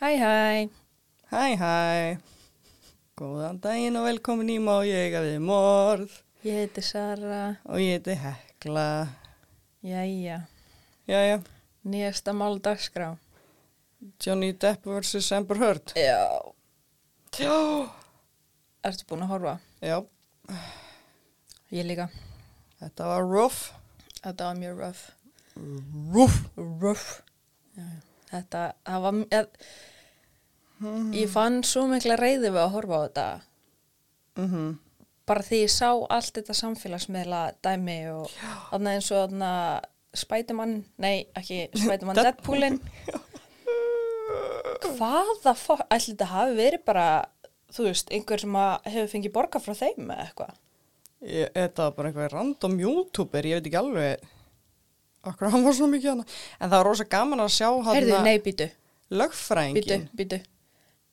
Hæ, 0.00 0.10
hæ. 0.22 0.68
Hæ, 1.30 1.56
hæ. 1.62 2.16
Góðan 3.20 3.58
daginn 3.60 3.96
og 4.00 4.06
velkomin 4.08 4.48
í 4.48 4.58
Má 4.62 4.78
ég 4.88 4.96
eiga 5.08 5.20
við 5.24 5.40
morð. 5.44 6.14
Ég 6.44 6.56
heiti 6.62 6.82
Sara. 6.84 7.40
Og 7.68 7.78
ég 7.82 7.98
heiti 7.98 8.14
Hekla. 8.16 8.86
Jæja. 9.84 10.38
Jæja, 11.08 11.40
Nýjasta 11.84 12.32
mál 12.32 12.58
dagskrá. 12.60 13.16
Johnny 14.24 14.52
Depp 14.52 14.86
vs. 14.86 15.32
Amber 15.32 15.56
Heard. 15.60 15.92
Já. 15.96 16.40
Já. 17.36 17.88
Ertu 18.84 19.04
búin 19.08 19.24
að 19.26 19.32
horfa? 19.34 19.54
Já, 19.84 20.00
Ég 21.70 21.84
líka. 21.86 22.08
þetta 22.80 23.04
var 23.06 23.22
rough. 23.28 23.60
Þetta 24.24 24.44
var 24.48 24.54
mjög 24.56 24.78
rough. 24.80 25.02
Rough. 26.14 26.38
Rough. 26.56 27.20
Já. 27.76 27.84
Þetta, 28.30 28.64
það 28.86 29.06
var, 29.06 29.16
ég, 29.34 29.64
ég 31.18 31.32
fann 31.32 31.62
svo 31.66 31.86
mikla 31.90 32.18
reyði 32.20 32.52
við 32.52 32.62
að 32.62 32.72
horfa 32.76 33.00
á 33.00 33.04
þetta. 33.06 33.26
Mm 34.40 34.78
Bara 35.30 35.44
því 35.46 35.58
ég 35.60 35.70
sá 35.70 35.90
allt 36.10 36.32
þetta 36.34 36.54
samfélagsmiðla 36.58 37.40
dæmi 37.62 37.98
og 38.10 38.32
þarna 38.72 38.94
eins 38.96 39.10
og 39.12 39.20
þarna 39.20 39.50
Spiderman, 40.16 40.72
nei 40.98 41.28
ekki 41.38 41.68
Spiderman, 41.78 42.18
Deadpoolin. 42.18 42.80
Hvaða 44.96 45.54
fokk, 45.54 45.84
ætli 45.86 46.16
þetta 46.16 46.30
hafi 46.32 46.56
verið 46.58 46.82
bara, 46.88 47.06
þú 47.70 47.86
veist, 47.86 48.10
einhver 48.10 48.42
sem 48.42 48.58
hefur 48.88 49.12
fengið 49.12 49.34
borga 49.36 49.62
frá 49.62 49.76
þeim 49.78 50.10
eða 50.10 50.26
eitthvað? 50.26 50.58
Þetta 51.20 51.86
var 51.86 51.94
bara 52.00 52.10
einhver 52.10 52.34
random 52.34 52.76
youtuber, 52.80 53.46
ég 53.46 53.60
veit 53.60 53.70
ekki 53.70 53.80
alveg 53.84 54.28
okkur 55.26 55.50
hann 55.52 55.64
var 55.66 55.76
svo 55.76 55.88
mikið 55.90 56.10
hana. 56.14 56.24
En 56.60 56.68
það 56.70 56.76
var 56.78 56.86
rosa 56.90 57.04
gaman 57.16 57.42
að 57.44 57.52
sjá 57.56 57.68
hann 57.70 57.96
Herðu, 57.98 58.22
nei, 58.24 58.38
býtu, 58.38 58.68
býtu, 58.70 59.18
lögfrængin. 59.20 60.08
býtu. 60.16 60.40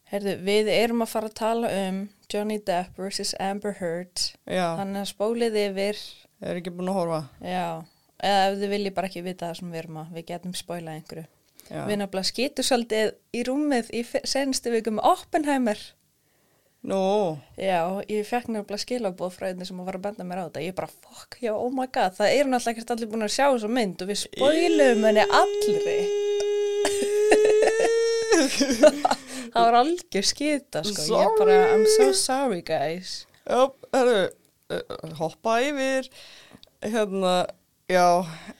Herðu, 0.08 0.38
við 0.48 0.70
erum 0.72 1.04
að 1.04 1.12
fara 1.12 1.28
að 1.28 1.36
tala 1.42 1.72
um 1.84 1.98
Johnny 2.32 2.58
Depp 2.64 2.96
vs. 3.00 3.34
Amber 3.44 3.76
Heard. 3.82 4.30
Já, 4.48 4.68
Þannig 4.80 5.02
að 5.04 5.10
spólið 5.12 5.58
yfir, 5.66 6.00
ég 6.40 6.48
er 6.54 6.60
ekki 6.62 6.72
búin 6.78 6.92
að 6.94 7.00
horfa. 7.02 7.20
já, 7.44 7.66
eða 8.24 8.46
ef 8.48 8.56
þið 8.62 8.72
viljið 8.76 8.96
bara 8.96 9.08
ekki 9.12 9.24
vita 9.26 9.50
það 9.50 9.60
sem 9.60 9.74
við 9.74 9.82
erum 9.84 10.00
að, 10.04 10.14
við 10.16 10.26
getum 10.32 10.54
spólað 10.56 10.94
einhverju. 10.96 11.26
Já. 11.68 11.82
Við 11.90 11.98
nefnilega 12.00 12.30
skýtu 12.32 12.64
svolítið 12.64 13.10
í 13.36 13.44
rúmið 13.44 13.90
í 13.92 14.02
senstu 14.24 14.72
viku 14.72 14.94
með 14.96 15.10
Oppenheimer. 15.12 15.82
Nú, 16.88 17.36
Já, 17.60 18.00
ég 18.08 18.24
fekk 18.24 18.48
nefnilega 18.48 18.80
skilabóð 18.80 19.34
frá 19.36 19.50
einni 19.50 19.66
sem 19.68 19.80
var 19.84 19.98
að 19.98 20.06
benda 20.06 20.24
mér 20.24 20.40
á 20.40 20.44
þetta. 20.48 20.62
Ég 20.64 20.76
bara, 20.78 20.88
fuck, 20.88 21.36
já, 21.44 21.52
oh 21.52 21.68
my 21.74 21.84
god, 21.92 22.14
það 22.16 22.36
eru 22.38 22.52
náttúrulega 22.54 22.78
ekkert 22.78 22.94
allir 22.96 23.10
búin 23.12 23.26
að 23.26 23.34
sjá 23.34 23.44
þessa 23.50 23.72
mynd 23.76 24.04
og 24.06 24.12
við 24.14 24.20
spólum 24.22 25.04
henni 25.04 25.26
allri. 25.42 25.98
það 29.52 29.60
var 29.66 29.78
algjör 29.82 30.30
skita, 30.32 30.86
sko. 30.88 31.10
Ég 31.12 31.36
bara, 31.42 31.60
I'm 31.74 31.84
so 31.98 32.08
sorry, 32.16 32.62
guys. 32.64 33.18
Já, 33.44 33.68
herru, 33.98 34.24
uh, 34.72 34.96
hoppa 35.20 35.58
yfir, 35.68 36.08
hérna, 36.88 37.36
já, 37.92 38.08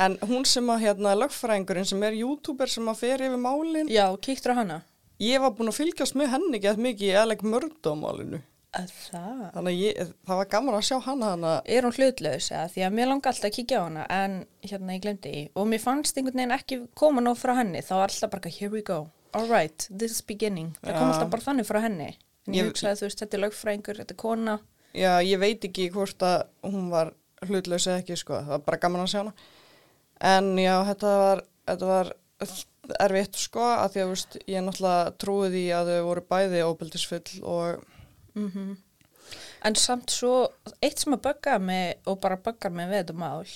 en 0.04 0.20
hún 0.28 0.44
sem 0.44 0.68
að, 0.76 0.84
hérna, 0.90 1.16
lögfræðingurinn 1.24 1.88
sem 1.96 2.04
er 2.12 2.20
youtuber 2.26 2.76
sem 2.76 2.92
að 2.92 3.06
fer 3.06 3.24
yfir 3.32 3.40
málin, 3.40 3.88
Já, 3.88 4.10
kíktur 4.20 4.52
á 4.52 4.60
hana? 4.66 4.82
Ég 5.20 5.42
var 5.42 5.52
búin 5.58 5.72
að 5.72 5.80
fylgjast 5.80 6.16
með 6.20 6.30
henni 6.36 6.60
gett 6.62 6.78
mikið 6.78 7.08
í 7.10 7.16
eðleg 7.22 7.42
mörgdómálinu, 7.44 8.42
Að 8.78 8.90
það? 8.92 9.44
þannig 9.56 9.72
að 9.74 9.80
ég, 9.82 10.10
það 10.28 10.38
var 10.42 10.50
gaman 10.52 10.76
að 10.78 10.84
sjá 10.86 10.98
hana 11.06 11.30
hana, 11.32 11.52
Er 11.66 11.82
hún 11.88 11.96
hlutlaus, 11.96 12.50
eða? 12.52 12.68
Því 12.74 12.84
að 12.86 12.96
mér 12.98 13.08
langar 13.10 13.32
alltaf 13.32 13.48
að 13.50 13.56
kíkja 13.56 13.80
á 13.80 13.84
hana, 13.88 14.04
en 14.12 14.36
hérna 14.62 14.94
ég 14.98 15.02
glemdi 15.02 15.32
í. 15.34 15.44
Og 15.56 15.68
mér 15.72 15.82
fannst 15.82 16.18
einhvern 16.20 16.36
veginn 16.38 16.52
ekki 16.58 16.78
koma 16.94 17.22
nóg 17.24 17.38
frá 17.40 17.56
henni, 17.58 17.82
þá 17.82 17.94
var 17.96 18.10
alltaf 18.12 18.30
bara, 18.36 18.50
here 18.60 18.70
we 18.70 18.82
go. 18.86 19.08
All 19.34 19.48
right, 19.50 19.88
this 19.90 20.12
is 20.12 20.22
beginning. 20.22 20.76
Það 20.84 20.94
kom 21.00 21.08
Já. 21.08 21.14
alltaf 21.16 21.30
bara 21.34 21.42
þannig 21.48 21.66
frá 21.70 21.82
henni. 21.82 22.12
En 22.48 22.54
ég, 22.54 22.62
Ég- 22.64 22.70
hugsaði, 22.70 23.00
þú 23.02 23.08
veist, 23.08 23.20
þetta 23.24 23.38
er 23.38 23.44
lögfræðingur, 23.48 23.98
þetta 24.04 24.12
er 24.14 24.22
kona. 24.22 24.60
já, 24.94 25.12
ég 25.24 25.40
veit 25.40 25.62
ekki 25.68 25.90
hvort 25.92 26.18
að 26.24 26.46
hún 26.64 26.90
var 26.90 27.14
hlutlaus 27.46 27.88
eða 27.88 28.02
ekki, 28.04 28.16
sko, 28.18 28.34
það 28.44 28.48
var 28.48 28.60
bara 28.66 28.78
gaman 28.78 29.02
að 29.04 29.12
sjá 29.12 29.20
hana, 29.24 29.34
en 30.22 30.56
já, 30.58 30.76
þetta 30.92 31.12
var, 31.22 31.42
þetta 31.68 31.86
var 31.92 32.14
erfitt, 33.02 33.36
sko, 33.42 33.64
að 33.84 33.94
því 33.96 34.02
að, 34.04 34.12
veist, 34.14 34.38
ég 34.48 34.66
náttúrulega 34.66 35.14
trúi 35.20 35.48
því 35.54 35.64
að 35.78 35.90
þau 35.94 36.02
voru 36.08 36.26
bæði 36.34 36.66
óbyldisfull 36.72 37.24
og, 37.44 37.88
Mm 38.38 38.76
En 39.66 39.76
samt 39.76 40.12
svo, 40.14 40.48
eitt 40.86 41.02
sem 41.02 41.16
að 41.18 41.24
bögga 41.26 41.58
mig 41.60 41.98
og 42.08 42.20
bara 42.24 42.38
böggar 42.40 42.72
mig 42.72 42.88
við 42.88 43.02
þetta 43.02 43.16
mál 43.20 43.48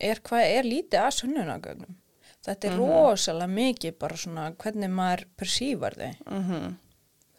er 0.00 0.18
hvað 0.26 0.46
er 0.56 0.64
lítið 0.66 0.98
að 0.98 1.12
sunnunagögnum. 1.18 1.98
Þetta 2.42 2.66
er 2.70 2.78
rosalega 2.80 3.52
mikið 3.52 3.98
bara 4.00 4.16
svona 4.16 4.46
hvernig 4.56 4.90
maður 4.90 5.26
persívar 5.38 5.94
þau. 6.00 6.14
mhm, 6.26 6.70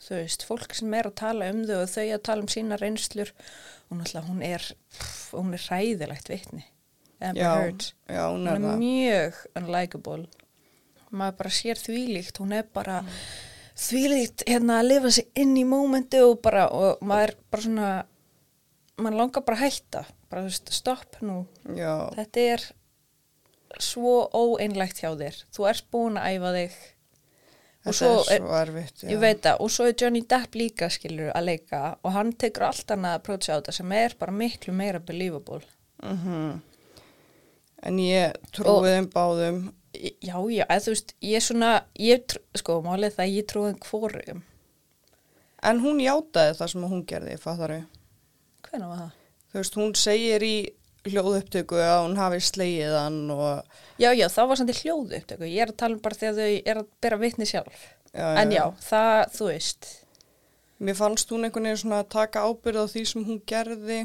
Þú 0.02 0.16
veist, 0.16 0.46
fólk 0.48 0.74
sem 0.78 0.94
er 0.94 1.10
að 1.10 1.16
tala 1.20 1.50
um 1.52 1.64
þau 1.68 1.76
og 1.82 1.90
þau 1.92 2.06
að 2.14 2.22
tala 2.30 2.42
um 2.46 2.48
sína 2.54 2.78
reynslur 2.80 3.34
og 3.90 3.98
náttúrulega 3.98 4.30
hún 4.30 4.42
er, 4.46 4.68
hún 5.34 5.54
er 5.58 5.66
hræðilegt 5.68 6.30
vitni. 6.32 6.64
Amber 7.20 7.44
Heard. 7.44 7.90
hún 8.08 8.46
Hún 8.46 8.48
er 8.48 8.56
er 8.56 8.64
það. 8.64 8.80
mjög 8.86 9.42
unlikable. 9.60 10.28
Maður 11.12 11.38
bara 11.42 11.52
sér 11.52 11.80
þvílíkt, 11.82 12.38
hún 12.40 12.54
er 12.56 12.68
bara 12.72 13.02
þvílíkt 13.82 14.46
hérna 14.48 14.78
að 14.80 14.88
lifa 14.94 15.12
sig 15.18 15.28
inn 15.42 15.58
í 15.60 15.66
mómenti 15.68 16.22
og 16.24 16.38
bara, 16.44 16.68
og 16.72 17.02
maður 17.04 17.34
bara 17.52 17.66
svona, 17.66 17.90
maður 19.02 19.18
langar 19.20 19.44
bara 19.48 19.58
að 19.60 19.66
hætta, 19.66 20.06
bara 20.32 20.46
þú 20.46 20.52
veist, 20.54 20.72
stopp 20.78 21.20
nú. 21.26 21.42
Já, 21.76 21.94
Þetta 22.16 22.46
er 22.54 22.66
svo 23.82 24.16
óeinlægt 24.36 25.04
hjá 25.04 25.12
þér. 25.20 25.44
Þú 25.52 25.68
ert 25.72 25.92
búin 25.92 26.20
að 26.20 26.36
æfa 26.38 26.56
þig. 26.58 26.80
Og 27.82 27.96
svo 27.98 28.10
er 28.30 28.44
svo 28.44 28.56
erfitt. 28.60 29.04
Ég 29.10 29.18
veit 29.22 29.40
það, 29.42 29.62
og 29.66 29.72
svo 29.74 29.88
er 29.90 29.96
Johnny 29.98 30.22
Depp 30.30 30.54
líka 30.60 30.90
skilur 30.94 31.32
að 31.34 31.48
leika 31.48 31.80
og 32.06 32.14
hann 32.14 32.30
tekur 32.38 32.68
allt 32.68 32.92
annað 32.94 33.16
að 33.18 33.24
prótsa 33.26 33.56
á 33.56 33.58
þetta 33.58 33.74
sem 33.80 33.94
er 33.98 34.14
bara 34.20 34.36
miklu 34.36 34.76
meira 34.78 35.00
believable. 35.02 35.64
Mhm. 36.04 36.62
En 37.82 37.98
ég 37.98 38.36
trúið 38.54 38.92
þeim 38.92 39.08
báðum. 39.10 39.62
Já, 39.92 40.38
já, 40.48 40.64
eða 40.64 40.84
þú 40.86 40.94
veist, 40.94 41.16
ég 41.20 41.38
er 41.38 41.44
svona, 41.44 41.72
ég, 42.00 42.36
sko, 42.56 42.78
málið 42.86 43.18
það 43.18 43.26
að 43.26 43.34
ég 43.36 43.48
trúið 43.50 43.80
hvorum. 43.84 44.44
En 45.68 45.82
hún 45.84 46.00
játaði 46.02 46.54
það 46.58 46.72
sem 46.74 46.86
hún 46.94 47.02
gerði, 47.10 47.34
fattar 47.42 47.74
þau. 47.76 47.82
Hvernig 48.70 48.92
var 48.94 49.02
það? 49.02 49.18
Þú 49.52 49.60
veist, 49.60 49.80
hún 49.82 49.98
segir 50.00 50.46
í 50.48 50.56
hljóðupptöku 51.12 51.82
að 51.82 52.04
hún 52.06 52.20
hafi 52.22 52.40
slegið 52.46 52.96
hann 52.96 53.20
og... 53.34 53.74
Já, 54.00 54.14
já, 54.16 54.28
það 54.32 54.52
var 54.52 54.62
samt 54.62 54.74
í 54.74 54.78
hljóðu 54.80 55.18
upptöku. 55.20 55.50
Ég 55.50 55.66
er 55.66 55.74
að 55.74 55.80
tala 55.82 55.98
um 55.98 56.06
bara 56.06 56.20
þegar 56.22 56.40
þau 56.40 56.72
er 56.72 56.82
að 56.82 56.90
bera 57.04 57.20
vitni 57.22 57.50
sjálf. 57.50 57.84
Já, 58.12 58.26
en 58.42 58.56
já, 58.56 58.64
það, 58.86 59.20
þú 59.36 59.50
veist. 59.52 59.92
Mér 60.82 60.98
fannst 60.98 61.36
hún 61.36 61.46
einhvern 61.46 61.68
veginn 61.68 61.84
svona 61.84 62.02
að 62.02 62.12
taka 62.16 62.48
ábyrð 62.48 62.86
á 62.86 62.92
því 62.96 63.06
sem 63.12 63.28
hún 63.28 63.42
gerði 63.50 64.00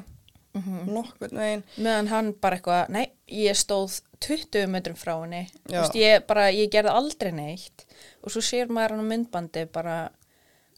Mm 0.57 0.93
nokkurn 0.97 1.41
veginn. 1.41 1.65
Meðan 1.77 2.11
hann 2.13 2.31
bara 2.41 2.57
eitthvað, 2.57 2.93
nei, 2.95 3.05
ég 3.33 3.57
stóð 3.59 3.99
20 4.25 4.71
metrum 4.73 4.97
frá 4.97 5.15
henni. 5.19 5.43
Veist, 5.69 5.97
ég 5.99 6.25
bara, 6.29 6.47
ég 6.55 6.71
gerði 6.73 6.95
aldrei 6.95 7.33
neitt. 7.37 7.85
Og 8.25 8.33
svo 8.33 8.43
sér 8.45 8.73
maður 8.73 8.97
hann 8.97 9.05
á 9.05 9.11
myndbandi 9.13 9.67
bara 9.73 9.99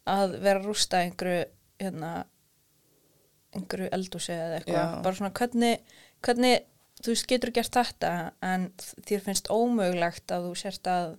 að 0.08 0.38
vera 0.40 0.58
að 0.62 0.66
rústa 0.66 1.02
einhverju, 1.04 1.44
hérna, 1.82 2.10
einhverju 3.54 3.92
eldúsi 3.92 4.34
eða 4.34 4.58
eitthvað. 4.58 4.98
Bara 5.06 5.20
svona, 5.20 5.32
hvernig, 5.38 5.94
hvernig, 6.26 6.66
þú 7.02 7.14
veist, 7.14 7.28
getur 7.30 7.54
gert 7.54 7.78
þetta 7.78 8.12
en 8.42 8.68
þér 9.06 9.24
finnst 9.28 9.52
ómögulegt 9.52 10.34
að 10.34 10.50
þú 10.50 10.58
sért 10.64 10.90
að 10.90 11.16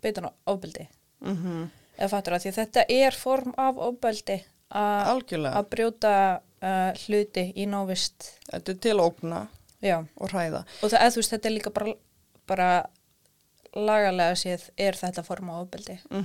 beita 0.00 0.22
hann 0.22 0.30
á 0.30 0.34
ofbeldi. 0.54 0.88
Mm 1.24 1.68
Eða 2.00 2.08
fattur 2.14 2.32
það, 2.32 2.40
því 2.40 2.48
að 2.50 2.58
þetta 2.60 2.82
er 2.94 3.16
form 3.20 3.50
af 3.60 3.76
ofbeldi 3.76 4.36
að 4.70 5.08
að 5.50 5.66
brjóta 5.68 6.12
uh, 6.62 6.92
hluti 7.06 7.50
í 7.56 7.66
návist. 7.70 8.34
Þetta 8.50 8.74
er 8.74 8.80
til 8.86 8.94
að 8.96 9.04
ógna 9.06 9.42
Já. 9.84 9.98
og 10.16 10.32
hræða. 10.32 10.64
Og 10.82 10.92
það, 10.92 11.18
veist, 11.18 11.34
þetta 11.34 11.50
er 11.50 11.56
líka 11.56 11.74
bara, 11.74 11.94
bara 12.50 12.70
lagalega 13.76 14.38
séð 14.38 14.68
er 14.80 14.98
þetta 14.98 15.26
forma 15.26 15.60
ofbeldi. 15.62 16.00
Mm 16.10 16.24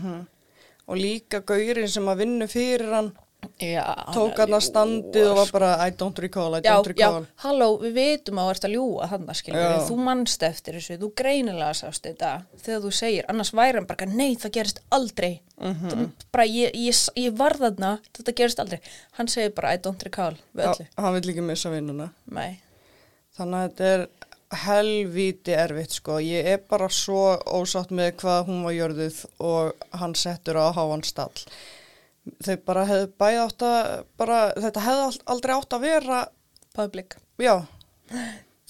Og 0.85 0.99
líka 1.02 1.40
gaurinn 1.41 1.90
sem 1.90 2.05
að 2.05 2.20
vinna 2.20 2.46
fyrir 2.46 2.91
hann 2.93 3.08
Já, 3.62 3.86
tók 4.16 4.40
hann 4.42 4.56
að 4.58 4.64
standið 4.66 5.28
og 5.32 5.38
var 5.40 5.52
bara 5.56 5.70
I 5.88 5.94
don't 6.00 6.22
recall, 6.24 6.58
I 6.58 6.62
Já, 6.64 6.72
don't 6.76 6.90
já, 6.92 7.08
recall. 7.09 7.28
halló, 7.44 7.68
við 7.84 7.94
vitum 8.00 8.42
að 8.42 8.47
þú 8.50 8.53
ert 8.56 8.68
að 8.70 8.76
ljúa 8.76 9.08
hann 9.12 9.30
Já. 9.30 9.88
þú 9.90 9.97
mannst 10.08 10.44
eftir 10.44 10.78
þessu, 10.80 10.97
þú 11.02 11.12
greinilega 11.22 11.74
sást 11.74 12.03
þetta 12.09 12.34
þegar 12.66 12.84
þú 12.86 12.92
segir, 13.00 13.30
annars 13.30 13.53
væri 13.53 13.80
hann 13.80 13.88
bara, 13.90 14.06
nei, 14.06 14.36
það 14.36 14.56
gerist 14.59 14.82
aldrei, 14.92 15.32
mm 15.62 16.12
bara 16.32 16.46
ég, 16.46 16.76
ég, 16.76 17.02
ég 17.16 17.38
var 17.38 17.58
þarna, 17.58 18.00
þetta 18.14 18.36
gerist 18.36 18.59
aldrei, 18.59 18.80
hann 19.20 19.28
segir 19.28 19.53
bara, 19.56 19.74
I 19.74 19.78
don't 19.78 20.03
recall, 20.03 20.36
við 20.53 20.66
öllu, 20.72 20.86
Já, 20.90 21.02
hann 21.02 21.14
vil 21.20 21.30
ekki 21.34 21.42
missa 21.42 21.70
vinnuna. 21.74 22.12
nei, 22.26 22.59
Þannig 23.36 23.58
að 23.59 23.70
þetta 23.70 23.88
er 23.94 24.08
helvíti 24.66 25.56
erfitt 25.58 25.96
sko. 25.97 26.20
Ég 26.24 26.46
er 26.53 26.62
bara 26.70 26.88
svo 26.94 27.34
ósátt 27.52 27.92
með 27.92 28.14
hvað 28.22 28.46
hún 28.50 28.62
var 28.64 28.76
jörðuð 28.76 29.18
og 29.44 29.88
hann 30.00 30.14
settur 30.16 30.59
á 30.62 30.72
háan 30.76 31.03
stall. 31.03 31.34
Þau 32.45 32.55
bara 32.66 32.85
hefðu 32.89 33.09
bæði 33.22 33.41
átt 33.43 33.63
að, 33.67 33.89
bara, 34.17 34.39
þetta 34.63 34.81
hefði 34.85 35.03
al- 35.09 35.25
aldrei 35.35 35.53
átt 35.55 35.75
að 35.77 35.83
vera, 35.85 36.22
public, 36.75 37.17
já, 37.41 37.53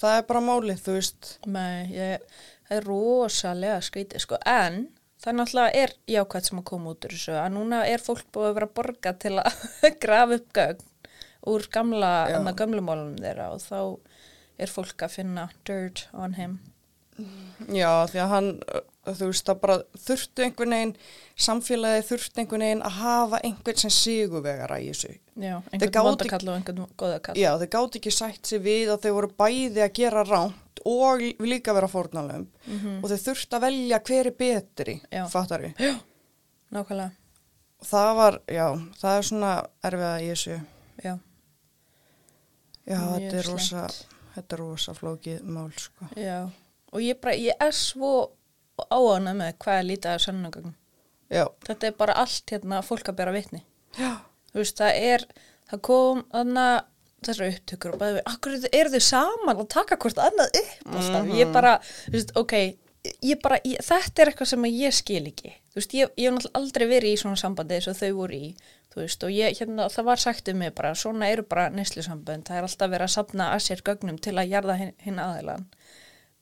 það 0.00 0.16
er 0.18 0.26
bara 0.28 0.42
málið, 0.44 0.82
þú 0.84 0.96
veist. 0.98 1.30
nei, 1.48 1.86
ég, 1.94 2.26
það 2.68 2.76
er 2.80 2.88
rosalega 2.90 3.78
skrítið, 3.86 4.22
sko, 4.26 4.38
en 4.44 4.76
það 5.24 5.38
náttúrulega 5.40 5.80
er 5.86 5.94
jákvæmt 6.12 6.50
sem 6.50 6.60
að 6.60 6.66
koma 6.68 6.92
út 6.92 7.08
úr 7.08 7.16
þessu 7.16 7.38
að 7.40 7.48
núna 7.56 7.80
er 7.88 8.04
fólk 8.04 8.26
búið 8.36 8.50
að 8.50 8.56
vera 8.60 8.70
borga 8.76 9.14
til 9.24 9.34
að 9.40 9.64
grafa 10.04 10.36
upp 10.40 10.52
gögn 10.60 10.84
úr 11.46 11.66
gamla, 11.72 12.12
Já. 12.28 12.36
annar 12.40 12.56
gamlumálunum 12.58 13.16
þeirra 13.22 13.48
og 13.54 13.62
þá 13.64 13.78
er 14.60 14.72
fólk 14.72 15.02
að 15.06 15.14
finna 15.16 15.48
dirt 15.68 16.06
on 16.12 16.36
him 16.36 16.58
Já, 17.72 17.90
því 18.10 18.18
að 18.20 18.28
hann, 18.28 18.48
uh, 18.68 19.12
þú 19.16 19.26
veist, 19.30 19.46
það 19.48 19.60
bara 19.62 19.76
þurftu 20.06 20.42
einhvern 20.44 20.74
veginn, 20.76 20.90
samfélagi 21.46 22.02
þurftu 22.10 22.42
einhvern 22.42 22.64
veginn 22.66 22.82
að 22.84 22.96
hafa 23.00 23.40
einhvern 23.48 23.80
sem 23.80 23.90
sigurvegara 23.96 24.76
í 24.82 24.90
þessu. 24.90 25.14
Já, 25.40 25.54
Þeir 25.70 25.72
einhvern 25.80 26.06
vondakall 26.10 26.48
og 26.48 26.54
einhvern 26.58 26.86
góðakall 27.00 27.36
Já, 27.40 27.50
þeir 27.62 27.70
gátt 27.76 27.96
ekki 28.00 28.12
sætt 28.12 28.42
sér 28.50 28.60
við 28.66 28.92
að 28.92 29.00
þau 29.06 29.12
voru 29.16 29.30
bæði 29.40 29.82
að 29.86 29.92
gera 30.00 30.24
ránt 30.28 30.82
og 30.86 31.24
líka 31.42 31.74
vera 31.74 31.88
fórnalömb 31.88 32.46
og 33.02 33.08
þeir 33.10 33.22
þurftu 33.24 33.56
að 33.58 33.64
velja 33.66 33.98
hver 34.06 34.26
er 34.26 34.36
betri, 34.44 34.94
Mhm. 35.00 35.16
Já. 35.16 35.26
fattar 35.32 35.60
við. 35.64 36.00
Nákvæmlega, 36.72 37.10
Það 37.86 38.14
var, 38.16 38.38
já, 38.48 38.66
það 39.00 39.16
er 39.18 39.22
svona 39.22 39.50
erfiða 39.84 40.20
í 40.20 40.28
þessu. 40.32 40.60
já, 41.04 41.18
Já, 42.86 42.98
þetta 43.16 43.34
er 43.40 43.48
rosa, 43.50 43.86
þetta 44.36 44.52
er 44.56 44.58
rosa 44.62 44.92
flókið 44.94 45.42
mál, 45.42 45.72
sko. 45.76 46.08
já 46.16 46.50
og 46.92 47.02
ég 47.02 47.20
bara, 47.20 47.36
ég 47.36 47.56
er 47.60 47.74
svo 47.76 48.12
áana 48.92 49.32
með 49.36 49.56
hvað 49.62 49.80
er 49.80 49.88
lítið 49.90 50.12
af 50.12 50.24
sannungögnum 50.26 50.74
Já, 51.32 51.46
þetta 51.66 51.88
er 51.88 51.94
bara 51.98 52.16
allt 52.22 52.52
hérna 52.54 52.82
fólk 52.86 53.08
að 53.10 53.18
bera 53.18 53.34
vitni. 53.34 53.64
Veist, 54.54 54.78
það 54.78 54.98
er 55.08 55.24
það 55.66 55.80
kom 55.88 56.22
þarna 56.30 56.66
þessar 57.26 57.48
upptökur 57.50 57.94
og 57.94 58.00
bæði 58.00 58.16
við, 58.16 58.26
akkur 58.30 58.56
eru 58.70 58.92
þau 58.92 59.06
saman 59.08 59.56
að 59.56 59.70
taka 59.74 59.98
hvort 59.98 60.20
annað 60.22 60.58
upp? 60.60 60.74
Alltaf, 60.92 61.30
ég 61.34 61.54
bara, 61.54 61.72
þú 62.06 62.14
veist, 62.14 62.34
ok 62.38 62.54
ég 63.22 63.40
bara, 63.42 63.58
ég, 63.66 63.82
þetta 63.86 64.22
er 64.22 64.30
eitthvað 64.30 64.50
sem 64.52 64.66
ég 64.70 64.94
skil 64.94 65.22
ekki. 65.30 65.52
Þú 65.72 65.80
veist, 65.80 65.96
ég, 65.96 66.14
ég 66.18 66.28
hef 66.28 66.36
náttúrulega 66.36 66.60
aldrei 66.60 66.86
verið 66.90 67.14
í 67.14 67.20
svona 67.20 67.40
sambandi 67.40 67.78
eins 67.78 67.90
og 67.90 67.98
þau 67.98 68.12
voru 68.20 68.38
í 68.38 68.52
þú 68.94 69.02
veist, 69.02 69.26
og 69.26 69.34
ég, 69.34 69.58
hérna, 69.58 69.88
það 69.92 70.08
var 70.08 70.22
sagt 70.22 70.50
um 70.52 70.58
mig 70.62 70.72
bara, 70.78 70.94
svona 70.96 71.28
eru 71.28 71.44
bara 71.46 71.66
neyslusambönd, 71.74 72.46
það 72.48 72.60
er 72.60 72.68
alltaf 72.68 72.92
verið 72.92 73.08
að 73.08 73.12
sapna 73.12 73.48
að 73.52 73.64
sér 73.66 73.82
gögnum 73.84 74.18
til 74.22 74.32
að 74.38 74.54
jarða 74.54 74.78
hinn, 74.80 74.94
hinn 75.04 75.20
aðilan 75.20 75.66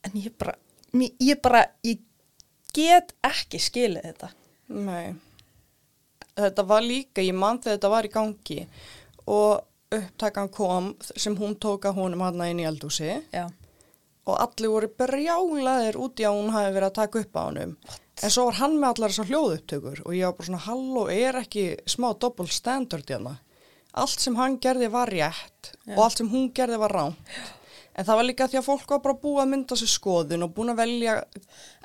en 0.05 0.17
ég 0.21 0.33
bara, 0.39 0.55
ég 0.93 1.41
bara 1.43 1.65
ég 1.85 2.03
get 2.75 3.15
ekki 3.25 3.61
skilið 3.61 4.11
þetta 4.11 4.31
nei. 4.67 5.15
Þetta 6.35 6.65
var 6.67 6.83
líka, 6.83 7.23
ég 7.23 7.35
man 7.37 7.61
þegar 7.63 7.77
þetta 7.77 7.91
var 7.93 8.07
í 8.07 8.11
gangi 8.11 8.57
og 9.31 9.95
upptakan 9.95 10.49
kom 10.51 10.89
sem 11.15 11.35
hún 11.39 11.55
tók 11.61 11.85
að 11.87 12.01
honum 12.01 12.23
hann 12.25 12.41
inn 12.49 12.63
í 12.63 12.65
eldúsi 12.67 13.13
já, 13.31 13.45
og 14.25 14.41
allir 14.41 14.73
voru 14.73 14.89
brjálaðir 14.99 15.99
út 16.01 16.19
í 16.19 16.25
að 16.27 16.39
hún 16.39 16.51
hafi 16.55 16.73
verið 16.73 16.89
að 16.89 16.97
taka 16.99 17.21
upp 17.21 17.39
á 17.39 17.41
honum. 17.45 17.75
En 18.23 18.31
svo 18.31 18.45
var 18.47 18.59
hann 18.61 18.77
með 18.79 18.93
allar 18.93 19.13
þessar 19.13 19.29
hljóðupptökur 19.31 20.01
og 20.05 20.15
ég 20.15 20.27
var 20.27 20.35
bara 20.37 20.49
svona, 20.49 20.63
halló, 20.65 21.03
er 21.11 21.39
ekki 21.41 21.65
smá 21.91 22.09
double 22.19 22.47
standard 22.51 23.11
hérna? 23.11 23.35
Allt 23.95 24.23
sem 24.23 24.35
hann 24.35 24.57
gerði 24.59 24.89
var 24.91 25.11
rétt 25.11 25.71
og 25.93 26.01
allt 26.03 26.19
sem 26.19 26.31
hún 26.31 26.49
gerði 26.55 26.79
var 26.81 26.95
ránt. 26.95 27.35
En 27.95 28.03
það 28.03 28.17
var 28.19 28.27
líka 28.27 28.47
því 28.51 28.59
að 28.59 28.65
fólk 28.67 28.89
var 28.91 29.01
bara 29.05 29.17
búið 29.21 29.41
að 29.41 29.51
mynda 29.53 29.77
sér 29.79 29.91
skoðun 29.91 30.45
og 30.45 30.53
búin 30.55 30.73
að 30.73 30.81
velja, 30.81 31.13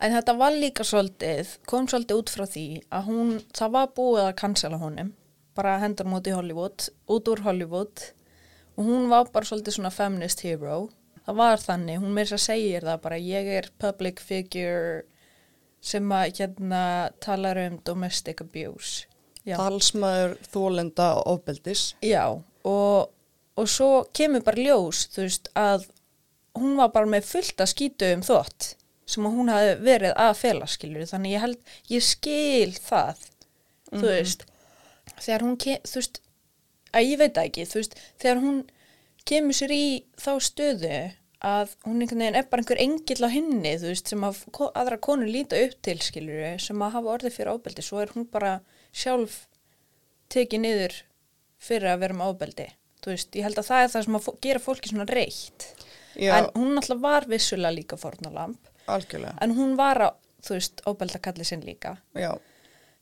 En 0.00 0.14
þetta 0.16 0.34
var 0.40 0.56
líka 0.56 0.86
svolítið, 0.86 1.52
kom 1.70 1.86
svolítið 1.86 2.22
út 2.22 2.32
frá 2.34 2.46
því 2.50 2.64
að 2.90 3.04
hún, 3.10 3.34
það 3.54 3.74
var 3.76 3.92
búið 3.94 4.22
að 4.24 4.38
cancela 4.40 4.80
honum, 4.80 5.12
bara 5.54 5.76
hendur 5.78 6.08
hún 6.08 6.18
út 6.18 6.26
í 6.26 6.34
Hollywood, 6.34 6.88
út 7.06 7.30
úr 7.30 7.44
Hollywood 7.46 8.06
og 8.76 8.88
hún 8.88 9.06
var 9.12 9.30
bara 9.30 9.46
svolítið 9.46 9.76
svona 9.76 9.94
feminist 9.94 10.42
hero. 10.42 10.88
Það 11.26 11.36
var 11.36 11.62
þannig, 11.62 12.00
hún 12.02 12.14
meira 12.16 12.34
að 12.34 12.46
segja 12.46 12.82
það 12.82 13.00
bara, 13.04 13.20
ég 13.20 13.54
er 13.60 13.70
public 13.78 14.22
figure 14.24 15.04
sem 15.80 16.12
að 16.12 16.40
hérna 16.40 16.82
talar 17.22 17.60
um 17.68 17.78
domestic 17.84 18.40
abuse. 18.42 19.06
Já, 19.46 19.56
talsmaður, 19.56 20.38
þólenda 20.52 21.12
og 21.20 21.36
ofbeldis. 21.36 21.90
Já 22.04 22.40
og, 22.64 23.10
og 23.56 23.68
svo 23.68 23.90
kemur 24.16 24.44
bara 24.44 24.64
ljós, 24.64 25.06
þú 25.14 25.24
veist, 25.24 25.50
að 25.58 25.86
hún 26.58 26.76
var 26.81 26.93
bara 26.94 27.11
með 27.11 27.29
fullt 27.29 27.62
að 27.62 27.73
skýtu 27.75 28.12
um 28.17 28.25
þótt 28.26 28.75
sem 29.11 29.26
hún 29.26 29.50
hafi 29.50 29.76
verið 29.82 30.14
að 30.23 30.32
fela 30.38 30.67
skilur 30.70 31.08
þannig 31.11 31.35
ég 31.35 31.44
held, 31.44 31.61
ég 31.91 32.05
skil 32.06 32.75
það 32.79 33.25
þú 33.91 34.05
veist. 34.06 34.44
Þegar 35.20 35.44
hún, 35.47 35.56
ke, 35.61 35.79
þú 35.85 35.99
veist 35.99 36.20
að 36.94 37.08
ég 37.08 37.20
veit 37.20 37.41
ekki, 37.43 37.67
þú 37.69 37.81
veist, 37.81 37.97
þegar 38.23 38.43
hún 38.44 38.61
kemur 39.29 39.58
sér 39.58 39.75
í 39.75 39.85
þá 40.19 40.31
stöðu 40.47 40.94
að 41.50 41.75
hún 41.87 42.02
einhvern 42.05 42.23
veginn 42.23 42.38
er 42.38 42.49
bara 42.52 42.62
einhver 42.62 42.82
engill 42.82 43.25
á 43.25 43.31
hinni, 43.32 43.76
þú 43.81 43.93
veist, 43.93 44.11
sem 44.12 44.26
að 44.26 44.43
aðra 44.69 45.00
konur 45.02 45.31
líta 45.31 45.58
upp 45.64 45.79
til, 45.87 45.97
skilur 46.05 46.58
sem 46.62 46.82
að 46.85 46.97
hafa 46.99 47.14
orðið 47.17 47.37
fyrir 47.37 47.55
ábeldi, 47.55 47.85
svo 47.85 48.02
er 48.02 48.12
hún 48.14 48.29
bara 48.31 48.58
sjálf 48.93 49.44
tekið 50.31 50.64
niður 50.64 50.99
fyrir 51.61 51.93
að 51.93 52.05
vera 52.05 52.19
með 52.19 52.35
ábeldi 52.35 52.69
þú 53.00 53.14
veist, 53.14 53.37
ég 53.37 53.47
held 53.47 53.61
að 53.61 53.69
það 53.70 53.82
er 53.82 53.93
það 53.94 54.06
sem 54.06 54.19
að 54.19 54.29
gera 54.44 54.62
fólki 54.62 54.93
svona 54.93 55.08
reitt 55.08 55.67
Já, 56.16 56.32
en 56.38 56.48
hún 56.56 56.74
náttúrulega 56.76 57.02
var 57.02 57.26
vissulega 57.30 57.74
líka 57.76 57.96
fórnalamb 58.00 58.56
algjörlega. 58.86 59.34
en 59.40 59.54
hún 59.56 59.76
var 59.78 60.00
að, 60.08 60.14
þú 60.46 60.56
veist, 60.56 60.82
ábeldakalli 60.86 61.44
sinn 61.44 61.64
líka 61.66 61.96
Já, 62.18 62.32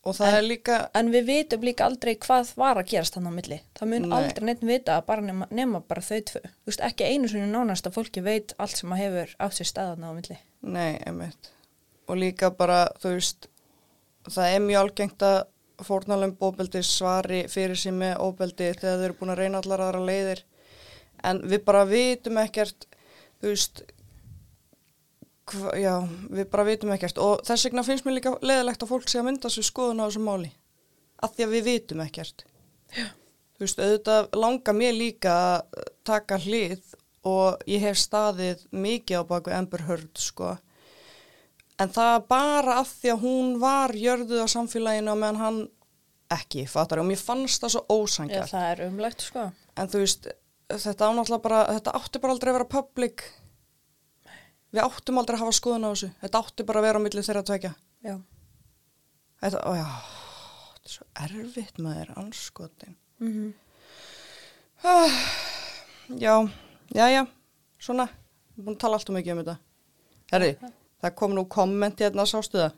og 0.03 0.15
það 0.15 0.37
er 0.37 0.45
líka, 0.47 0.79
en 0.95 1.11
við 1.11 1.25
vitum 1.25 1.65
líka 1.65 1.85
aldrei 1.89 2.15
hvað 2.15 2.53
var 2.55 2.77
að 2.79 2.89
gerast 2.93 3.17
þannig 3.17 3.33
á 3.33 3.37
milli 3.39 3.61
það 3.79 3.93
mun 3.93 4.09
Nei. 4.09 4.17
aldrei 4.19 4.45
neitt 4.45 4.65
vita 4.69 5.01
bara 5.07 5.21
nema, 5.25 5.47
nema 5.51 5.81
bara 5.81 6.01
þau 6.05 6.19
tvö 6.31 6.43
þú 6.45 6.71
veist, 6.71 6.83
ekki 6.89 7.07
einu 7.09 7.27
sinni 7.31 7.49
nánast 7.51 7.87
að 7.89 7.97
fólki 7.97 8.23
veit 8.25 8.53
allt 8.57 8.77
sem 8.77 8.91
að 8.93 9.01
hefur 9.03 9.35
átt 9.39 9.57
sér 9.59 9.71
staðan 9.71 10.05
á 10.05 10.11
milli 10.13 10.37
nei, 10.61 10.99
einmitt. 11.07 11.51
Og 12.09 12.17
líka 12.17 12.49
bara, 12.51 12.87
þú 12.99 13.15
veist, 13.15 13.47
það 14.27 14.53
er 14.55 14.61
mjög 14.65 14.79
algengt 14.81 15.23
að 15.23 15.39
fórnalum 15.85 16.33
óbeldi 16.43 16.81
svari 16.83 17.43
fyrir 17.47 17.93
með 17.95 18.17
óbeldi 18.19 18.71
þegar 18.73 18.97
þau 18.97 19.05
eru 19.05 19.17
búin 19.19 19.33
að 19.33 19.41
reyna 19.43 19.61
allar 19.61 19.83
aðra 19.85 20.01
leiðir. 20.03 20.41
En 21.23 21.39
við 21.51 21.63
bara 21.67 21.85
vitum 21.87 22.39
ekkert, 22.41 22.88
þú 23.39 23.51
veist, 23.53 23.81
hva, 25.49 25.73
já, 25.79 25.93
við 26.29 26.49
bara 26.53 26.67
vitum 26.67 26.93
ekkert. 26.95 27.21
Og 27.23 27.43
þess 27.47 27.67
vegna 27.69 27.85
finnst 27.87 28.05
mér 28.07 28.17
líka 28.19 28.35
leiðilegt 28.45 28.85
að 28.85 28.91
fólk 28.93 29.09
sé 29.09 29.21
að 29.21 29.27
mynda 29.29 29.51
sér 29.53 29.67
skoðun 29.67 30.03
á 30.03 30.07
þessu 30.07 30.23
máli. 30.25 30.51
Af 31.23 31.35
því 31.35 31.45
að 31.47 31.55
við 31.57 31.67
vitum 31.69 32.03
ekkert. 32.05 32.45
Já. 32.95 33.07
Þú 33.59 33.65
veist, 33.65 33.81
auðvitað 33.83 34.29
langar 34.39 34.77
mér 34.77 34.93
líka 34.95 35.31
að 35.35 35.87
taka 36.07 36.37
hlið 36.39 36.93
og 37.27 37.65
ég 37.67 37.83
hef 37.83 37.97
staðið 37.99 38.61
mikið 38.71 39.19
á 39.19 39.23
baku 39.27 39.51
Amber 39.51 39.83
Heard, 39.89 40.13
sko. 40.15 40.53
En 41.79 41.91
það 41.95 42.15
bara 42.31 42.77
af 42.79 42.93
því 43.01 43.11
að 43.13 43.25
hún 43.25 43.51
var 43.59 43.91
jörðuð 43.95 44.43
á 44.43 44.47
samfélaginu 44.51 45.11
og 45.11 45.19
meðan 45.19 45.41
hann 45.43 45.59
ekki, 46.31 46.63
fattar. 46.71 47.01
Og 47.03 47.09
mér 47.09 47.19
fannst 47.19 47.63
það 47.63 47.73
svo 47.75 47.83
Já, 47.83 47.91
ósangjart. 47.95 48.51
það 48.53 48.71
er 48.71 48.81
umlegt 48.87 49.25
sko 49.27 49.45
En 49.79 49.87
þú 49.91 50.01
veist, 50.03 50.27
þetta 50.69 51.07
ánáttúrulega 51.09 51.43
bara, 51.43 51.59
þetta 51.77 51.93
átti 51.99 52.19
bara 52.23 52.33
aldrei 52.35 52.51
að 52.53 52.57
vera 52.59 52.69
public. 52.75 53.23
Við 54.69 54.83
áttum 54.85 55.17
aldrei 55.17 55.35
að 55.39 55.43
hafa 55.45 55.55
skoðun 55.57 55.87
á 55.87 55.89
þessu. 55.93 56.09
Þetta 56.21 56.41
átti 56.43 56.65
bara 56.69 56.81
að 56.81 56.85
vera 56.89 56.99
á 57.01 57.05
milli 57.05 57.23
þeirra 57.25 57.41
að 57.41 57.49
tvekja. 57.49 57.71
Já, 58.05 58.15
Þetta, 59.39 59.59
ó 59.65 59.71
já, 59.71 59.85
þetta 60.75 60.89
er 60.89 60.93
svo 60.93 61.05
erfitt 61.25 61.77
með 61.79 61.97
þér, 62.01 62.09
anskotin. 62.19 62.95
mm 63.23 63.49
Ah, 64.79 65.11
já, 66.15 66.35
já, 66.95 67.05
já, 67.11 67.25
svona, 67.83 68.05
ég 68.07 68.61
er 68.61 68.63
búin 68.63 68.77
að 68.77 68.83
tala 68.85 68.95
allt 68.95 69.09
um 69.11 69.17
mikið 69.17 69.33
um 69.33 69.39
þetta. 69.41 69.55
Herri, 70.31 70.51
það 71.03 71.15
kom 71.19 71.33
nú 71.35 71.43
komment 71.51 71.99
hérna, 71.99 72.23
sástu 72.29 72.61
það? 72.61 72.77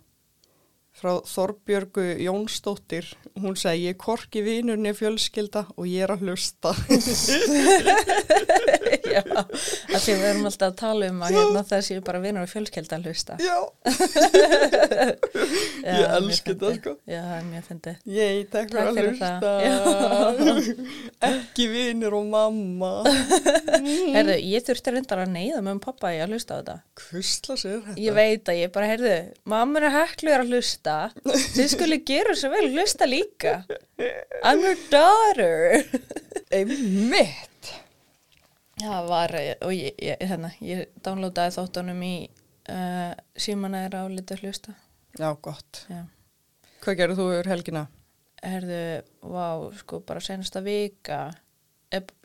Frá 0.91 1.21
Þorbjörgu 1.23 2.03
Jónsdóttir, 2.19 3.05
hún 3.39 3.55
segi, 3.55 3.85
ég 3.87 3.95
korki 4.01 4.41
vinurni 4.43 4.91
fjölskylda 4.93 5.63
og 5.77 5.87
ég 5.87 6.03
er 6.03 6.11
að 6.17 6.27
hlusta. 6.27 6.75
Já, 9.11 9.21
að 9.23 9.99
því 10.03 10.13
við 10.13 10.25
erum 10.29 10.47
alltaf 10.49 10.67
að 10.71 10.77
tala 10.81 11.09
um 11.11 11.21
að 11.25 11.35
hérna, 11.37 11.61
það 11.71 11.81
séu 11.87 12.01
bara 12.05 12.21
vinur 12.23 12.45
og 12.45 12.51
fjölskylda 12.51 12.97
að 12.97 13.07
hlusta 13.09 13.37
já, 13.41 13.57
Já, 15.81 15.95
Ég 15.97 16.13
elska 16.17 16.53
þetta, 16.53 16.71
sko. 16.77 16.93
Já, 17.09 17.21
er 17.37 17.45
mjög 17.47 17.67
fyndið 17.69 17.95
ég 18.15 18.41
takk 18.51 18.73
fyrir 18.73 18.89
að 18.91 18.99
hlusta. 19.01 19.31
Ekki 21.31 21.67
vinur 21.71 22.17
og 22.19 22.27
mamma. 22.31 22.91
Herðu, 24.15 24.37
ég 24.51 24.65
þurfti 24.67 24.95
reyndar 24.95 25.23
að 25.25 25.33
neyða 25.35 25.61
með 25.65 25.75
um 25.77 25.83
pappa 25.83 26.13
í 26.15 26.21
að 26.21 26.35
hlusta 26.35 26.57
á 26.57 26.59
þetta 26.61 26.77
Hvistla 27.05 27.57
sér 27.59 27.79
þetta? 27.87 27.97
Ég 28.05 28.17
veit 28.17 28.51
að 28.53 28.61
ég 28.61 28.73
bara, 28.75 28.89
heyrðu, 28.93 29.15
mamma 29.55 29.81
er 29.81 29.89
að 29.89 29.97
heklu 29.99 30.35
að 30.37 30.47
hlusta 30.51 30.97
Þið 31.25 31.71
skulle 31.75 32.01
gera 32.07 32.37
svo 32.37 32.51
vel, 32.53 32.67
hlusta 32.75 33.09
líka 33.09 33.61
I'm 34.41 34.61
your 34.63 34.77
daughter 34.91 35.81
Einmitt. 36.51 37.50
Já, 38.81 38.93
var, 39.05 39.33
og 39.61 39.73
ég, 39.75 39.93
ég, 40.01 40.21
hérna, 40.25 40.51
ég 40.65 40.89
downloadaði 41.05 41.53
þáttunum 41.57 42.01
í 42.07 42.15
uh, 42.71 43.13
símana 43.37 43.85
er 43.85 43.97
álítið 43.99 44.37
að 44.37 44.45
hlusta 44.45 44.75
Já, 45.19 45.29
gott. 45.43 45.85
Já 45.91 46.05
Hvað 46.81 46.97
gerir 46.97 47.17
þú 47.19 47.27
yfir 47.35 47.51
helgina? 47.51 47.85
Herðu, 48.41 48.83
vá, 49.29 49.47
sko, 49.77 50.01
bara 50.01 50.23
senasta 50.23 50.63
vika 50.65 51.21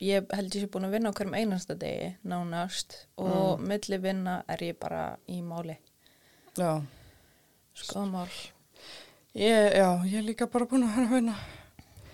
ég 0.00 0.30
held 0.30 0.54
ég 0.54 0.62
sé 0.62 0.70
búin 0.70 0.86
að 0.86 0.96
vinna 0.96 1.10
á 1.10 1.16
hverjum 1.18 1.34
einasta 1.36 1.74
degi 1.76 2.12
nánast 2.24 3.02
og 3.18 3.60
milli 3.60 3.98
vinna 4.00 4.38
er 4.48 4.62
ég 4.70 4.78
bara 4.80 5.16
í 5.26 5.42
máli 5.44 5.74
Já. 6.56 6.78
skoðamál 7.76 8.30
Ég, 9.36 9.74
já, 9.76 10.00
ég 10.08 10.14
er 10.16 10.24
líka 10.24 10.46
bara 10.48 10.64
búin 10.64 10.86
að 10.88 11.10
vinna. 11.12 11.34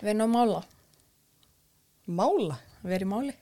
Vinn 0.03 0.25
og 0.25 0.31
mála. 0.33 0.63
Mála? 2.11 2.57
Verið 2.83 3.09
máli. 3.13 3.35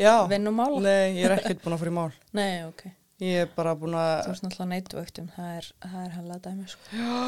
Já. 0.00 0.14
Vinn 0.30 0.50
og 0.50 0.54
mála. 0.58 0.80
Nei, 0.84 1.14
ég 1.20 1.28
er 1.28 1.36
ekkert 1.38 1.62
búin 1.64 1.76
að 1.76 1.82
fara 1.84 1.92
í 1.92 1.96
mál. 2.00 2.10
Nei, 2.40 2.52
ok. 2.66 2.84
Ég 3.22 3.44
er 3.44 3.50
bara 3.54 3.76
búin 3.78 3.94
Þú 3.94 4.00
að, 4.02 4.28
veist 4.32 4.44
náttúrulega 4.44 4.70
neitvöktum, 4.74 5.26
það 5.36 5.50
er, 5.60 5.68
það 5.86 6.04
er 6.04 6.12
hella 6.18 6.38
dæmi, 6.44 6.64
sko. 6.72 6.98
já, 6.98 7.18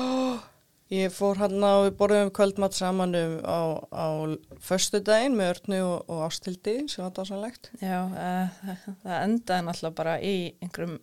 ég 0.97 1.15
fór 1.15 1.39
hann 1.45 1.63
á, 1.63 1.75
við 1.87 1.93
borðum 2.01 2.33
kvöldmatt 2.35 2.75
saman 2.77 3.15
um 3.21 3.37
á, 3.47 3.59
á 3.95 4.07
föstu 4.67 4.99
daginn 5.07 5.39
með 5.39 5.53
Örnu 5.55 5.79
og, 5.87 6.11
og 6.11 6.25
Ástildi 6.27 6.75
sem 6.91 7.07
var 7.07 7.15
dásanlegt. 7.17 7.71
Já, 7.79 8.01
uh, 8.03 8.75
það 9.07 9.15
endaði 9.21 9.67
náttúrulega 9.69 9.99
bara 10.03 10.17
í 10.27 10.35
einhverjum 10.63 10.99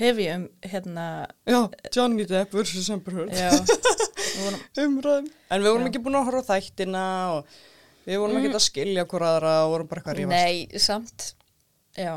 hefjum, 0.00 0.46
hérna, 0.64 1.06
Já, 1.44 1.60
Johnny 1.92 2.24
Depp 2.24 2.54
versus 2.56 2.88
Amber 2.92 3.18
Heard. 3.20 3.36
já, 3.36 3.50
vorum, 4.40 4.60
Umræðum. 4.86 5.26
En 5.52 5.60
við 5.60 5.74
vorum 5.74 5.84
Já. 5.84 5.90
ekki 5.92 6.02
búin 6.06 6.16
að 6.20 6.28
horfa 6.30 6.54
þættina 6.54 7.04
og 7.34 7.58
við 8.06 8.20
vorum 8.22 8.40
ekki 8.40 8.52
að 8.54 8.64
skilja 8.64 9.06
hver 9.10 9.26
aðra 9.26 9.54
og 9.64 9.74
vorum 9.74 9.90
bara 9.90 10.02
eitthvað 10.02 10.14
að 10.14 10.20
rífast. 10.20 10.34
nei, 10.36 10.80
samt, 10.86 11.26
já, 11.98 12.12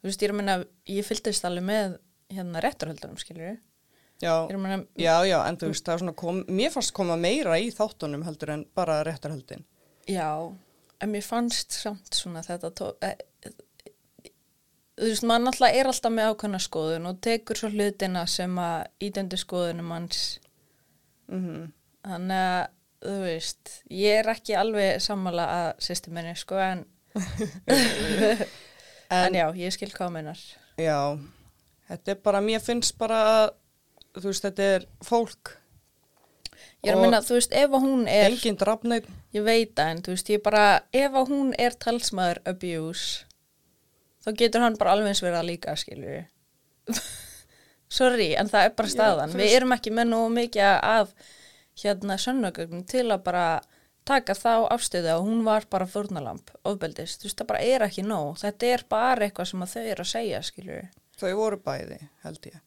þú 0.00 0.08
veist, 0.08 0.22
ég 0.22 0.28
er 0.28 0.34
að 0.34 0.40
minna, 0.40 0.56
ég 0.92 1.08
fylgdist 1.08 1.48
alveg 1.48 1.66
með, 1.68 1.96
hérna, 2.32 2.64
réttarhöldunum, 2.64 3.20
skiljur 3.20 3.60
Já, 4.22 4.46
minna, 4.54 4.84
já, 4.94 5.16
já, 5.26 5.38
en 5.48 5.56
þú 5.58 5.72
veist, 5.72 5.82
það 5.82 5.96
er 5.96 6.02
svona 6.04 6.14
kom, 6.20 6.36
mér 6.46 6.70
fannst 6.70 6.94
koma 6.94 7.16
meira 7.18 7.56
í 7.58 7.72
þáttunum 7.74 8.22
heldur 8.22 8.52
en 8.54 8.62
bara 8.78 9.00
réttarhöldin. 9.08 9.64
já, 10.06 10.28
en 11.02 11.10
mér 11.10 11.26
fannst 11.26 11.74
samt 11.74 12.14
svona 12.14 12.44
þetta, 12.46 12.70
tó, 12.70 12.92
e, 13.02 13.16
e, 13.42 13.50
þú 15.00 15.08
veist, 15.08 15.26
maður 15.26 15.48
náttúrulega 15.48 15.80
er 15.80 15.90
alltaf 15.90 16.14
með 16.14 16.30
ákveðna 16.30 16.62
skoðun 16.62 17.10
og 17.10 17.18
tekur 17.26 17.58
svo 17.58 17.72
hlutina 17.74 18.22
sem 18.30 18.54
að 18.62 19.08
ídendi 19.10 19.40
skoðunum 19.42 19.94
hans, 19.96 20.24
Mm 21.32 21.72
Þannig 22.02 22.36
að, 22.36 22.70
þú 23.02 23.14
veist, 23.24 23.72
ég 23.90 24.20
er 24.22 24.30
ekki 24.32 24.54
alveg 24.58 25.00
sammála 25.02 25.46
að 25.56 25.70
systeminni, 25.88 26.34
sko, 26.38 26.58
en, 26.62 26.84
en, 27.72 28.46
En- 29.26 29.34
já, 29.36 29.46
ég 29.58 29.74
skil 29.74 29.90
meinar. 30.14 30.38
Já, 30.80 31.18
þetta 31.90 32.14
er 32.14 32.20
bara, 32.24 32.40
mér 32.44 32.62
finnst 32.64 32.96
bara 33.00 33.18
að, 33.32 33.50
þú 34.20 34.28
veist, 34.30 34.46
þetta 34.46 34.68
er 34.76 34.86
fólk. 35.04 35.56
Ég 36.82 36.90
er 36.90 36.96
að 36.96 37.02
minna, 37.04 37.20
þú 37.22 37.36
veist, 37.36 37.52
ef 37.54 37.74
að 37.76 37.84
hún 37.84 38.06
er, 38.10 38.30
Engin 38.32 38.56
drafneitt. 38.58 39.06
ég 39.34 39.44
veit 39.46 39.74
það, 39.76 39.90
en 39.92 40.00
þú 40.02 40.14
veist, 40.16 40.30
ég 40.32 40.42
bara, 40.42 40.62
ef 40.92 41.18
að 41.20 41.28
hún 41.30 41.52
er 41.58 41.76
talsmaður 41.78 42.40
abuse, 42.50 43.26
þá 44.24 44.32
getur 44.40 44.64
hann 44.64 44.78
bara 44.80 44.94
alveg 44.96 45.12
eins 45.12 45.22
verið 45.22 45.38
að 45.42 45.48
líka, 45.50 45.76
við. 46.08 46.24
Sorry, 47.92 48.30
en 48.40 48.48
það 48.48 48.64
er 48.66 48.74
bara 48.78 48.88
Já, 48.88 48.94
staðan. 48.96 49.32
þú 49.34 49.40
Við 49.42 49.54
erum 49.58 49.74
ekki 49.76 49.90
með 49.92 50.08
nú 50.08 50.20
mikið 50.32 50.64
af, 50.80 51.10
hérna, 51.78 52.18
sönnögögnum 52.20 52.84
til 52.88 53.06
að 53.08 53.22
bara 53.26 53.46
taka 54.08 54.34
þá 54.34 54.66
afstöðu 54.74 55.12
að 55.12 55.22
hún 55.26 55.44
var 55.46 55.66
bara 55.70 55.86
fórnalamp, 55.86 56.50
ofbeldist. 56.66 57.22
Þú 57.22 57.28
veist, 57.28 57.38
það 57.38 57.50
bara 57.52 57.62
er 57.68 57.86
ekki 57.86 58.04
nóg. 58.06 58.34
Þetta 58.42 58.74
er 58.74 58.84
bara 58.90 59.26
eitthvað 59.26 59.50
sem 59.52 59.64
þau 59.74 59.82
eru 59.84 60.04
að 60.04 60.10
segja, 60.10 60.42
skilur 60.46 60.80
við. 60.80 61.00
Þau 61.22 61.32
voru 61.38 61.60
bæði, 61.62 61.98
held 62.24 62.50
ég. 62.50 62.58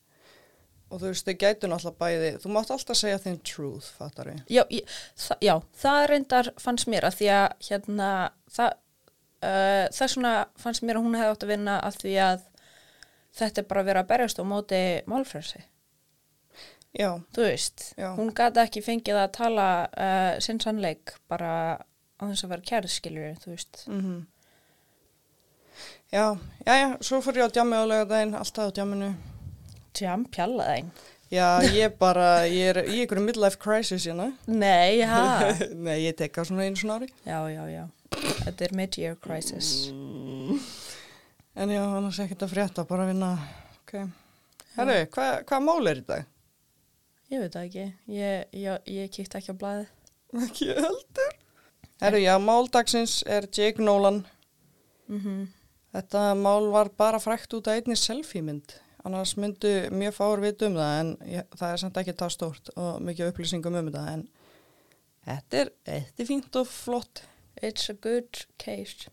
Og 0.93 1.01
þú 1.01 1.11
veist, 1.11 1.27
þau 1.27 1.41
gætu 1.41 1.69
náttúrulega 1.69 2.01
bæði, 2.05 2.31
þú 2.43 2.55
mátt 2.55 2.71
alltaf 2.71 2.99
segja 2.99 3.19
þinn 3.19 3.37
truth, 3.43 3.91
fattar 3.97 4.31
við. 4.31 4.41
Já, 4.53 4.63
ég, 4.71 4.97
þa 5.19 5.37
já, 5.43 5.53
það 5.81 6.01
reyndar 6.11 6.51
fannst 6.61 6.89
mér 6.93 7.09
að 7.09 7.19
því 7.19 7.29
að 7.35 7.47
hérna, 7.69 8.09
það, 8.55 8.75
uh, 9.49 9.85
það 9.97 10.11
svona 10.15 10.35
fannst 10.61 10.85
mér 10.85 10.99
að 10.99 11.07
hún 11.07 11.17
hefði 11.19 11.33
átt 11.33 11.47
að 11.47 11.55
vinna 11.55 11.79
að 11.81 12.01
því 12.03 12.17
að 12.29 12.45
þetta 13.35 13.61
er 13.61 13.69
bara 13.71 13.83
að 13.83 13.89
vera 13.89 14.05
að 14.05 14.11
berjast 14.13 14.39
á 14.39 14.43
móti 14.47 14.83
málfrelsi. 15.11 15.65
Já, 16.95 17.09
Þú 17.35 17.43
veist, 17.43 17.81
Já. 17.99 18.09
hún 18.15 18.29
gæti 18.35 18.61
ekki 18.63 18.81
fengið 18.85 19.17
að 19.19 19.31
tala 19.35 19.65
uh, 19.91 20.39
sinn 20.39 20.61
sannleik 20.63 21.11
bara 21.27 21.49
á 22.15 22.23
þess 22.29 22.45
að 22.47 22.53
vera 22.53 22.67
kærðskilur, 22.71 23.33
þú 23.43 23.51
veist. 23.51 23.81
mhm. 23.91 24.21
Já, 26.13 26.37
já, 26.63 26.73
já, 26.79 26.87
svo 27.03 27.17
fyrir 27.25 27.41
ég 27.43 27.49
á 27.51 27.55
djammi 27.57 27.75
á 27.75 27.83
laugardaginn, 27.83 28.35
alltaf 28.39 28.69
á 28.71 28.75
djamminu. 28.77 29.09
Tjám, 29.97 30.23
pjalla 30.31 30.67
þeim. 30.69 30.91
Já, 31.33 31.47
ég 31.73 31.95
bara, 31.99 32.27
ég 32.47 32.69
er 32.71 32.77
í 32.85 33.01
einhverju 33.01 33.23
midlife 33.25 33.57
crisis 33.59 34.05
hérna. 34.07 34.29
Nei, 34.47 35.01
ha? 35.03 35.49
Nei, 35.87 35.97
ég 36.05 36.15
tek 36.15 36.31
það 36.37 36.47
svona 36.51 36.67
einu 36.69 36.79
svona 36.79 36.99
ári. 37.01 37.09
já, 37.25 37.39
já, 37.51 37.63
já. 37.73 37.83
Þetta 38.45 38.67
er 38.69 38.75
mid-year 38.79 39.17
crisis. 39.19 39.71
En 41.55 41.71
já, 41.73 41.81
annars 41.83 42.21
ekkert 42.23 42.45
að 42.47 42.53
frétta, 42.53 42.85
bara 42.87 43.03
að 43.07 43.11
vinna, 43.11 43.33
ok. 43.81 43.93
Herru, 44.77 44.95
hvað 45.15 45.35
hva 45.49 45.59
mál 45.63 45.91
er 45.91 45.99
í 45.99 46.05
dag? 46.07 46.31
Ég 47.33 47.41
veit 47.41 47.55
það 47.55 47.67
ekki. 47.67 47.85
Ég, 48.13 48.47
ég, 48.53 48.89
ég 48.95 49.11
kíkti 49.13 49.39
ekki 49.39 49.53
á 49.53 49.61
blæði. 49.61 49.85
Ekki 50.45 50.67
heldur. 50.77 51.35
Herru, 52.03 52.19
já, 52.19 52.33
mál 52.43 52.67
dagsins 52.71 53.21
er 53.25 53.47
Jake 53.51 53.83
Nolan. 53.83 54.25
Mm 55.07 55.45
Þetta 55.95 56.33
mál 56.35 56.65
var 56.73 56.89
bara 56.91 57.21
frækt 57.23 57.53
út 57.55 57.69
af 57.71 57.77
einni 57.79 57.95
selfie-mynd. 57.95 58.73
Annars 59.07 59.37
myndu 59.39 59.69
mjög 59.95 60.17
fáur 60.17 60.41
vita 60.43 60.67
um 60.67 60.73
það 60.75 60.95
en 60.99 61.11
ég, 61.31 61.45
það 61.55 61.71
er 61.71 61.79
samt 61.79 61.99
ekki 62.01 62.15
það 62.19 62.33
stórt 62.35 62.71
og 62.75 62.97
mikið 63.05 63.29
upplýsingum 63.31 63.77
um 63.79 63.87
þetta. 63.87 64.01
En 64.11 64.25
þetta 65.29 65.61
er, 65.61 65.71
þetta 65.87 66.25
er 66.25 66.27
fínt 66.27 66.59
og 66.59 66.67
flott. 66.67 67.21
It's 67.63 67.87
a 67.87 67.95
good 67.95 68.41
case. 68.59 69.07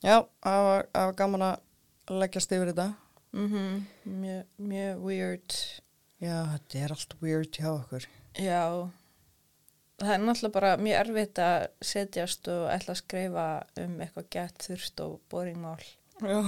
Já, 0.00 0.22
það 0.40 0.64
var, 0.70 0.88
það 0.96 1.12
gaman 1.20 1.46
að 1.50 2.16
leggjast 2.24 2.56
yfir 2.56 2.72
þetta. 2.72 2.88
Mm 3.36 3.84
mjög, 4.24 4.48
mjög 4.72 5.04
weird. 5.04 5.60
Já, 6.22 6.36
þetta 6.52 6.78
er 6.84 6.94
allt 6.94 7.16
weird 7.22 7.58
hjá 7.58 7.68
okkur. 7.72 8.06
Já, 8.38 8.62
það 10.00 10.14
er 10.14 10.22
náttúrulega 10.22 10.54
bara 10.54 10.70
mjög 10.80 11.00
erfitt 11.02 11.42
að 11.42 11.66
setjast 11.90 12.48
og 12.54 12.64
ætla 12.72 12.94
að 12.94 13.00
skrifa 13.02 13.44
um 13.82 14.00
eitthvað 14.04 14.30
gett 14.36 14.66
þurft 14.68 15.04
og 15.04 15.20
boring 15.32 15.60
mál. 15.62 15.84
Já, 16.22 16.38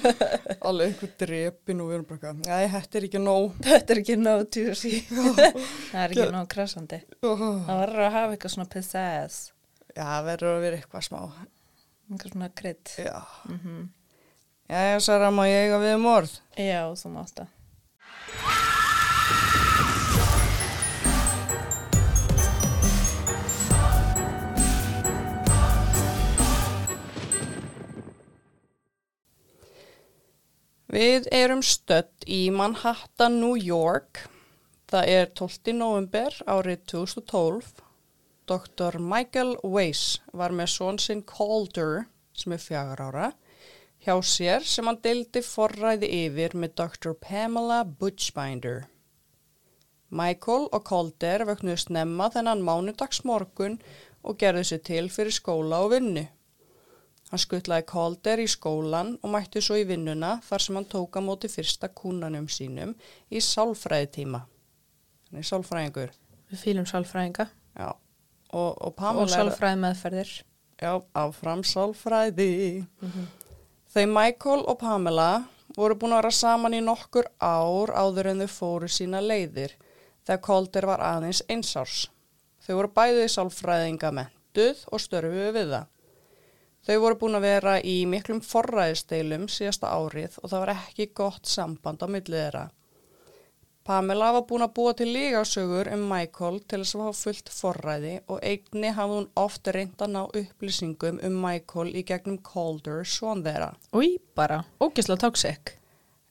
alveg 0.68 0.90
einhver 0.90 1.12
drepin 1.22 1.80
og 1.80 1.90
við 1.90 1.96
erum 2.00 2.06
bara 2.08 2.18
eitthvað. 2.18 2.44
Já, 2.50 2.70
þetta 2.74 2.98
er 2.98 3.08
ekki 3.08 3.22
nóg. 3.22 3.58
Þetta 3.64 3.94
er 3.94 4.00
ekki 4.02 4.16
nóg 4.20 4.46
tjúsi. 4.56 4.94
það 5.92 6.00
er 6.02 6.14
ekki 6.16 6.30
nóg 6.34 6.48
krassandi. 6.54 7.02
Oh. 7.22 7.44
Það 7.68 7.82
verður 7.84 8.06
að 8.08 8.16
hafa 8.18 8.36
eitthvað 8.36 8.56
svona 8.56 8.72
pizzazz, 8.74 9.42
Já, 9.94 10.02
það 10.02 10.24
verður 10.32 10.56
að 10.56 10.64
vera 10.66 10.80
eitthvað 10.80 11.06
smá. 11.06 11.20
eitthvað 12.10 12.32
svona 12.34 12.56
krydd. 12.62 12.96
Já. 12.98 13.20
Mm 13.50 13.92
Já, 14.64 14.80
já, 14.80 15.00
Sara, 15.04 15.28
má 15.28 15.44
ég 15.44 15.66
eiga 15.66 15.76
við 15.82 15.98
um 15.98 16.06
orð? 16.08 16.38
Já, 16.56 16.88
þú 16.96 17.10
mátt 17.12 17.34
það. 17.36 17.48
Við 30.94 31.24
erum 31.34 31.62
stödd 31.66 32.22
í 32.30 32.52
Manhattan, 32.54 33.40
New 33.40 33.56
York. 33.58 34.20
Það 34.86 35.08
er 35.10 35.32
12. 35.40 35.72
november 35.74 36.36
árið 36.46 36.84
2012. 36.92 37.80
Dr. 38.46 39.00
Michael 39.02 39.56
Weiss 39.64 40.20
var 40.30 40.54
með 40.54 40.70
són 40.70 41.00
sinn 41.02 41.24
Calder, 41.26 42.04
sem 42.36 42.54
er 42.54 42.62
fjagar 42.62 43.02
ára, 43.08 43.28
hjá 44.06 44.14
sér 44.22 44.68
sem 44.68 44.86
hann 44.86 45.00
deildi 45.02 45.42
forræði 45.42 46.12
yfir 46.20 46.54
með 46.54 46.76
Dr. 46.84 47.16
Pamela 47.18 47.82
Butchbinder. 47.82 48.84
Michael 50.10 50.68
og 50.72 50.84
Calder 50.88 51.44
vöknuðu 51.48 51.80
snemma 51.80 52.28
þennan 52.34 52.62
mánudags 52.64 53.22
morgun 53.24 53.78
og 54.24 54.38
gerðu 54.40 54.64
sér 54.68 54.82
til 54.84 55.08
fyrir 55.12 55.34
skóla 55.34 55.80
og 55.84 55.94
vinnu. 55.94 56.26
Hann 57.30 57.40
skuttlaði 57.40 57.86
Calder 57.88 58.42
í 58.44 58.46
skólan 58.50 59.14
og 59.22 59.32
mætti 59.32 59.62
svo 59.64 59.78
í 59.80 59.86
vinnuna 59.88 60.36
þar 60.44 60.62
sem 60.62 60.76
hann 60.78 60.88
tók 60.92 61.16
á 61.18 61.20
móti 61.24 61.48
fyrsta 61.50 61.88
kúnanum 61.88 62.46
sínum 62.52 62.92
í 63.32 63.40
sálfræðitíma. 63.42 64.44
Hann 65.30 65.40
er 65.40 65.48
sálfræðingur. 65.48 66.12
Við 66.52 66.60
fýlum 66.60 66.86
sálfræðinga 66.86 67.48
Já. 67.74 67.90
Og, 68.54 68.76
og 68.86 69.00
og 69.00 69.30
sálfræði 69.32 69.80
meðferðir. 69.82 70.30
já, 70.78 71.02
áfram 71.14 71.64
sálfræði. 71.66 72.84
Þau 73.90 74.06
Michael 74.06 74.62
og 74.62 74.78
Pamela 74.78 75.48
voru 75.74 75.96
búin 75.98 76.14
að 76.14 76.22
vera 76.22 76.30
saman 76.30 76.76
í 76.76 76.80
nokkur 76.84 77.26
ár 77.42 77.90
áður 77.90 78.30
en 78.30 78.44
þau 78.44 78.52
fóru 78.52 78.88
sína 78.88 79.18
leiðir 79.24 79.74
þegar 80.26 80.42
Calder 80.48 80.86
var 80.90 81.02
aðeins 81.04 81.42
einsárs. 81.52 82.04
Þau 82.64 82.74
voru 82.78 82.92
bæðið 82.96 83.26
sálfræðinga 83.34 84.12
mentuð 84.20 84.84
og 84.92 85.02
störfuðu 85.04 85.50
við 85.58 85.74
það. 85.74 85.90
Þau 86.84 86.96
voru 87.00 87.16
búin 87.22 87.36
að 87.38 87.44
vera 87.48 87.74
í 87.80 87.96
miklum 88.08 88.40
forræðisteilum 88.44 89.46
síðasta 89.48 89.88
árið 89.96 90.34
og 90.42 90.50
það 90.52 90.64
var 90.66 90.72
ekki 90.74 91.06
gott 91.16 91.48
samband 91.48 92.02
á 92.04 92.08
millið 92.12 92.40
þeirra. 92.42 92.64
Pamela 93.84 94.30
var 94.32 94.44
búin 94.48 94.64
að 94.64 94.72
búa 94.78 94.92
til 94.96 95.10
lígasögur 95.12 95.90
um 95.92 96.04
Michael 96.08 96.62
til 96.64 96.78
þess 96.80 96.94
að 96.96 97.02
hafa 97.04 97.18
fullt 97.18 97.50
forræði 97.52 98.12
og 98.32 98.38
eigni 98.40 98.92
hafði 98.96 99.18
hún 99.18 99.26
oft 99.42 99.68
reynd 99.76 100.00
að 100.06 100.12
ná 100.14 100.20
upplýsingum 100.40 101.18
um 101.28 101.36
Michael 101.42 101.90
í 101.92 102.04
gegnum 102.08 102.38
Calder 102.48 103.04
svon 103.04 103.42
þeirra. 103.44 103.74
Új, 103.92 104.14
bara. 104.36 104.62
Ógislega 104.80 105.20
toxic. 105.26 105.74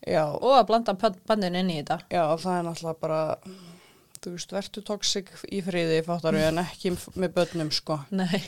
Já, 0.01 0.25
Og 0.33 0.49
að 0.57 0.65
blanda 0.71 0.95
bandinu 0.97 1.61
inn 1.61 1.69
í 1.69 1.77
þetta. 1.83 1.99
já, 2.09 2.23
það 2.41 2.57
er 2.57 2.65
náttúrulega 2.71 2.99
bara 3.05 3.21
þú 4.23 4.35
veist, 4.35 4.53
verður 4.55 4.85
toxic 4.87 5.31
í 5.51 5.61
friði, 5.65 6.01
fattar 6.05 6.35
við, 6.37 6.49
en 6.49 6.61
ekki 6.63 6.93
með 7.19 7.33
börnum, 7.37 7.71
sko. 7.75 7.99
Nei. 8.15 8.41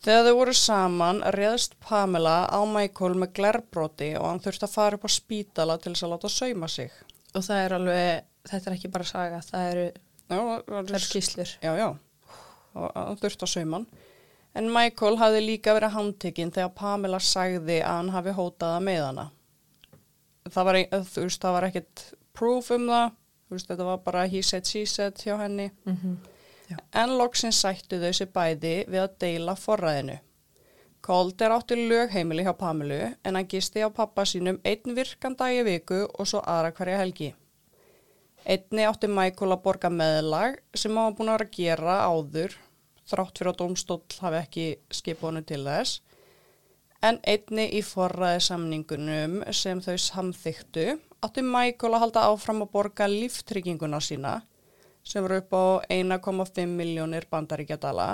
Þegar 0.00 0.26
þau 0.30 0.36
voru 0.38 0.52
saman, 0.56 1.18
reðst 1.36 1.74
Pamela 1.84 2.46
á 2.48 2.60
Michael 2.64 3.18
með 3.20 3.34
glerbroti 3.36 4.14
og 4.16 4.30
hann 4.30 4.38
þurfti 4.40 4.64
að 4.64 4.76
fara 4.78 4.96
upp 4.96 5.04
á 5.04 5.10
spítala 5.12 5.76
til 5.76 5.92
þess 5.92 6.06
að 6.06 6.14
láta 6.14 6.30
sauma 6.32 6.70
sig. 6.72 6.94
Og 7.34 7.44
það 7.44 7.64
er 7.64 7.74
alveg, 7.76 8.28
þetta 8.48 8.70
er 8.70 8.76
ekki 8.78 8.92
bara 8.94 9.08
saga, 9.10 9.42
það 9.44 9.66
eru, 9.74 9.84
það 10.30 10.78
eru 10.80 11.02
skýslur. 11.04 11.52
Já, 11.60 11.72
já, 11.76 11.90
og 12.80 12.96
hann 12.96 13.20
þurfti 13.20 13.46
að 13.46 13.52
sauma 13.52 13.80
hann. 13.80 13.90
En 14.56 14.72
Michael 14.72 15.20
hafði 15.20 15.44
líka 15.44 15.76
verið 15.76 15.94
handtekinn 15.94 16.54
þegar 16.56 16.72
Pamela 16.80 17.20
sagði 17.22 17.78
að 17.84 18.00
hann 18.00 18.14
hafi 18.16 18.34
hótaða 18.34 18.80
með 18.82 19.04
hana. 19.04 19.26
Það 20.48 20.66
var, 20.66 20.78
þú 21.12 21.26
veist, 21.26 21.42
það 21.44 21.56
var 21.58 21.66
ekkert 21.68 22.06
proof 22.40 22.72
um 22.74 22.88
það, 22.88 23.12
veist, 23.50 23.68
þetta 23.70 23.86
var 23.86 24.02
bara 24.04 24.26
he 24.30 24.42
said, 24.42 24.66
she 24.66 24.86
said 24.86 25.18
hjá 25.20 25.36
henni. 25.40 25.70
Mm 25.86 26.18
En 26.94 27.16
loksins 27.18 27.60
sættu 27.62 27.98
þau 27.98 28.12
sér 28.14 28.28
bæði 28.30 28.74
við 28.86 29.00
að 29.02 29.14
deila 29.24 29.56
forræðinu. 29.58 30.18
Cold 31.02 31.42
er 31.42 31.54
átti 31.54 31.78
lögheimili 31.80 32.44
hjá 32.46 32.52
Pamelu 32.60 32.98
en 33.24 33.34
hann 33.38 33.48
gisti 33.48 33.82
á 33.82 33.88
pappa 33.90 34.26
sínum 34.28 34.60
einn 34.68 34.94
virkan 34.94 35.36
dag 35.38 35.56
í 35.56 35.64
viku 35.66 36.02
og 36.06 36.28
svo 36.28 36.42
aðra 36.44 36.74
hverja 36.76 37.00
helgi. 37.00 37.30
Einni 38.44 38.84
átti 38.88 39.08
Michael 39.08 39.56
að 39.56 39.62
borga 39.64 39.90
meðlag 39.92 40.60
sem 40.74 40.94
hann 40.96 41.10
var 41.10 41.16
búin 41.16 41.32
að 41.32 41.38
vera 41.38 41.48
að 41.48 41.56
gera 41.56 41.96
áður, 42.06 42.56
þrátt 43.10 43.40
fyrir 43.40 43.52
að 43.52 43.60
domstóll 43.62 44.20
hafi 44.20 44.40
ekki 44.40 44.66
skiponu 45.00 45.42
til 45.48 45.62
þess, 45.66 46.00
en 47.02 47.18
einni 47.24 47.66
í 47.76 47.82
forræði 47.84 48.44
samningunum 48.46 49.40
sem 49.56 49.80
þau 49.84 49.96
samþyktu 49.96 50.86
átti 51.24 51.44
Michael 51.44 51.94
að 51.94 52.02
halda 52.04 52.24
áfram 52.30 52.64
að 52.64 52.72
borga 52.74 53.08
líftrygginguna 53.10 54.00
sína 54.04 54.40
sem 55.04 55.24
voru 55.24 55.40
upp 55.40 55.54
á 55.56 55.64
1,5 55.92 56.66
miljónir 56.68 57.26
bandaríkjadala 57.30 58.10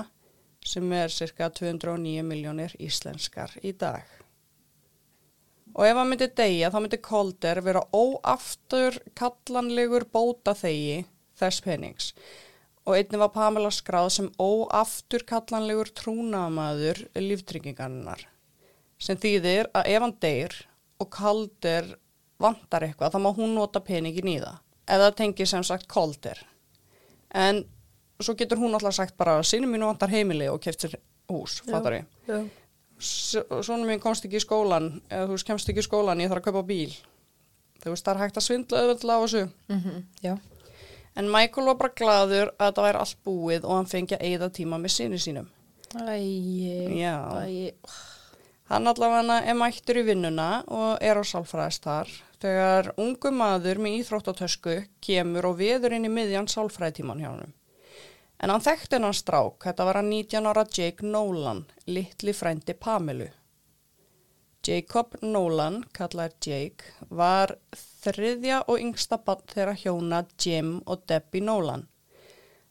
sem 0.66 0.92
er 0.92 1.12
cirka 1.14 1.48
209 1.50 2.22
miljónir 2.26 2.74
íslenskar 2.82 3.52
í 3.62 3.72
dag. 3.78 4.02
Og 5.76 5.84
ef 5.84 5.98
hann 5.98 6.08
myndi 6.08 6.28
deyja 6.32 6.70
þá 6.72 6.78
myndi 6.80 6.98
Kolder 7.04 7.60
vera 7.62 7.82
óaftur 7.92 8.96
kallanlegur 9.18 10.06
bóta 10.12 10.54
þegi 10.56 11.04
þess 11.36 11.62
penings. 11.62 12.14
Og 12.86 12.96
einnig 12.96 13.20
var 13.20 13.34
Pamela 13.34 13.70
skráð 13.74 14.08
sem 14.14 14.30
óaftur 14.40 15.26
kallanlegur 15.28 15.90
trúnamaður 16.00 17.02
líftryggingarnar. 17.18 18.22
Sem 18.96 19.18
þýðir 19.20 19.68
að 19.76 19.92
ef 19.92 20.06
hann 20.06 20.16
deyr 20.22 20.56
og 21.02 21.10
Kolder 21.12 21.92
vantar 22.42 22.84
eitthvað 22.86 23.14
þá 23.14 23.22
má 23.22 23.30
hún 23.36 23.54
nota 23.56 23.80
peningin 23.84 24.28
í 24.28 24.36
það. 24.42 24.60
Eða 24.96 25.10
tengir 25.18 25.48
sem 25.50 25.64
sagt 25.66 25.88
Kolder. 25.90 26.38
En 27.34 27.64
svo 28.22 28.36
getur 28.38 28.60
hún 28.60 28.76
alltaf 28.76 28.94
sagt 28.96 29.16
bara 29.18 29.40
sínum 29.44 29.72
mínu 29.74 29.88
vantar 29.90 30.12
heimili 30.12 30.48
og 30.48 30.60
keft 30.62 30.84
sér 30.84 30.96
hús, 31.32 31.60
fattar 31.66 32.00
ég. 32.00 32.48
Svona 32.96 33.84
mín 33.84 34.00
komst 34.00 34.24
ekki 34.24 34.38
í 34.40 34.44
skólan, 34.44 35.00
eða 35.10 35.26
þú 35.28 35.34
veist, 35.36 35.46
kemst 35.48 35.68
ekki 35.72 35.82
í 35.82 35.86
skólan, 35.86 36.22
ég 36.22 36.30
þarf 36.32 36.40
að 36.44 36.46
kaupa 36.48 36.62
bíl. 36.70 36.94
Þú 37.82 37.92
veist, 37.92 38.06
það 38.06 38.14
er 38.14 38.22
hægt 38.24 38.38
að 38.40 38.46
svindla 38.46 38.82
auðvitað 38.82 39.12
á 39.12 39.18
þessu. 39.24 39.42
Mm 39.72 40.04
Já. 40.24 40.36
En 41.16 41.30
Michael 41.32 41.70
var 41.70 41.76
bara 41.80 41.94
gladur 41.96 42.50
að 42.60 42.74
það 42.76 42.84
væri 42.86 42.98
allt 43.00 43.20
búið 43.24 43.62
og 43.64 43.72
hann 43.72 43.86
fengi 43.88 44.16
að 44.18 44.24
eigða 44.28 44.48
tíma 44.52 44.76
með 44.76 44.92
sinni 44.92 45.20
sínum. 45.20 45.46
Æi, 45.96 46.92
Já. 46.98 47.14
æi, 47.40 47.72
Hann 48.68 48.90
allavega 48.90 49.38
er 49.46 49.54
mættur 49.54 50.00
í 50.00 50.04
vinnuna 50.08 50.64
og 50.66 50.98
er 51.00 51.16
á 51.16 51.24
sálfræðist 51.24 51.86
þar 51.86 52.10
þegar 52.42 52.92
ungu 53.00 53.32
maður 53.32 53.80
með 53.82 54.00
íþróttatösku 54.00 54.76
kemur 55.04 55.48
og 55.50 55.58
veður 55.60 55.96
inn 55.96 56.08
í 56.08 56.12
miðjan 56.12 56.50
sálfræðitíman 56.52 57.22
hjá 57.22 57.30
hann. 57.30 57.54
En 58.36 58.52
hann 58.52 58.64
þekkti 58.64 58.98
hennan 58.98 59.16
strák, 59.16 59.62
þetta 59.64 59.88
var 59.88 60.00
hann 60.00 60.12
19 60.12 60.48
ára 60.50 60.66
Jake 60.68 61.06
Nolan, 61.06 61.64
litli 61.88 62.34
frændi 62.36 62.76
Pamelu. 62.76 63.30
Jacob 64.66 65.14
Nolan, 65.22 65.84
kallar 65.94 66.32
Jake, 66.42 66.90
var 67.08 67.54
þriðja 68.04 68.64
og 68.66 68.80
yngsta 68.82 69.20
bann 69.24 69.44
þeirra 69.52 69.76
hjóna 69.78 70.24
Jim 70.42 70.80
og 70.84 71.06
Debbie 71.08 71.44
Nolan. 71.44 71.86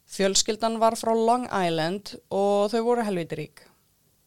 Fjölskyldan 0.06 0.78
var 0.80 0.97
frá 0.99 1.15
Long 1.17 1.47
Island 1.49 2.17
og 2.30 2.69
þau 2.73 2.82
voru 2.89 3.06
helviti 3.08 3.39
rík. 3.39 3.63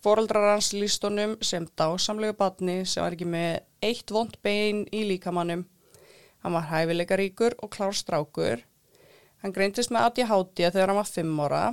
Fóreldrar 0.05 0.53
hans 0.53 0.71
líst 0.77 1.03
honum 1.03 1.35
sem 1.43 1.67
dásamlegu 1.79 2.37
batni 2.39 2.85
sem 2.87 3.03
var 3.03 3.17
ekki 3.17 3.27
með 3.27 3.59
eitt 3.83 4.13
vond 4.15 4.37
bein 4.47 4.85
í 4.95 5.03
líkamannum. 5.09 5.65
Hann 6.45 6.55
var 6.55 6.69
hæfileika 6.71 7.19
ríkur 7.19 7.57
og 7.59 7.73
klár 7.75 7.97
strákur. 7.99 8.63
Hann 9.43 9.55
greintist 9.55 9.91
með 9.91 10.07
ADHD 10.07 10.65
þegar 10.71 10.93
hann 10.93 11.01
var 11.01 11.11
5 11.11 11.45
ára 11.47 11.65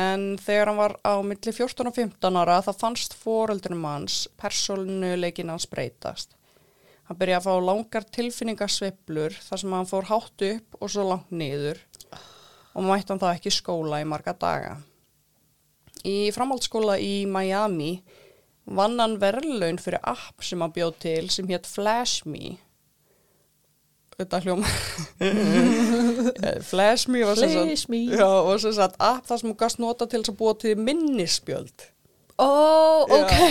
en 0.00 0.26
þegar 0.40 0.70
hann 0.70 0.80
var 0.80 0.96
á 1.04 1.14
milli 1.26 1.52
14 1.52 1.90
og 1.90 1.96
15 1.96 2.40
ára 2.40 2.60
þá 2.64 2.72
fannst 2.80 3.16
fóreldrunum 3.20 3.88
hans 3.88 4.22
persónuleikin 4.40 5.52
hans 5.52 5.68
breytast. 5.68 6.36
Hann 7.08 7.18
byrjaði 7.20 7.40
að 7.40 7.46
fá 7.48 7.66
langar 7.66 8.04
tilfinningarsveplur 8.16 9.36
þar 9.42 9.62
sem 9.62 9.72
hann 9.74 9.88
fór 9.90 10.08
hátt 10.08 10.44
upp 10.48 10.76
og 10.80 10.92
svo 10.92 11.08
langt 11.08 11.32
niður 11.34 11.80
og 12.72 12.86
mætti 12.86 13.12
hann 13.12 13.20
þá 13.20 13.32
ekki 13.34 13.52
skóla 13.52 14.00
í 14.00 14.06
marga 14.08 14.32
daga. 14.32 14.76
Í 16.06 16.30
framhaldsskóla 16.34 16.96
í 17.02 17.26
Miami 17.28 18.00
vann 18.70 19.00
hann 19.00 19.18
verðlaun 19.20 19.80
fyrir 19.82 20.02
app 20.06 20.44
sem 20.44 20.60
hann 20.62 20.74
bjóð 20.74 20.98
til 21.02 21.30
sem 21.32 21.48
hétt 21.50 21.68
FlashMe. 21.68 22.58
Þetta 24.20 24.40
hljóma. 24.44 24.68
Flashme. 26.70 27.22
já, 27.24 28.28
var 28.44 28.60
sem 28.60 28.74
sagt 28.76 28.98
app 29.00 29.26
þar 29.28 29.40
sem 29.40 29.48
hún 29.48 29.58
gast 29.60 29.80
nota 29.80 30.08
til 30.10 30.20
að 30.20 30.36
búa 30.36 30.56
til 30.60 30.76
minnisspjöld. 30.76 31.88
Ó, 32.36 32.50
ok. 33.08 33.32
Já. 33.32 33.48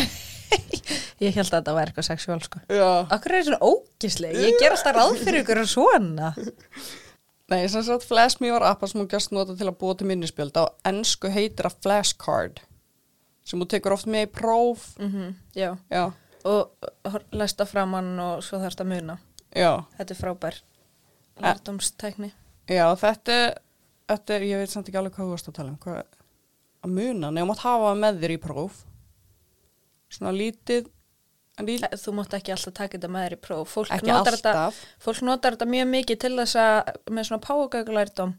ég 1.26 1.36
held 1.36 1.50
að 1.50 1.56
þetta 1.56 1.76
var 1.78 1.90
eitthvað 1.90 2.08
sexuál, 2.10 2.40
sko. 2.46 2.62
Já. 2.70 3.06
Akkur 3.10 3.34
er 3.34 3.42
þetta 3.42 3.50
svona 3.50 3.74
ógisleg? 3.74 4.38
Ég 4.46 4.58
ger 4.62 4.76
alltaf 4.76 4.98
ráð 4.98 5.18
fyrir 5.24 5.44
ykkur 5.44 5.64
en 5.64 5.70
svona. 5.70 6.34
Nei, 7.50 7.64
sem 7.72 7.82
sagt 7.84 8.04
FlashMe 8.06 8.52
var 8.54 8.64
app 8.70 8.82
þar 8.84 8.92
sem 8.92 9.02
hún 9.02 9.08
gast 9.10 9.32
nota 9.34 9.56
til 9.58 9.68
að 9.70 9.78
búa 9.82 9.96
til 9.98 10.08
minnisspjöld. 10.10 10.54
Á 10.60 10.66
ennsku 10.92 11.32
heitir 11.34 11.66
það 11.66 11.80
flashcard 11.86 12.60
sem 13.50 13.60
þú 13.64 13.66
tekur 13.72 13.96
oft 13.96 14.06
með 14.06 14.28
í 14.28 14.32
próf. 14.38 14.84
Mm 15.02 15.32
Já. 15.58 15.72
Já, 15.90 16.12
Og 16.46 16.70
hor- 17.10 17.26
læsta 17.34 17.66
framann 17.66 18.14
og 18.20 18.44
svo 18.46 18.60
þarfst 18.62 18.82
að 18.84 18.92
muna. 18.94 19.18
já. 19.56 19.84
Þetta 19.98 20.14
er 20.14 20.20
frábær. 20.20 20.60
Lærdomstækni. 21.42 22.32
Já, 22.70 22.86
þetta, 22.96 23.36
þetta 24.10 24.36
er, 24.36 24.42
ég 24.46 24.58
veit 24.62 24.70
samt 24.70 24.88
ekki 24.92 25.00
alveg 25.00 25.16
hvað 25.16 25.26
þú 25.26 25.34
varst 25.34 25.50
að 25.50 25.56
tala 25.58 25.70
um, 25.74 25.78
hvað, 25.84 26.04
að 26.86 26.94
muna, 26.96 27.32
nefnum 27.32 27.54
að 27.56 27.64
hafa 27.66 27.94
með 27.98 28.20
þér 28.22 28.34
í 28.36 28.40
próf, 28.44 28.82
svona 30.14 30.34
lítið, 30.36 30.90
lítið 31.67 32.02
Þú 32.02 32.13
mátt 32.17 32.36
ekki 32.38 32.54
alltaf 32.56 32.76
taka 32.78 32.98
þetta 32.98 33.12
með 33.12 33.26
þér 33.26 33.36
í 33.36 33.39
próf. 33.45 33.74
Fólk 33.74 34.06
notar 34.08 34.38
þetta 34.38 34.65
Fólk 35.04 35.24
notar 35.28 35.56
þetta 35.58 35.69
mjög 35.69 35.89
mikið 35.93 36.22
til 36.24 36.36
þess 36.39 36.60
að 36.63 36.91
með 37.10 37.30
svona 37.30 37.45
páagögulærdom 37.45 38.36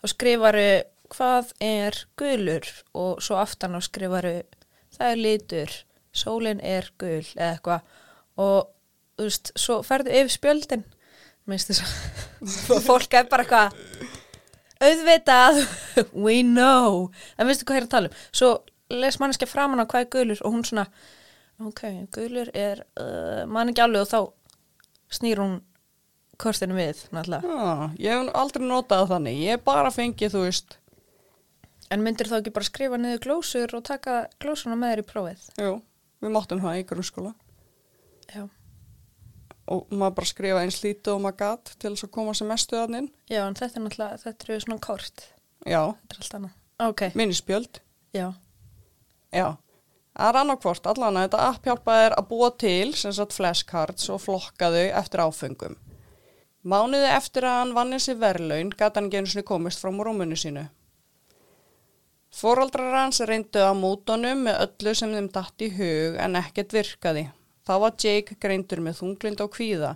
þá 0.00 0.06
skrifaru 0.12 0.68
hvað 1.14 1.52
er 1.64 1.98
gulur? 2.20 2.68
Og 2.96 3.22
svo 3.24 3.38
aftan 3.40 3.76
á 3.76 3.80
skrifaru 3.84 4.36
það 4.94 5.10
er 5.10 5.20
litur, 5.20 5.76
sólin 6.14 6.62
er 6.64 6.90
gul 7.00 7.24
eða 7.34 7.50
eitthvað. 7.54 7.96
Og 8.40 8.58
þú 9.18 9.28
veist, 9.28 9.52
svo 9.58 9.80
ferðu 9.86 10.14
yfir 10.14 10.34
spjöldin. 10.34 10.84
Minnst 11.50 11.70
þess 11.70 11.84
að 11.84 12.84
fólk 12.88 13.18
er 13.18 13.28
bara 13.30 13.44
eitthvað 13.44 14.22
auðvitað, 14.84 15.60
we 16.24 16.42
know. 16.42 17.10
En 17.38 17.48
veistu 17.48 17.66
hvað 17.68 17.78
ég 17.78 17.82
er 17.82 17.88
að 17.88 17.94
tala 17.94 18.10
um? 18.10 18.22
Svo 18.34 18.54
les 18.92 19.20
manneskja 19.20 19.48
framan 19.48 19.82
á 19.82 19.88
hvað 19.88 20.04
er 20.04 20.10
gulur 20.12 20.42
og 20.44 20.56
hún 20.56 20.66
svona 20.66 20.88
ok, 21.60 21.82
gulur 22.14 22.50
er 22.54 22.82
uh, 22.98 23.44
mann 23.46 23.70
ekki 23.70 23.82
alveg 23.84 24.02
og 24.02 24.10
þá 24.10 24.20
snýr 25.14 25.38
hún 25.42 25.60
kortinu 26.40 26.74
við 26.74 27.04
náttúrulega. 27.14 27.46
já, 27.46 27.90
ég 28.08 28.16
hef 28.24 28.32
aldrei 28.34 28.64
notað 28.66 29.08
þannig, 29.12 29.38
ég 29.44 29.62
bara 29.64 29.90
fengið, 29.94 30.32
þú 30.34 30.42
veist, 30.48 30.78
En 31.92 32.00
myndir 32.02 32.26
þá 32.26 32.38
ekki 32.40 32.50
bara 32.56 32.64
skrifa 32.66 32.96
niður 32.98 33.20
glósur 33.22 33.74
og 33.76 33.82
taka 33.86 34.24
glósuna 34.42 34.74
með 34.74 34.94
þér 34.94 35.02
í 35.02 35.06
prófið? 35.12 35.42
jú, 35.60 35.74
við 36.24 36.32
máttum 36.34 36.62
það 36.64 36.78
í 36.80 36.84
grunnskóla 36.88 37.34
Já. 38.34 38.48
og 39.68 39.92
maður 39.92 40.14
bara 40.16 40.26
skrifa 40.32 40.62
eins 40.64 40.80
lítið 40.82 41.12
og 41.12 41.20
maður 41.26 41.36
gatt 41.44 41.74
til 41.78 41.92
þess 41.92 42.06
að 42.08 42.12
koma 42.16 42.34
sem 42.34 42.48
mestu 42.50 42.76
þannig, 42.80 43.10
Já, 43.30 43.42
en 43.46 43.54
þetta 43.60 43.78
er 43.78 43.84
náttúrulega, 43.84 44.18
þetta 44.24 44.48
eru 44.48 44.58
svona 44.64 44.80
kort. 44.88 45.26
já, 45.68 45.82
Þetta 45.92 46.16
er 46.16 46.24
allt 46.24 46.34
annað. 46.40 46.56
Ok, 46.88 47.02
minnisspjöld, 47.14 47.80
já. 48.16 48.26
já, 49.30 49.46
það 50.14 50.28
er 50.30 50.38
annarkvort, 50.40 50.86
allan 50.86 51.18
að 51.18 51.26
þetta 51.26 51.42
app 51.48 51.66
hjálpaði 51.68 52.04
þér 52.04 52.16
að 52.18 52.28
búa 52.30 52.52
til, 52.64 52.94
sem 52.94 53.12
sagt 53.16 53.34
flashcards 53.36 54.08
og 54.14 54.22
flokka 54.22 54.70
þau 54.74 54.86
eftir 55.00 55.24
áfengum. 55.24 55.76
Mánuði 56.64 57.10
eftir 57.12 57.44
að 57.44 57.58
hann 57.58 57.74
vann 57.76 57.92
þessi 57.92 58.14
verðlaun 58.16 58.70
gæti 58.72 59.00
hann 59.00 59.28
sinni 59.28 59.44
komist 59.44 59.82
frá 59.82 59.90
rúmunu 59.92 60.38
sínu. 60.38 60.68
Fóraldrar 62.34 62.96
hans 62.96 63.20
reyndu 63.20 63.60
á 63.62 63.70
mótonum 63.76 64.46
með 64.46 64.62
öllu 64.64 64.94
sem 64.98 65.12
þeim 65.14 65.28
datt 65.34 65.62
í 65.62 65.68
hug 65.76 66.16
en 66.18 66.40
ekkert 66.40 66.72
virkaði. 66.74 67.28
Þá 67.68 67.74
var 67.84 67.94
Jake 68.00 68.38
greindur 68.40 68.82
með 68.82 68.98
þunglind 69.02 69.44
og 69.44 69.52
kvíða. 69.54 69.92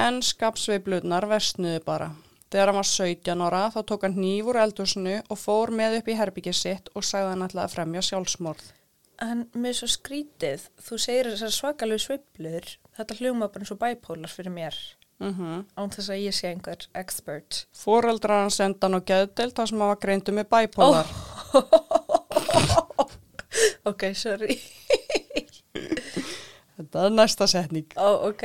En 0.00 0.22
skapsveiflunar 0.24 1.26
versnuðu 1.28 1.82
bara. 1.84 2.08
Þegar 2.46 2.70
hann 2.70 2.80
var 2.80 2.88
17 2.92 3.44
ára 3.48 3.66
þá 3.74 3.78
tók 3.90 4.06
hann 4.06 4.16
hníf 4.16 4.48
úr 4.48 4.62
eldhúsinu 4.62 5.18
og 5.26 5.40
fór 5.42 5.74
með 5.74 5.98
upp 5.98 6.08
í 6.08 6.16
herbyggið 6.16 6.56
sitt 6.62 6.90
og 6.94 7.04
sagði 7.04 7.34
hann 7.34 7.46
alltaf 7.46 7.66
að 7.66 7.74
fremja 7.74 8.06
sjálfsmorð. 8.06 8.75
En 9.24 9.46
með 9.56 9.78
svo 9.78 9.86
skrítið, 9.88 10.66
þú 10.84 10.98
segir 11.00 11.30
þessar 11.32 11.52
svakalegu 11.54 12.02
sveiflur, 12.04 12.66
þetta 12.98 13.16
hljóma 13.20 13.48
bara 13.48 13.64
eins 13.64 13.72
og 13.72 13.80
bæpólar 13.80 14.32
fyrir 14.32 14.52
mér, 14.52 14.76
Mm 15.16 15.62
án 15.80 15.88
þess 15.94 16.10
að 16.12 16.18
ég 16.26 16.34
sé 16.36 16.50
einhver 16.50 16.82
expert. 16.92 17.62
Fóreldrar 17.72 18.42
hann 18.44 18.52
senda 18.52 18.84
hann 18.84 19.00
á 19.00 19.02
geðdelt 19.08 19.56
þar 19.56 19.70
sem 19.70 19.80
hann 19.80 19.92
var 19.94 20.02
greindu 20.02 20.34
með 20.36 20.50
bæpólar. 20.52 21.08
Ok, 23.86 24.02
sorry. 24.18 24.56
Þetta 26.76 27.04
er 27.06 27.12
næsta 27.14 27.46
setning. 27.48 27.86
Ó, 27.96 28.28
ok. 28.28 28.42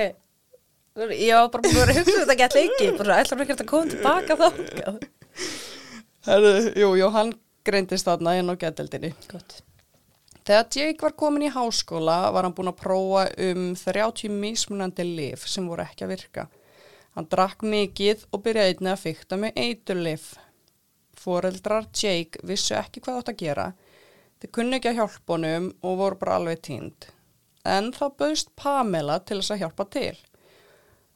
Ég 1.18 1.34
var 1.34 1.50
bara 1.52 1.64
búin 1.66 1.82
að 1.82 1.98
hugsa 1.98 2.14
um 2.14 2.20
þetta 2.22 2.36
gett 2.40 2.56
lengi, 2.56 2.88
bara 3.00 3.18
ætlar 3.24 3.42
ekki 3.44 3.56
að 3.58 3.66
koma 3.72 3.90
tilbaka 3.92 4.34
þá. 4.38 4.48
Herðu, 6.28 6.52
jú, 6.78 6.90
jú, 7.00 7.08
hann 7.16 7.32
greindist 7.68 8.08
þarna 8.08 8.32
inn 8.40 8.52
á 8.52 8.56
geðdeltinni. 8.62 9.12
Gott. 9.32 9.52
Þegar 10.42 10.68
Jake 10.74 11.06
var 11.06 11.14
komin 11.14 11.46
í 11.46 11.52
háskóla 11.54 12.32
var 12.34 12.48
hann 12.48 12.56
búin 12.58 12.72
að 12.72 12.80
prófa 12.82 13.28
um 13.46 13.68
30 13.78 14.34
mismunandi 14.42 15.06
lif 15.06 15.46
sem 15.50 15.68
voru 15.70 15.86
ekki 15.86 16.08
að 16.08 16.14
virka. 16.16 16.48
Hann 17.14 17.28
drakk 17.30 17.62
mikið 17.68 18.26
og 18.32 18.42
byrjaði 18.46 18.74
einnig 18.74 18.94
að 18.96 19.04
fykta 19.04 19.38
með 19.38 19.60
eiturlif. 19.66 20.32
Fóreldrar 21.22 21.86
Jake 21.94 22.42
vissu 22.48 22.74
ekki 22.80 23.04
hvað 23.04 23.20
átt 23.20 23.32
að 23.34 23.42
gera. 23.44 23.68
Þeir 24.42 24.54
kunni 24.58 24.80
ekki 24.80 24.90
að 24.90 25.00
hjálpa 25.02 25.36
honum 25.36 25.70
og 25.86 25.98
voru 26.00 26.18
bara 26.24 26.40
alveg 26.40 26.64
tínd. 26.66 27.12
En 27.68 27.92
þá 27.94 28.08
bauðst 28.18 28.56
Pamela 28.58 29.20
til 29.22 29.38
þess 29.38 29.54
að 29.54 29.62
hjálpa 29.62 29.86
til. 29.94 30.16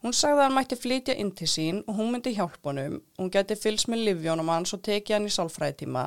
Hún 0.05 0.13
sagði 0.13 0.38
að 0.38 0.43
hann 0.43 0.55
mætti 0.59 0.77
flytja 0.77 1.15
inn 1.17 1.31
til 1.33 1.47
sín 1.49 1.81
og 1.88 1.95
hún 1.97 2.11
myndi 2.13 2.35
hjálpa 2.35 2.69
honum. 2.69 2.99
Hún 3.17 3.31
geti 3.33 3.57
fylgst 3.57 3.89
með 3.89 4.03
livjónum 4.11 4.51
hans 4.53 4.75
og 4.77 4.83
tekið 4.85 5.15
hann 5.15 5.25
í 5.25 5.33
sálfræðitíma. 5.33 6.03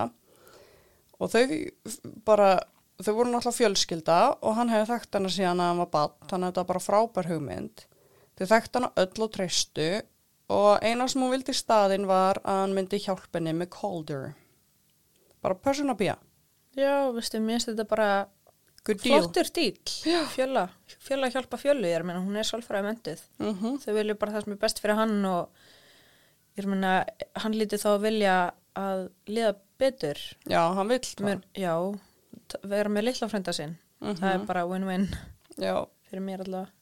Og 1.18 1.32
þau 1.32 1.42
bara, 2.28 2.52
þau 2.98 3.14
voru 3.14 3.30
náttúrulega 3.30 3.58
fjölskylda 3.58 4.18
og 4.42 4.56
hann 4.58 4.72
hefði 4.72 4.90
þekkt 4.92 5.18
hana 5.18 5.32
síðan 5.32 5.62
að 5.62 5.70
hann 5.70 5.82
var 5.82 5.90
bann, 5.92 6.14
þannig 6.30 6.46
að 6.46 6.50
þetta 6.50 6.62
var 6.62 6.70
bara 6.70 6.84
frábær 6.84 7.30
hugmynd. 7.30 7.84
Þau 8.38 8.46
þekkt 8.52 8.78
hana 8.78 8.92
öll 9.02 9.24
og 9.26 9.34
treystu 9.34 9.88
og 10.48 10.70
eina 10.82 11.06
sem 11.10 11.22
hún 11.22 11.34
vildi 11.34 11.54
í 11.54 11.58
staðinn 11.58 12.08
var 12.08 12.40
að 12.42 12.62
hann 12.62 12.74
myndi 12.76 13.00
hjálpa 13.04 13.38
henni 13.38 13.54
með 13.54 13.70
Calder. 13.76 14.32
Bara 15.44 15.58
person 15.62 15.92
að 15.92 16.00
býja. 16.02 16.16
Já, 16.78 17.10
veistu, 17.14 17.40
mér 17.42 17.58
finnst 17.58 17.70
þetta 17.72 17.86
bara 17.90 18.10
flottur 18.88 19.50
dýl. 19.54 19.74
Fjöla, 20.32 20.68
fjöla 21.04 21.30
hjálpa 21.34 21.58
fjölu, 21.60 21.86
ég 21.86 21.98
er 21.98 22.04
að 22.04 22.10
meina, 22.10 22.22
hún 22.24 22.38
er 22.38 22.46
sálfræði 22.48 22.86
mentuð. 22.86 23.24
Mm 23.42 23.54
-hmm. 23.54 23.78
Þau 23.84 23.92
vilja 23.94 24.14
bara 24.14 24.32
það 24.32 24.44
sem 24.44 24.52
er 24.52 24.62
best 24.64 24.80
fyrir 24.82 24.98
hann 24.98 25.24
og 25.24 25.50
ég 26.56 26.62
er 26.62 26.66
að 26.66 26.74
meina, 26.74 26.92
hann 27.34 27.54
lítið 27.54 27.84
þá 27.84 27.90
að 27.92 28.04
vilja 28.06 28.36
að 28.74 29.08
liða 29.26 29.54
betur. 29.78 30.18
Já, 30.46 30.62
hann 30.74 30.88
vill 30.88 31.00
það. 31.00 31.42
Já, 31.54 31.74
vera 32.64 32.88
með 32.92 33.10
litla 33.10 33.28
frænda 33.28 33.52
sinn. 33.56 33.76
Það 34.00 34.32
er 34.32 34.44
bara 34.48 34.66
win-win 34.68 35.08
fyrir 35.58 36.22
mér 36.24 36.44
allavega. 36.44 36.72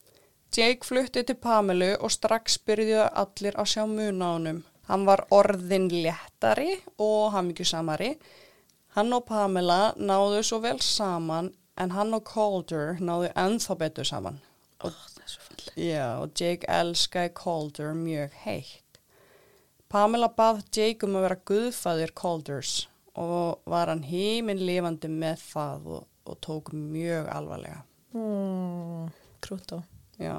Jake 0.56 0.86
flutti 0.86 1.24
til 1.26 1.36
Pamelu 1.42 1.90
og 1.98 2.12
strax 2.14 2.56
byrjuðu 2.64 3.06
allir 3.22 3.56
að 3.58 3.70
sjá 3.72 3.82
mun 3.90 4.22
á 4.22 4.28
honum. 4.30 4.64
Hann 4.86 5.04
var 5.08 5.24
orðin 5.34 5.88
léttari 5.90 6.76
og 7.02 7.32
hammingjusamari. 7.34 8.12
Hann 8.94 9.12
og 9.12 9.26
Pamela 9.28 9.92
náðu 9.98 10.44
svo 10.46 10.60
vel 10.62 10.78
saman 10.80 11.50
en 11.76 11.92
hann 11.92 12.14
og 12.16 12.24
Calder 12.30 13.00
náðu 13.02 13.32
ennþá 13.34 13.76
betur 13.82 14.08
saman. 14.08 14.38
Ó, 14.80 14.88
það 14.88 15.22
er 15.24 15.32
svo 15.32 15.42
fallið. 15.48 15.72
Já, 15.82 16.06
og 16.22 16.40
Jake 16.40 16.70
elskaði 16.78 17.34
Calder 17.42 17.92
mjög 17.98 18.38
heitt. 18.46 19.00
Pamela 19.92 20.30
bað 20.32 20.62
Jake 20.72 21.04
um 21.06 21.18
að 21.18 21.26
vera 21.26 21.42
guðfæðir 21.50 22.14
Calders 22.16 22.76
og 23.16 23.62
var 23.70 23.90
hann 23.92 24.04
heiminn 24.06 24.62
lifandi 24.66 25.08
með 25.10 25.42
það 25.52 25.86
og, 25.96 26.08
og 26.28 26.40
tók 26.44 26.72
mjög 26.76 27.30
alvarlega. 27.32 27.82
Mm, 28.16 29.08
krútó. 29.44 29.82
Já. 30.20 30.36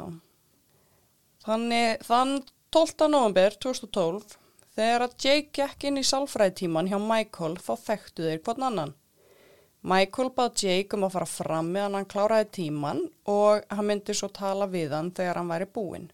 Þannig 1.46 2.04
þann 2.06 2.38
12. 2.76 3.10
november 3.10 3.56
2012 3.64 4.38
þegar 4.78 5.06
að 5.08 5.18
Jake 5.24 5.52
gekk 5.56 5.88
inn 5.90 6.00
í 6.02 6.06
sálfræðitíman 6.06 6.90
hjá 6.92 6.98
Michael 7.02 7.58
þá 7.62 7.74
þekktu 7.86 8.26
þeir 8.28 8.42
hvern 8.46 8.68
annan. 8.70 8.96
Michael 9.88 10.32
bað 10.36 10.64
Jake 10.66 10.98
um 10.98 11.06
að 11.08 11.14
fara 11.16 11.30
fram 11.30 11.72
meðan 11.72 11.96
hann 12.00 12.10
kláraði 12.12 12.50
tíman 12.58 13.04
og 13.32 13.66
hann 13.72 13.88
myndi 13.88 14.16
svo 14.18 14.30
tala 14.34 14.68
við 14.70 14.94
hann 14.98 15.14
þegar 15.16 15.40
hann 15.40 15.54
væri 15.54 15.70
búinn. 15.78 16.10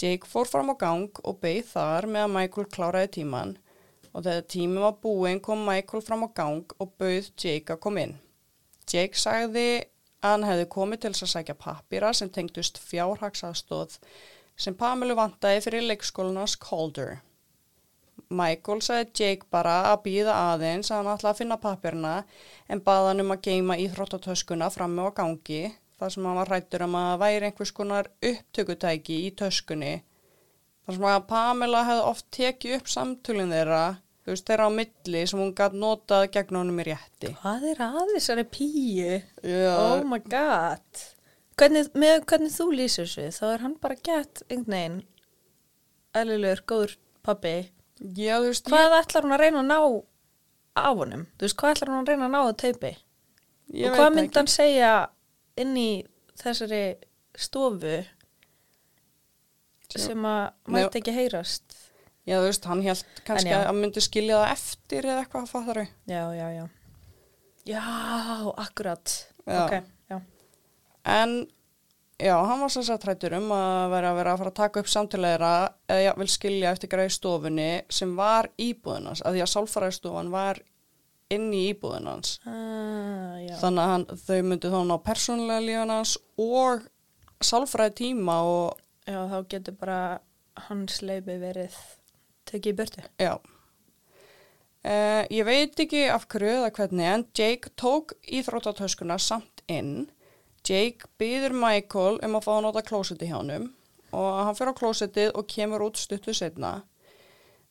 Jake 0.00 0.26
fór 0.26 0.48
fram 0.48 0.72
á 0.72 0.76
gang 0.80 1.20
og 1.22 1.40
beigð 1.42 1.74
þar 1.74 2.08
meðan 2.08 2.36
Michael 2.38 2.70
kláraði 2.72 3.10
tíman 3.18 3.58
og 4.12 4.24
þegar 4.24 4.48
tími 4.50 4.82
var 4.82 4.98
búinn 5.02 5.40
kom 5.44 5.62
Michael 5.66 6.04
fram 6.04 6.26
á 6.26 6.28
gang 6.34 6.74
og 6.78 6.92
bauð 6.98 7.30
Jake 7.38 7.74
að 7.74 7.82
koma 7.86 8.04
inn. 8.06 8.18
Jake 8.90 9.18
sagði 9.18 9.68
að 10.20 10.34
hann 10.34 10.46
hefði 10.48 10.68
komið 10.74 11.02
til 11.04 11.12
að 11.14 11.32
sækja 11.32 11.56
pappýra 11.56 12.12
sem 12.16 12.30
tengdust 12.32 12.80
fjárhagsaðstóð 12.90 13.98
sem 14.60 14.76
Pamelu 14.76 15.16
vantaði 15.16 15.62
fyrir 15.64 15.86
leikskólanars 15.88 16.56
Calder. 16.60 17.20
Michael 18.28 18.82
sagði 18.84 19.06
Jake 19.16 19.48
bara 19.50 19.76
að 19.92 20.02
býða 20.04 20.34
aðeins 20.52 20.90
að 20.90 21.00
hann 21.00 21.14
ætla 21.14 21.32
að 21.32 21.40
finna 21.40 21.60
pappirna 21.62 22.16
en 22.68 22.82
baða 22.84 23.12
hann 23.12 23.24
um 23.24 23.32
að 23.34 23.46
geima 23.46 23.78
íþróttatöskuna 23.80 24.68
frammi 24.74 25.06
á 25.06 25.10
gangi 25.16 25.62
þar 26.00 26.14
sem 26.14 26.28
hann 26.28 26.38
var 26.40 26.52
hrættur 26.52 26.84
um 26.86 26.98
að 27.00 27.18
væri 27.24 27.48
einhvers 27.48 27.72
konar 27.76 28.10
upptökutæki 28.20 29.18
í 29.26 29.32
töskunni. 29.36 29.94
Þar 30.90 30.96
sem 30.96 31.04
að 31.06 31.26
Pamela 31.30 31.80
hefði 31.86 32.06
oft 32.10 32.24
tekið 32.34 32.72
upp 32.80 32.88
samtölinn 32.90 33.52
þeirra, 33.54 33.82
þú 34.24 34.32
veist 34.32 34.48
þeirra 34.48 34.64
á 34.66 34.70
milli 34.74 35.20
sem 35.30 35.38
hún 35.38 35.52
gæti 35.54 35.78
notað 35.78 36.24
gegn 36.34 36.58
honum 36.58 36.80
í 36.82 36.86
rétti. 36.88 37.30
Hvað 37.38 37.66
er 37.70 37.82
að 37.86 38.10
þessari 38.16 38.44
píu? 38.50 39.20
Já, 39.46 39.70
Oh 39.78 40.02
my 40.10 40.18
god. 40.24 41.04
Hvernig, 41.60 41.92
með 41.94 42.24
hvernig 42.26 42.56
þú 42.56 42.66
lýsir 42.74 43.06
þessu, 43.06 43.28
þá 43.38 43.46
er 43.52 43.64
hann 43.68 43.78
bara 43.78 44.00
gett 44.02 44.42
einhvern 44.48 44.74
veginn 44.74 44.98
eðlilegur, 46.18 46.64
góður 46.66 46.96
pabbi. 47.22 47.54
já 48.18 48.40
veist, 48.42 48.66
Hvað 48.66 48.98
ætlar 48.98 49.28
hún 49.28 49.36
að 49.38 49.42
reyna 49.44 49.62
að 49.62 49.70
ná 49.70 49.78
á 50.74 50.88
honum? 50.90 51.26
Þú 51.38 51.46
veist, 51.46 51.60
hvað 51.62 51.76
ætlar 51.76 51.92
hún 51.94 52.00
að 52.02 52.10
reyna 52.10 52.26
að 52.26 52.34
ná 52.34 52.40
ég, 52.66 53.02
ég 53.78 53.92
og 53.92 54.00
hvað 54.00 54.14
myndi 54.16 54.40
hann 54.40 54.50
segja 54.50 54.94
inn 55.54 55.76
í 55.78 55.90
þessari 56.42 56.84
stofu 57.38 58.00
Sem- 59.98 60.06
sem 60.12 60.26
að 60.30 60.42
Nei. 60.68 60.74
mætti 60.82 61.00
ekki 61.00 61.14
heyrast? 61.16 61.76
Já, 62.28 62.36
þú 62.38 62.44
veist, 62.46 62.64
hann 62.68 62.82
held 62.84 63.04
kannski 63.26 63.48
já. 63.50 63.56
að 63.58 63.66
hann 63.66 63.80
myndi 63.80 64.00
skilja 64.04 64.36
það 64.42 64.52
eftir 64.52 65.02
eða 65.08 65.22
eitthvað 65.24 65.42
að 65.42 65.48
fattar 65.54 65.80
þau. 65.80 65.88
Já, 66.06 66.22
já, 66.36 66.48
já. 66.54 66.66
Já, 67.66 67.80
akkurat. 68.56 69.14
Já. 69.46 69.64
Ok, 69.64 69.72
já. 70.10 70.20
En, 71.04 71.46
já, 72.20 72.34
hann 72.46 72.60
var 72.60 72.68
sem 72.70 72.82
sagt 72.86 73.04
hrættur 73.08 73.34
um 73.38 73.48
að 73.56 73.90
vera 73.94 74.10
að 74.12 74.18
vera 74.20 74.32
að 74.34 74.38
fara 74.42 74.50
að 74.52 74.58
taka 74.60 74.80
upp 74.84 74.90
samtilegra 74.92 75.52
eða 75.88 76.02
já, 76.04 76.12
vil 76.20 76.28
skilja 76.28 76.72
eftir 76.76 76.88
greið 76.92 77.12
stofunni 77.16 77.68
sem 77.90 78.12
var 78.16 78.48
íbúðinans, 78.60 79.22
að 79.24 79.38
því 79.38 79.44
að 79.46 79.52
sálfræðistofan 79.54 80.30
var 80.30 80.60
inn 81.30 81.48
í 81.54 81.64
íbúðinans. 81.72 82.38
Ah, 82.44 83.36
já. 83.40 83.56
Þannig 83.60 83.82
að 83.84 83.92
hann, 83.94 84.06
þau 84.26 84.40
myndi 84.50 84.72
þá 84.72 84.80
ná 84.90 84.96
persónulega 85.06 85.66
lífanans 85.66 86.16
og 86.38 86.86
sálfræði 87.40 87.94
tíma 88.04 88.40
og, 88.44 88.80
Já, 89.10 89.24
þá 89.26 89.38
getur 89.50 89.76
bara 89.80 90.00
hans 90.68 91.00
leipi 91.02 91.38
verið 91.40 91.78
tekið 92.50 92.72
í 92.72 92.76
burtu. 92.78 93.08
já. 93.18 93.34
Uh, 94.80 95.26
ég 95.28 95.44
veit 95.44 95.80
ekki 95.82 96.06
af 96.08 96.24
hverju 96.32 96.54
eða 96.62 96.70
hvernig 96.72 97.08
en 97.10 97.24
Jake 97.36 97.72
tók 97.76 98.14
íþróttatöskuna 98.24 99.18
samt 99.20 99.60
inn. 99.68 100.08
Jake 100.64 101.10
byður 101.20 101.52
Michael 101.52 102.16
um 102.24 102.38
að 102.38 102.46
fá 102.46 102.52
að 102.54 102.62
nota 102.64 102.84
klósetti 102.86 103.28
hjá 103.28 103.36
honum 103.42 103.68
og 104.16 104.38
hann 104.46 104.56
fyrir 104.56 104.72
á 104.72 104.80
klósettið 104.80 105.34
og 105.36 105.50
kemur 105.52 105.84
út 105.84 106.00
stuttu 106.00 106.32
setna. 106.34 106.80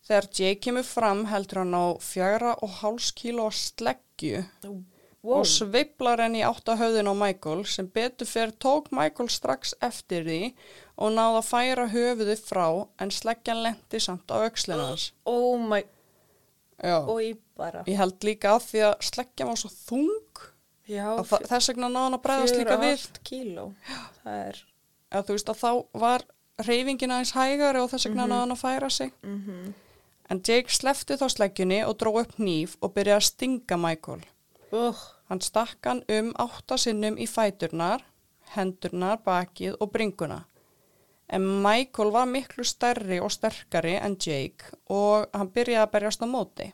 Þegar 0.05 0.29
Jake 0.29 0.61
kemur 0.67 0.85
fram 0.85 1.25
heldur 1.31 1.63
hann 1.63 1.73
á 1.75 1.85
fjara 2.03 2.53
og 2.61 2.77
háls 2.83 3.09
kíló 3.17 3.49
sleggju 3.49 4.45
Wow. 5.21 5.41
og 5.41 5.45
sveiflar 5.51 6.21
henni 6.23 6.39
í 6.39 6.45
átta 6.47 6.77
höfðin 6.79 7.09
á 7.11 7.15
Michael 7.19 7.65
sem 7.67 7.87
betur 7.91 8.25
fyrir 8.29 8.53
tók 8.55 8.85
Michael 8.95 9.27
strax 9.29 9.73
eftir 9.83 10.23
því 10.23 10.53
og 10.95 11.11
náða 11.11 11.41
að 11.41 11.49
færa 11.49 11.87
höfuði 11.91 12.37
frá 12.39 12.87
en 13.03 13.11
sleggjan 13.11 13.59
lendi 13.65 13.99
samt 13.99 14.31
á 14.31 14.39
öxlinans. 14.47 15.09
Oh 15.27 15.57
my, 15.59 15.81
Já. 16.81 17.01
og 17.03 17.19
ég 17.19 17.35
bara. 17.57 17.83
Ég 17.83 17.97
held 17.99 18.23
líka 18.23 18.53
að 18.55 18.63
því 18.69 18.85
að 18.87 18.95
sleggjan 19.09 19.47
var 19.51 19.59
svo 19.59 19.69
þung 19.75 20.39
Já, 20.87 21.03
að 21.19 21.27
þa- 21.33 21.43
þess 21.51 21.67
vegna 21.73 21.89
náða 21.91 22.03
hann 22.07 22.13
að 22.17 22.23
bregðast 22.23 22.55
líka 22.61 22.79
við. 22.79 22.97
Fjögur 23.03 23.23
kíló. 23.29 23.67
Það 24.23 24.47
er, 24.47 24.63
Að 25.11 25.23
þú 25.25 25.35
veist 25.35 25.49
að 25.49 25.59
þá 25.59 25.99
var 25.99 26.23
reyfingin 26.63 27.11
aðeins 27.11 27.31
hægari 27.35 27.79
og 27.83 27.89
þess 27.91 28.05
vegna 28.07 28.23
Mhm. 28.23 28.31
náða 28.31 28.39
hann 28.39 28.51
að 28.55 28.63
færa 28.63 28.89
sig. 28.91 29.11
mhm. 29.23 29.73
En 30.29 30.39
Jake 30.47 30.69
slefti 30.69 31.17
þá 31.17 31.27
sleggjunni 31.29 31.83
og 31.85 31.97
dró 31.97 32.15
upp 32.21 32.35
hníf 32.37 32.77
og 32.81 32.93
byrjaði 32.93 33.17
að 33.19 33.31
stinga 33.33 33.77
Michael. 33.77 34.21
Uh, 34.73 34.93
Hann 35.29 35.41
stakk 35.45 35.85
hann 35.85 35.99
um 36.09 36.31
átta 36.41 36.77
sinnum 36.81 37.17
í 37.21 37.27
fæturnar, 37.29 38.01
hendurnar, 38.55 39.19
bakið 39.21 39.75
og 39.77 39.91
bringuna. 39.93 40.39
En 41.29 41.43
Michael 41.61 42.09
var 42.15 42.25
miklu 42.25 42.63
stærri 42.65 43.19
og 43.21 43.29
sterkari 43.29 43.93
en 43.99 44.15
Jake 44.17 44.71
og 44.89 45.27
hann 45.37 45.51
byrjaði 45.53 45.83
að 45.83 45.91
berjast 45.93 46.23
á 46.25 46.27
móti. 46.31 46.65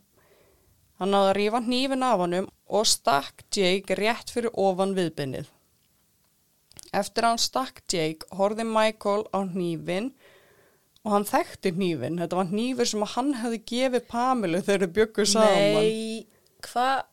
Hann 0.95 1.12
náði 1.12 1.31
að 1.34 1.36
rífa 1.36 1.62
hnífin 1.65 2.05
af 2.08 2.21
honum 2.21 2.47
og 2.71 2.88
stakk 2.88 3.43
Jake 3.51 3.97
rétt 3.99 4.31
fyrir 4.31 4.55
ofan 4.55 4.95
viðbynnið. 4.95 5.49
Eftir 6.95 7.27
hann 7.27 7.41
stakk 7.43 7.81
Jake 7.91 8.29
horfði 8.39 8.63
Michael 8.69 9.25
á 9.36 9.43
hnífin 9.43 10.13
og 11.03 11.12
hann 11.17 11.27
þekkti 11.27 11.73
hnífin. 11.75 12.21
Þetta 12.23 12.39
var 12.39 12.47
hnífur 12.53 12.88
sem 12.88 13.03
hann 13.17 13.36
hefði 13.41 13.60
gefið 13.73 14.08
Pamilu 14.08 14.63
þegar 14.63 14.88
þau 14.88 14.95
bygguð 15.01 15.29
saman. 15.34 15.75
Nei, 15.75 16.55
hvað? 16.63 17.03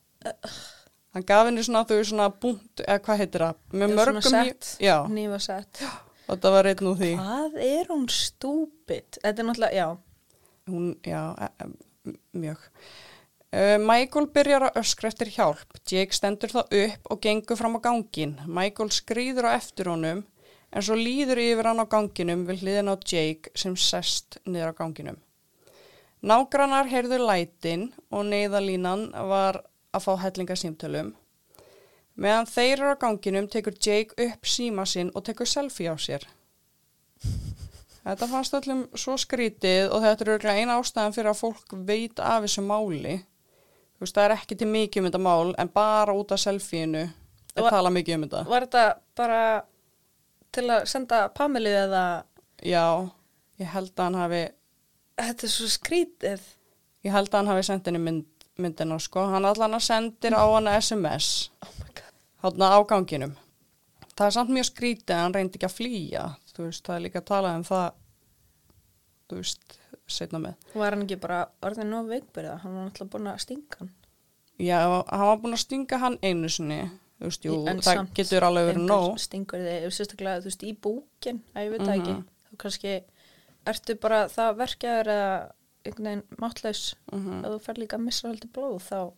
Hann 1.13 1.27
gaf 1.29 1.45
henni 1.49 1.65
svona, 1.67 1.85
þau 1.85 2.01
svona 2.09 2.31
búnt, 2.41 2.81
eða 2.87 3.01
hvað 3.05 3.21
heitir 3.21 3.45
það? 3.45 3.61
Með 3.77 3.95
mörgum 3.99 4.23
svona 4.25 4.43
hníf. 4.47 4.57
sett. 4.65 4.81
Já, 4.81 4.97
Nýfa 5.13 5.39
sett. 5.45 5.83
og 6.29 6.39
það 6.41 6.55
var 6.57 6.69
einn 6.71 6.89
úr 6.89 6.99
því. 7.03 7.13
Hvað 7.21 7.59
er 7.69 7.91
hún 7.93 8.07
stúpid? 8.09 9.19
Þetta 9.21 9.43
er 9.43 9.49
náttúrulega, 9.49 9.77
já. 9.77 9.89
Hún, 10.73 10.87
já, 11.05 11.23
e, 11.37 11.49
e, 11.67 12.15
mjög. 12.45 12.69
Uh, 13.53 13.77
Michael 13.85 14.29
byrjar 14.33 14.65
að 14.71 14.79
öskra 14.81 15.11
eftir 15.13 15.29
hjálp. 15.35 15.77
Jake 15.85 16.17
stendur 16.17 16.55
þá 16.55 16.63
upp 16.65 17.11
og 17.13 17.21
gengur 17.21 17.59
fram 17.61 17.77
á 17.77 17.81
gangin. 17.85 18.39
Michael 18.49 18.89
skrýður 18.97 19.51
á 19.53 19.59
eftir 19.59 19.91
honum 19.93 20.23
en 20.73 20.85
svo 20.87 20.97
líður 20.97 21.43
yfir 21.43 21.69
hann 21.69 21.83
á 21.85 21.87
ganginum 21.93 22.47
við 22.49 22.63
hliðin 22.65 22.89
á 22.89 22.97
Jake 22.97 23.53
sem 23.53 23.77
sest 23.77 24.39
niður 24.47 24.73
á 24.73 24.79
ganginum. 24.81 25.19
Nágrannar 26.25 26.89
heyrðu 26.89 27.19
lætin 27.21 27.91
og 28.09 28.25
neyðalínan 28.31 29.11
var 29.29 29.61
að 29.93 30.05
fá 30.07 30.13
hellinga 30.23 30.57
símtölum. 30.57 31.13
Meðan 32.17 32.47
þeir 32.47 32.73
eru 32.79 32.93
á 32.93 33.01
ganginum 33.01 33.47
tekur 33.49 33.73
Jake 33.81 34.17
upp 34.27 34.45
síma 34.49 34.85
sinn 34.87 35.11
og 35.17 35.25
tekur 35.25 35.49
selfie 35.49 35.89
á 35.89 35.97
sér. 35.97 36.27
Þetta 38.03 38.27
fannst 38.29 38.55
öllum 38.59 38.81
svo 38.99 39.15
skrítið 39.21 39.93
og 39.95 40.03
þetta 40.03 40.25
er 40.25 40.31
auðvitað 40.33 40.59
eina 40.59 40.79
ástæðan 40.83 41.15
fyrir 41.15 41.31
að 41.31 41.39
fólk 41.39 41.75
veit 41.87 42.19
af 42.21 42.43
þessu 42.45 42.65
máli. 42.67 43.19
Þú 43.95 44.03
veist, 44.05 44.17
það 44.17 44.25
er 44.27 44.35
ekki 44.37 44.57
til 44.59 44.69
mikið 44.73 45.01
um 45.05 45.07
þetta 45.09 45.21
mál 45.23 45.53
en 45.63 45.71
bara 45.77 46.17
út 46.19 46.35
af 46.35 46.41
selfieinu 46.43 47.05
er 47.07 47.63
Og- 47.63 47.71
tala 47.71 47.93
mikið 47.95 48.15
um 48.19 48.25
þetta. 48.27 48.43
Var 48.51 48.67
þetta 48.67 48.85
bara 49.17 49.43
til 50.53 50.65
að 50.69 50.87
senda 50.91 51.29
Pamilu 51.29 51.71
eða 51.71 52.25
Já, 52.63 53.09
ég 53.59 53.67
held 53.67 53.95
að 53.97 54.05
hann 54.05 54.15
hafi, 54.15 54.43
þetta 55.19 55.47
er 55.47 55.51
svo 55.55 55.67
skrítið? 55.71 56.41
ég 57.05 57.11
held 57.11 57.29
að 57.31 57.39
hann 57.41 57.47
hafi 57.51 57.63
sendt 57.67 57.87
henni 57.87 57.99
mynd, 57.99 58.27
myndina, 58.59 58.99
sko. 59.01 59.29
Hann 59.33 59.47
allan 59.49 59.79
að 59.79 59.87
sendir 59.87 60.37
á 60.37 60.45
hana 60.45 60.77
SMS, 60.81 61.51
Oh 61.63 61.83
hátna 62.43 62.73
á 62.75 62.79
ganginum. 62.89 63.37
Það 64.13 64.27
er 64.27 64.35
samt 64.37 64.53
mjög 64.53 64.69
skrítið 64.69 65.15
að 65.15 65.23
hann 65.25 65.37
reyndi 65.37 65.59
ekki 65.59 65.69
að 65.69 65.77
flýja. 65.77 66.25
Þú 66.53 66.67
veist, 66.67 66.85
það 66.87 66.97
er 66.97 67.05
líka 67.07 67.23
að 67.23 67.29
tala 67.31 67.53
um 67.57 67.65
það, 67.67 67.87
þú 69.31 69.39
veist, 69.39 69.77
setna 70.11 70.41
með. 70.43 70.67
Var 70.75 70.97
hann 70.97 71.05
ekki 71.07 71.19
bara 71.23 71.39
orðin 71.65 71.93
nóg 71.95 72.11
veikbyrða? 72.11 72.59
Hann 72.65 72.75
var 72.77 72.89
náttúrulega 72.89 73.13
búin 73.15 73.31
að 73.33 73.39
stinga 73.47 73.79
hann. 73.81 73.93
Já, 74.61 74.77
hann 74.83 75.25
var 75.31 75.41
búin 75.45 75.57
að 75.57 75.63
stinga 75.65 76.03
hann 76.03 76.19
einu 76.23 76.51
sinni, 76.53 76.81
þú 77.23 77.31
veist, 77.31 77.49
jú, 77.49 77.57
En 77.71 77.81
það 77.81 78.01
samt 78.03 78.15
getur 78.19 78.49
alveg 78.51 78.69
verið 78.73 78.87
nóg. 78.91 79.09
Stingur 79.23 79.65
þig, 79.65 79.89
sérstaklega, 79.97 80.43
þú 80.43 80.51
veist, 80.51 80.67
í 80.69 80.75
búkin, 80.87 81.43
að 81.55 81.67
ég 81.69 81.75
veit 81.77 81.87
það 81.87 81.97
ekki. 81.97 82.13
Mhm. 82.19 82.29
Þá 82.43 82.63
kannski, 82.67 82.95
ertu 83.73 83.99
bara 84.03 84.25
það 84.29 84.57
verkjaður 84.61 85.13
eða 85.17 85.33
einhvern 85.85 86.05
veginn 86.09 86.25
máttlaus 86.41 86.95
Mhm. 87.13 87.43
að 87.45 87.55
þú 87.57 87.61
fer 87.67 87.75
líka 87.83 87.97
að 87.99 88.05
missa 88.07 88.29
haldi 88.29 88.49
blóð, 88.49 88.79
þá 88.89 89.13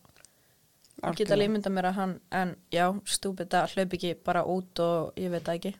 Algjörlega. 1.03 1.17
geta 1.17 1.37
límynda 1.37 1.71
mér 1.71 1.85
að 1.91 1.95
hann, 1.95 2.21
en 2.33 2.57
já, 2.73 2.87
stúpid 3.05 3.49
að 3.51 3.75
hlaup 3.75 3.93
ekki 3.99 4.15
bara 4.25 4.45
út 4.45 4.79
og 4.81 5.15
ég 5.17 5.31
veit 5.31 5.45
ekki. 5.49 5.75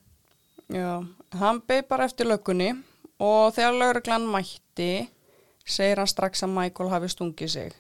Já, 0.69 1.07
hann 1.39 1.61
beð 1.69 1.89
bara 1.89 2.05
eftir 2.05 2.27
löggunni 2.27 2.83
og 3.21 3.53
þegar 3.55 3.79
lögreglan 3.79 4.27
mætti 4.27 5.09
segir 5.65 5.97
hann 5.97 6.07
strax 6.07 6.43
að 6.43 6.55
Michael 6.55 6.91
hafi 6.91 7.09
stungið 7.09 7.49
sig. 7.51 7.73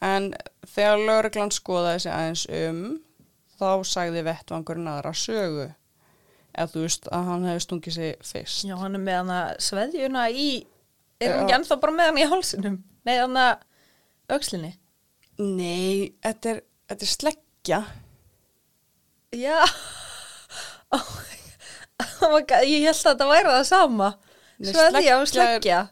En 0.00 0.32
þegar 0.64 0.98
lögreglan 1.06 1.50
skoðaði 1.50 2.00
sig 2.00 2.12
aðeins 2.12 2.46
um, 2.70 3.00
þá 3.58 3.82
sagði 3.84 4.22
vettvangurinn 4.28 4.86
aðra 4.88 5.12
sögu. 5.12 5.74
Eða 6.54 6.70
þú 6.72 6.80
veist 6.86 7.08
að 7.12 7.24
hann 7.24 7.44
hefði 7.44 7.64
stungið 7.66 7.92
sig 7.92 8.16
fyrst. 8.22 8.64
Já, 8.64 8.76
hann 8.78 8.94
er 8.94 8.98
með 9.00 9.16
hann 9.16 9.34
að 9.34 9.56
sveðjuna 9.58 10.30
í, 10.30 10.66
er 11.20 11.34
hann 11.34 11.44
ekki 11.44 11.56
ennþá 11.58 11.78
bara 11.82 11.94
með 11.96 12.10
hann 12.10 12.20
í 12.22 12.28
hálsinum? 12.32 12.76
Nei, 13.08 13.14
hann 13.18 13.38
að 13.40 13.64
aukslinni. 14.36 14.72
Nei, 15.38 16.14
þetta 16.24 16.54
er, 16.54 16.62
þetta 16.90 17.06
er 17.06 17.12
sleggja. 17.12 17.80
Já, 19.38 19.58
oh, 20.96 21.12
oh 22.24 22.38
god, 22.40 22.64
ég 22.64 22.86
held 22.88 22.96
að 22.96 23.12
þetta 23.12 23.28
væri 23.28 23.52
það 23.52 23.68
sama. 23.68 24.10
Nei, 24.58 24.72
Sveðja 24.72 25.20
og 25.20 25.28
sleggja 25.30 25.52
er- 25.52 25.60
sleggja. 25.60 25.84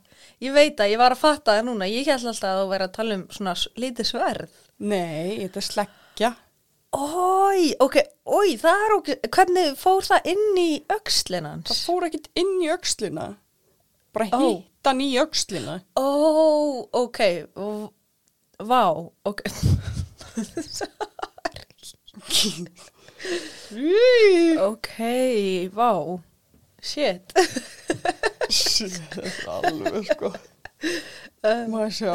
Ég 0.44 0.52
veit 0.52 0.80
að 0.84 0.90
ég 0.92 1.00
var 1.00 1.14
að 1.14 1.20
fatta 1.22 1.54
það 1.56 1.68
núna, 1.70 1.86
ég 1.88 2.08
held 2.10 2.26
alltaf 2.28 2.50
að 2.50 2.58
þú 2.60 2.66
væri 2.74 2.84
að 2.86 2.96
tala 2.96 3.16
um 3.16 3.22
svona 3.32 3.54
lítið 3.80 4.08
sverð. 4.10 4.58
Nei, 4.84 5.38
þetta 5.40 5.62
er 5.62 5.66
sleggja. 5.70 6.30
Ói, 6.96 7.62
ok, 7.82 7.96
ói, 8.28 8.56
það 8.60 8.82
er 8.84 8.94
ok, 8.96 9.08
hvernig 9.36 9.78
fór 9.80 10.04
það 10.06 10.28
inn 10.32 10.60
í 10.60 10.68
hans? 10.88 11.70
Það 11.70 11.80
fór 11.88 12.06
ekkit 12.08 12.28
inn 12.40 12.52
í 12.64 12.68
öxlina. 12.72 13.26
Bara 14.16 14.28
hitt 14.28 14.75
hann 14.88 15.02
í 15.04 15.10
öxlina. 15.22 15.80
Ó, 15.98 16.06
ok, 17.04 17.20
v- 17.56 17.90
vá, 18.70 18.82
ok. 19.26 19.42
ok, 24.60 24.90
vá, 25.74 25.90
shit. 26.82 27.32
Er 28.46 29.38
alveg 29.50 30.04
sko. 30.12 30.32
Má 31.72 31.86
sjá. 31.90 32.12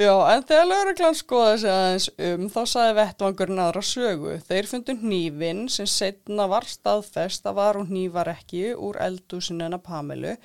Já, 0.00 0.14
en 0.32 0.44
þegar 0.48 0.64
lauruglan 0.70 1.16
skoði 1.18 1.56
sig 1.60 1.68
aðeins 1.74 2.06
um 2.24 2.46
þá 2.48 2.60
saði 2.72 2.94
vettvangurinn 2.96 3.60
aðra 3.60 3.82
sögu. 3.84 4.38
Þeir 4.48 4.68
fundu 4.70 4.94
hnífin 5.02 5.66
sem 5.68 5.88
setna 5.90 6.46
var 6.48 6.64
staðfest 6.64 7.44
að 7.50 7.58
var 7.58 7.76
hún 7.76 7.90
hnífar 7.90 8.30
ekki 8.32 8.70
úr 8.80 8.96
eldúsinu 9.04 9.66
hennar 9.66 9.82
Pamilu 9.84 10.38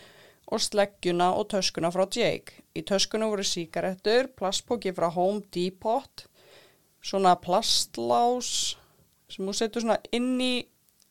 og 0.51 0.61
sleggjuna 0.61 1.31
og 1.39 1.49
töskuna 1.53 1.91
frá 1.93 2.05
Jake. 2.11 2.61
Í 2.75 2.83
töskuna 2.85 3.29
voru 3.31 3.45
síkarettur, 3.45 4.29
plastpóki 4.37 4.93
frá 4.95 5.09
Home 5.13 5.41
Depot, 5.53 6.25
svona 7.01 7.35
plastlás 7.41 8.75
sem 9.29 9.45
hún 9.45 9.57
setur 9.57 9.85
svona 9.85 9.99
inn 10.13 10.35
í 10.41 10.53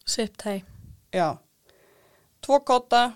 Siptæ. 0.07 0.61
Já, 1.14 1.38
tvo 2.44 2.59
kotta 2.61 3.14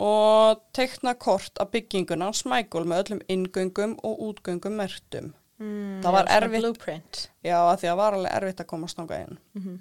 og 0.00 0.62
tekna 0.72 1.12
kort 1.14 1.58
af 1.60 1.68
bygginguna 1.74 2.30
Michael 2.48 2.88
með 2.88 3.02
öllum 3.04 3.20
inngöngum 3.28 3.98
og 4.02 4.22
útgöngum 4.30 4.72
mertum. 4.80 5.34
Mm, 5.60 6.00
Það 6.00 6.12
var 6.12 6.26
erfitt. 6.32 6.62
Blueprint. 6.62 7.18
Já, 7.44 7.58
að 7.60 7.82
því 7.82 7.88
að 7.90 7.96
var 8.00 8.16
alveg 8.16 8.32
erfitt 8.38 8.60
að 8.62 8.66
komast 8.66 8.96
þangað 8.96 9.26
inn. 9.26 9.38
Mhm. 9.54 9.78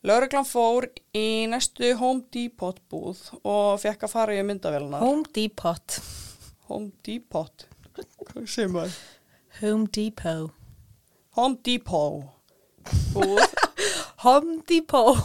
Lörglan 0.00 0.46
fór 0.48 0.86
í 1.12 1.44
næstu 1.50 1.90
Home 2.00 2.22
Depot 2.32 2.78
búð 2.88 3.18
og 3.44 3.80
fekk 3.82 4.06
að 4.06 4.12
fara 4.14 4.36
í 4.38 4.44
myndavélina. 4.48 4.96
Home 5.02 5.26
Depot. 5.36 5.98
Home 6.70 6.88
Depot? 7.04 7.66
Hvað 8.30 8.46
segir 8.48 8.70
maður? 8.72 8.94
Home 9.60 9.90
Depot. 9.92 10.54
Home 11.36 11.58
Depot 11.66 12.24
búð. 13.12 13.44
Home 14.24 14.56
Depot. 14.68 15.20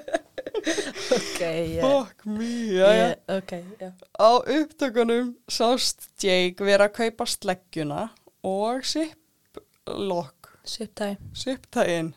ok, 1.16 1.40
já. 1.40 1.82
Fuck 1.84 2.24
me, 2.28 2.48
já, 2.72 2.88
já. 2.88 2.94
Yeah, 2.96 3.38
ok, 3.38 3.52
já. 3.80 3.90
Á 4.16 4.30
upptökunum 4.56 5.34
sást 5.48 6.08
Jake 6.20 6.64
vera 6.64 6.88
að 6.88 6.96
kaupa 6.96 7.28
sleggjuna 7.28 8.06
og 8.44 8.84
sipplock, 8.88 10.48
Siptæ. 10.64 11.16
sipptægin. 11.36 12.14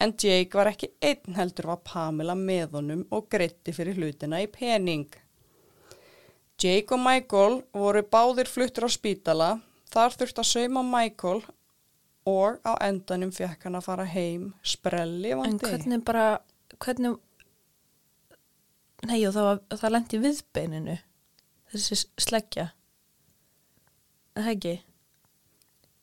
En 0.00 0.12
Jake 0.14 0.54
var 0.54 0.70
ekki 0.70 0.92
einn 1.02 1.34
heldur 1.34 1.72
var 1.72 1.80
Pamela 1.86 2.36
með 2.38 2.76
honum 2.78 3.00
og 3.14 3.26
greitti 3.32 3.72
fyrir 3.74 3.98
hlutina 3.98 4.38
í 4.44 4.46
pening. 4.52 5.08
Jake 6.58 6.94
og 6.94 7.02
Michael 7.02 7.60
voru 7.74 8.02
báðir 8.06 8.50
fluttur 8.50 8.86
á 8.86 8.90
spítala, 8.90 9.48
þar 9.90 10.14
þurfti 10.18 10.42
að 10.42 10.48
sauma 10.52 10.82
Michael 10.86 11.42
og 12.28 12.58
á 12.66 12.72
endanum 12.86 13.30
fekk 13.34 13.66
hann 13.66 13.78
að 13.78 13.86
fara 13.86 14.06
heim 14.10 14.48
sprelli 14.66 15.30
En 15.34 15.42
vandi. 15.42 15.66
hvernig 15.70 16.02
bara, 16.06 16.24
hvernig, 16.82 17.14
nei, 19.06 19.20
og 19.26 19.34
það, 19.36 19.46
var, 19.50 19.62
það 19.82 19.94
lendi 19.94 20.20
viðbeininu, 20.24 20.98
þessi 21.72 22.00
sleggja. 22.18 22.66
Það 24.38 24.50
ekki, 24.54 24.74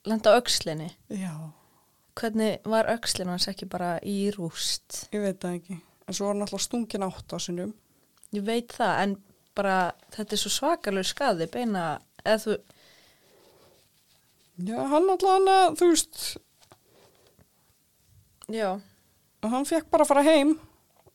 lenda 0.08 0.34
á 0.36 0.40
öxlinni. 0.40 0.90
Já, 1.12 1.36
Hvernig 2.16 2.62
var 2.72 2.88
öxlinn 2.94 3.28
hans 3.28 3.48
ekki 3.52 3.68
bara 3.68 3.98
í 4.08 4.30
rúst? 4.36 5.02
ég 5.12 5.22
veit 5.26 5.40
það 5.44 5.58
ekki. 5.60 5.80
En 6.08 6.14
svo 6.16 6.28
var 6.30 6.36
hann 6.36 6.46
alltaf 6.46 6.62
stungin 6.64 7.04
átt 7.04 7.34
á 7.34 7.38
sinnum. 7.42 7.74
Ég 8.36 8.46
veit 8.48 8.72
það, 8.76 8.94
en 9.04 9.16
bara 9.56 9.76
þetta 10.16 10.36
er 10.36 10.42
svo 10.42 10.52
svakalur 10.54 11.08
skaði 11.08 11.48
beina, 11.52 11.86
eða 12.24 12.40
þú, 12.46 12.56
Já, 14.56 14.78
hann 14.88 15.10
alltaf 15.12 15.34
hann 15.34 15.50
að, 15.52 15.74
þú 15.82 15.88
veist, 15.92 16.20
já, 18.56 18.70
og 19.44 19.52
hann 19.52 19.68
fekk 19.68 19.90
bara 19.92 20.06
að 20.06 20.12
fara 20.14 20.24
heim 20.24 20.54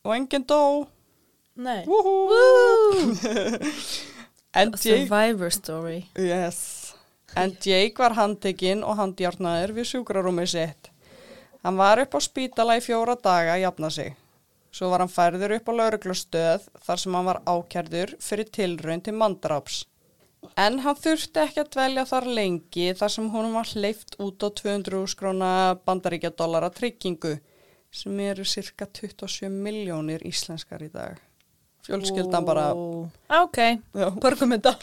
og 0.05 0.13
enginn 0.17 0.45
dó. 0.49 0.61
Nei. 1.61 1.85
Woohoo! 1.89 3.15
en 4.53 4.73
Jake, 4.77 4.83
Survivor 4.85 5.51
story. 5.57 6.03
yes. 6.21 6.61
en 7.37 7.57
Jake 7.65 7.97
var 8.01 8.17
handtekinn 8.19 8.85
og 8.85 8.97
handjárnaður 9.01 9.73
við 9.81 9.89
sjúkrarúmið 9.95 10.53
sitt. 10.53 10.90
Hann 11.65 11.77
var 11.77 12.01
upp 12.01 12.17
á 12.17 12.21
spítala 12.25 12.79
í 12.79 12.83
fjóra 12.85 13.17
daga 13.21 13.57
að 13.57 13.65
jafna 13.67 13.91
sig. 13.93 14.17
Svo 14.71 14.89
var 14.93 15.03
hann 15.03 15.13
færður 15.13 15.57
upp 15.59 15.69
á 15.69 15.73
lauruglustöð 15.77 16.67
þar 16.87 17.01
sem 17.03 17.15
hann 17.19 17.29
var 17.29 17.41
ákjærður 17.45 18.15
fyrir 18.23 18.51
tilraun 18.55 19.03
til 19.05 19.17
mandráps. 19.19 19.85
En 20.57 20.79
hann 20.85 20.97
þurfti 20.97 21.43
ekki 21.43 21.61
að 21.63 21.73
dvelja 21.75 22.05
þar 22.09 22.29
lengi 22.39 22.87
þar 22.97 23.13
sem 23.13 23.27
hún 23.33 23.51
var 23.53 23.73
hleyft 23.75 24.17
út 24.23 24.41
á 24.41 24.49
200 24.49 25.03
skróna 25.13 25.51
bandaríkjadólara 25.85 26.71
tryggingu 26.73 27.35
sem 27.91 28.21
eru 28.25 28.47
cirka 28.47 28.87
27 28.87 29.51
miljónir 29.51 30.25
íslenskar 30.27 30.87
í 30.87 30.89
dag. 30.95 31.19
Fjölskyldan 31.85 32.45
bara. 32.47 32.71
Ok, 33.41 33.59
já, 33.59 34.07
borgum 34.23 34.55
þetta. 34.55 34.77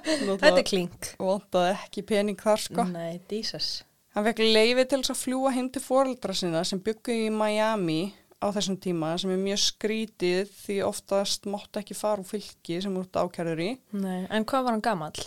Þetta 0.00 0.56
er 0.56 0.66
klink. 0.66 1.12
vantaði 1.20 1.76
ekki 1.76 2.04
pening 2.08 2.40
þar 2.40 2.64
sko. 2.64 2.86
Nei, 2.90 3.20
Jesus. 3.30 3.84
Hann 4.16 4.26
fekk 4.26 4.42
leiði 4.42 4.84
til 4.90 4.98
þess 5.04 5.12
að 5.14 5.20
fljúa 5.20 5.52
heim 5.54 5.68
til 5.70 5.82
foreldra 5.84 6.34
sinna 6.34 6.64
sem 6.66 6.80
byggu 6.82 7.14
í 7.14 7.30
Miami 7.30 8.00
á 8.42 8.50
þessum 8.50 8.78
tíma 8.82 9.12
sem 9.20 9.30
er 9.30 9.38
mjög 9.38 9.60
skrítið 9.62 10.50
því 10.64 10.78
oftast 10.86 11.46
mátt 11.50 11.78
ekki 11.78 11.94
fara 11.94 12.22
úr 12.22 12.26
fylki 12.26 12.80
sem 12.82 12.96
út 12.98 13.14
ákjærður 13.20 13.62
í, 13.62 13.70
Nei, 13.94 14.24
en 14.26 14.46
hvað 14.48 14.66
var 14.66 14.74
hann 14.74 14.84
gamall? 14.84 15.26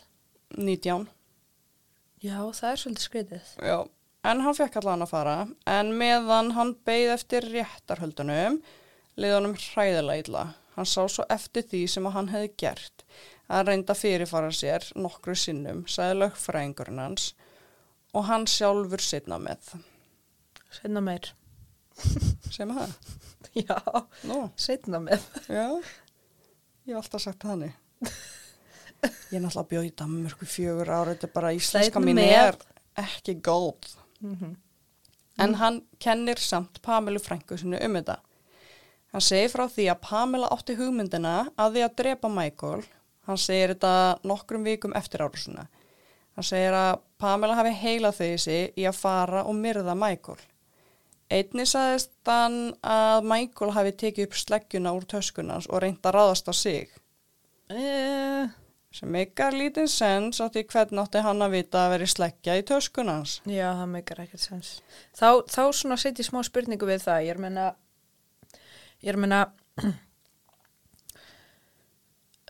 19. 0.57 1.05
Já, 2.23 2.39
það 2.55 2.69
er 2.71 2.81
svolítið 2.81 3.05
skritið. 3.05 3.53
Já, 3.63 3.77
en 4.31 4.43
hann 4.43 4.57
fekk 4.57 4.79
allan 4.81 5.05
að 5.05 5.13
fara 5.13 5.37
en 5.77 5.93
meðan 5.99 6.51
hann 6.57 6.73
beigð 6.87 7.13
eftir 7.15 7.47
réttarhöldunum 7.53 8.59
leiði 9.15 9.37
honum 9.37 9.55
hræðilega 9.59 10.25
illa. 10.25 10.43
Hann 10.73 10.89
sá 10.89 11.03
svo 11.05 11.23
eftir 11.31 11.63
því 11.69 11.85
sem 11.91 12.09
að 12.09 12.15
hann 12.17 12.31
hefði 12.33 12.51
gert. 12.65 13.07
Hann 13.47 13.67
reynda 13.67 13.95
fyrirfara 13.95 14.49
sér 14.55 14.87
nokkru 14.97 15.35
sinnum, 15.37 15.83
sagði 15.85 16.23
lögfræðingurinn 16.23 17.03
hans 17.03 17.31
og 18.13 18.25
hann 18.29 18.45
sjálfur 18.49 19.01
sitna 19.03 19.39
með. 19.41 19.73
Setna 20.73 21.01
meir. 21.05 21.31
Sem 22.53 22.71
að 22.73 22.79
það? 22.83 22.93
Já, 23.63 23.77
Nú, 24.25 24.37
setna 24.57 24.97
með. 25.03 25.21
já, 25.45 25.67
ég 26.87 26.95
hef 26.95 27.03
alltaf 27.03 27.21
sagt 27.21 27.43
það 27.43 27.51
hannig. 27.51 27.75
Ég 29.03 29.35
er 29.37 29.43
náttúrulega 29.43 29.67
bjóð 29.69 29.85
í 29.85 29.91
Danmörku 29.99 30.47
fjögur 30.49 30.89
ára, 30.89 31.11
þetta 31.13 31.27
er 31.27 31.33
bara 31.35 31.51
íslenska 31.53 32.01
mín 32.01 32.21
er 32.23 32.57
ekki 32.97 33.35
góð. 33.45 33.91
En 35.43 35.53
hann 35.59 35.81
kennir 36.01 36.41
samt 36.41 36.81
Pamelu 36.85 37.21
frængu 37.21 37.57
sinu 37.61 37.77
um 37.77 37.97
þetta. 37.99 38.17
Hann 39.13 39.21
segir 39.27 39.51
frá 39.53 39.67
því 39.69 39.85
að 39.93 40.01
Pamela 40.07 40.49
átti 40.55 40.73
hugmyndina 40.79 41.35
að 41.53 41.75
því 41.77 41.85
að 41.85 41.95
drepa 42.01 42.31
Michael. 42.33 42.81
Hann 43.29 43.37
segir 43.41 43.75
þetta 43.75 43.93
nokkrum 44.25 44.65
vikum 44.65 44.97
eftir 44.97 45.21
árusuna. 45.27 45.67
Hann 46.33 46.47
segir 46.47 46.73
að 46.73 47.03
Pamela 47.21 47.55
hafi 47.59 47.75
heilað 47.77 48.17
þessi 48.19 48.57
í 48.79 48.87
að 48.89 48.97
fara 48.97 49.43
og 49.45 49.55
myrða 49.57 49.93
Michael. 49.97 50.39
Einni 51.33 51.65
sagðist 51.65 52.11
hann 52.27 52.57
að 52.85 53.25
Michael 53.29 53.71
hafi 53.73 53.93
tekið 54.01 54.27
upp 54.27 54.35
sleggjuna 54.37 54.93
úr 54.97 55.05
töskunans 55.09 55.69
og 55.69 55.81
reynt 55.81 56.05
að 56.05 56.17
ráðast 56.17 56.49
á 56.49 56.53
sig. 56.53 56.91
Uh, 57.71 58.49
Sem 58.93 59.09
meikar 59.09 59.55
lítinn 59.57 59.89
sens 59.89 60.37
á 60.37 60.45
því 60.53 60.65
hvern 60.69 61.01
átti 61.01 61.21
hann 61.25 61.41
að 61.41 61.55
vita 61.55 61.85
að 61.87 61.95
veri 61.95 62.07
sleggja 62.11 62.57
í 62.59 62.65
töskunans. 62.69 63.39
já, 63.49 63.71
það 63.79 63.89
meikar 63.95 64.21
ekkert 64.21 64.43
sens. 64.43 64.69
Þá, 65.17 65.41
þá 65.49 65.63
svona 65.73 65.97
setjum 65.97 66.27
smá 66.27 66.43
spurningu 66.45 66.85
við 66.85 67.01
það. 67.07 67.23
Ég 67.25 67.33
er 67.33 67.41
meina, 67.41 67.65
ég 69.01 69.13
er 69.15 69.21
meina, 69.23 69.39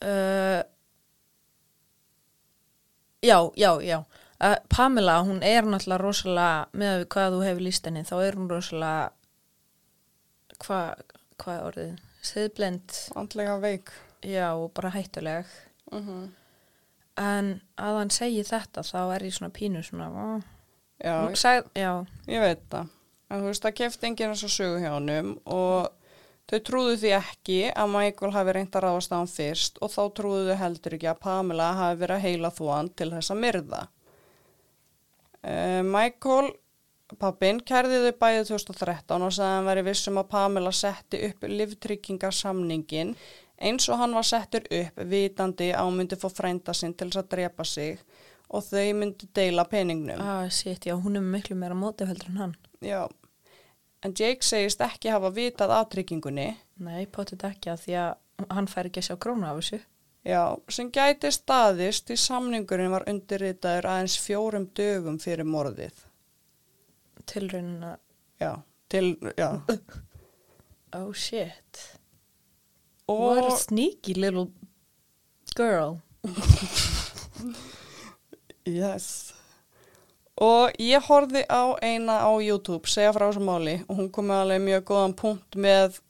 uh, 0.04 0.60
já, 3.24 3.38
já, 3.56 3.72
já. 3.82 4.00
Uh, 4.44 4.58
Pamela, 4.68 5.22
hún 5.24 5.40
er 5.46 5.64
náttúrulega 5.64 6.02
rosalega, 6.02 6.68
með 6.76 6.90
að 6.92 6.98
við 7.02 7.10
hvað 7.16 7.36
þú 7.36 7.44
hefur 7.48 7.66
líst 7.68 7.86
henni, 7.88 8.04
þá 8.04 8.16
er 8.26 8.38
hún 8.40 8.50
rosalega, 8.52 9.12
hvað, 10.64 11.04
hvað 11.40 11.56
er 11.60 11.68
orðið? 11.70 11.94
Siðblend, 12.24 12.98
Andlega 13.20 13.58
veik. 13.64 13.92
já, 14.24 14.48
og 14.56 14.72
bara 14.76 14.94
hættuleg. 14.96 15.46
Uh 15.92 16.30
En 17.14 17.62
að 17.78 17.98
hann 18.00 18.10
segi 18.10 18.42
þetta, 18.42 18.82
þá 18.82 19.14
er 19.14 19.24
ég 19.28 19.34
svona 19.36 19.54
pínu 19.54 19.84
svona, 19.86 20.08
ó, 20.10 20.42
Já, 21.04 21.36
Sag, 21.36 21.68
já, 21.78 22.06
Ég 22.26 22.42
veit 22.42 22.64
það. 22.72 22.88
En 23.30 23.42
þú 23.42 23.50
veist, 23.52 23.64
það 23.66 23.76
kefti 23.78 24.08
enginn 24.08 24.34
að 24.34 24.42
sögu 24.50 24.80
hjá 24.82 24.94
honum 24.96 25.30
og 25.46 25.92
þau 26.52 26.60
trúðu 26.70 26.96
því 27.02 27.14
ekki 27.18 27.60
að 27.72 27.94
Michael 27.94 28.34
hafi 28.36 28.56
reynt 28.58 28.76
að 28.78 28.86
ráðast 28.88 29.14
á 29.14 29.18
hann 29.18 29.32
fyrst 29.32 29.80
og 29.82 29.94
þá 29.94 30.02
trúðu 30.18 30.50
þau 30.50 30.62
heldur 30.64 30.98
ekki 30.98 31.12
að 31.12 31.22
Pamela 31.28 31.70
hafi 31.80 32.02
verið 32.02 32.18
að 32.18 32.26
heila 32.28 32.52
þúan 32.58 32.92
til 32.98 33.10
þess 33.14 33.34
að 33.34 33.42
myrða. 33.46 33.86
Uh, 35.44 35.82
Michael, 35.84 36.52
pappin, 37.20 37.62
kærði 37.68 38.02
þau 38.06 38.20
bæðið 38.24 38.52
2013 38.54 39.26
og 39.28 39.34
sagði 39.36 39.48
að 39.50 39.58
hann 39.58 39.72
veri 39.72 39.88
vissum 39.90 40.20
að 40.22 40.30
Pamela 40.36 40.76
setti 40.76 41.24
upp 41.30 41.48
livtryggingarsamningin 41.52 43.16
eins 43.64 43.88
og 43.90 44.00
hann 44.02 44.16
var 44.16 44.28
settur 44.28 44.66
upp 44.68 45.02
vitandi 45.10 45.72
hún 45.78 46.00
myndi 46.00 46.20
fá 46.20 46.30
frænda 46.32 46.74
sinn 46.76 46.96
til 46.98 47.10
þess 47.10 47.22
að 47.24 47.34
drepa 47.36 47.66
sig 47.68 48.00
og 48.54 48.64
þau 48.68 48.94
myndi 49.00 49.30
deila 49.36 49.66
peningnum. 49.66 50.22
ah, 50.22 50.50
shit, 50.50 50.86
já, 50.86 50.96
hún 50.96 51.18
er 51.18 51.26
miklu 51.26 51.56
meira 51.58 51.76
mótið 51.76 52.14
heldur 52.14 52.30
en 52.30 52.42
hann. 52.42 52.56
Já, 52.82 53.08
en 54.04 54.14
Jake 54.20 54.44
segist 54.46 54.82
ekki 54.84 55.10
hafa 55.14 55.30
vitað 55.36 55.72
af 55.78 55.90
tryggingunni, 55.94 56.50
Nei, 56.84 57.06
potið 57.06 57.46
ekki 57.50 57.72
að 57.74 57.82
því 57.86 57.98
að 58.02 58.48
hann 58.58 58.68
fær 58.68 58.90
ekki 58.90 59.00
að 59.04 59.08
sjá 59.08 59.16
krónu 59.24 59.48
af 59.48 59.60
þessu. 59.62 59.80
já, 60.26 60.42
sem 60.70 60.90
gæti 60.92 61.32
staðist 61.32 62.08
því 62.10 62.18
samningurinn 62.20 62.92
var 62.92 63.06
undirritaður 63.08 63.88
aðeins 63.94 64.18
fjórum 64.20 64.66
dögum 64.76 65.20
fyrir 65.20 65.46
morðið. 65.48 66.06
Tilraunina, 67.26 67.98
Já, 68.42 68.58
til, 68.90 69.16
já, 69.38 69.62
oh 71.00 71.14
shit. 71.14 71.84
What 73.08 73.38
a 73.44 73.48
og, 73.52 73.58
sneaky 73.60 74.14
little 74.18 74.50
girl. 75.56 76.02
yes, 78.66 79.34
og 80.44 80.82
ég 80.82 81.08
horfði 81.08 81.46
á 81.48 81.64
eina 81.80 82.20
á 82.28 82.32
YouTube 82.44 82.90
segja 82.92 83.14
frá 83.16 83.28
þessu 83.30 83.44
máli 83.46 83.78
og 83.88 84.02
hún 84.02 84.12
kom 84.14 84.28
með 84.32 84.44
alveg 84.44 84.66
mjög 84.68 84.86
góðan 84.92 85.16
punkt 85.20 85.58
með, 85.60 86.02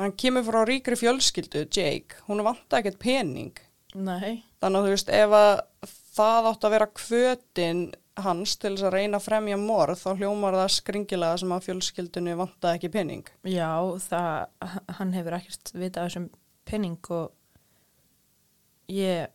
hann 0.00 0.14
kemur 0.20 0.46
frá 0.46 0.60
ríkri 0.68 0.98
fjölskyldu, 1.00 1.64
Jake, 1.66 2.20
hún 2.28 2.44
vant 2.46 2.78
ekkert 2.78 3.00
pening. 3.02 3.56
Nei, 3.96 4.44
Þannig 4.60 4.76
að 4.76 4.86
þú 4.86 4.92
veist, 4.92 5.10
ef 5.16 5.34
að 5.38 5.50
það 6.14 6.48
átt 6.50 6.64
að 6.66 6.74
vera 6.74 6.88
kvötin 7.00 7.82
hans 8.20 8.56
til 8.60 8.74
þess 8.74 8.86
að 8.90 8.94
reyna 8.96 9.16
að 9.16 9.26
fremja 9.26 9.56
morð, 9.60 10.02
þá 10.02 10.20
hljómar 10.20 10.56
það 10.58 10.72
skringilega 10.74 11.40
sem 11.40 11.54
að 11.54 11.66
fjölskyldunni 11.68 12.36
vantaði 12.36 12.80
ekki 12.80 12.90
pening. 12.92 13.30
já, 13.48 13.70
það, 14.04 14.74
hann 14.98 15.14
hefur 15.16 15.36
ekkert 15.38 15.72
vitað 15.72 16.02
af 16.02 16.10
þessum 16.10 16.26
penning 16.68 17.10
og 17.16 17.30
ég, 18.92 19.32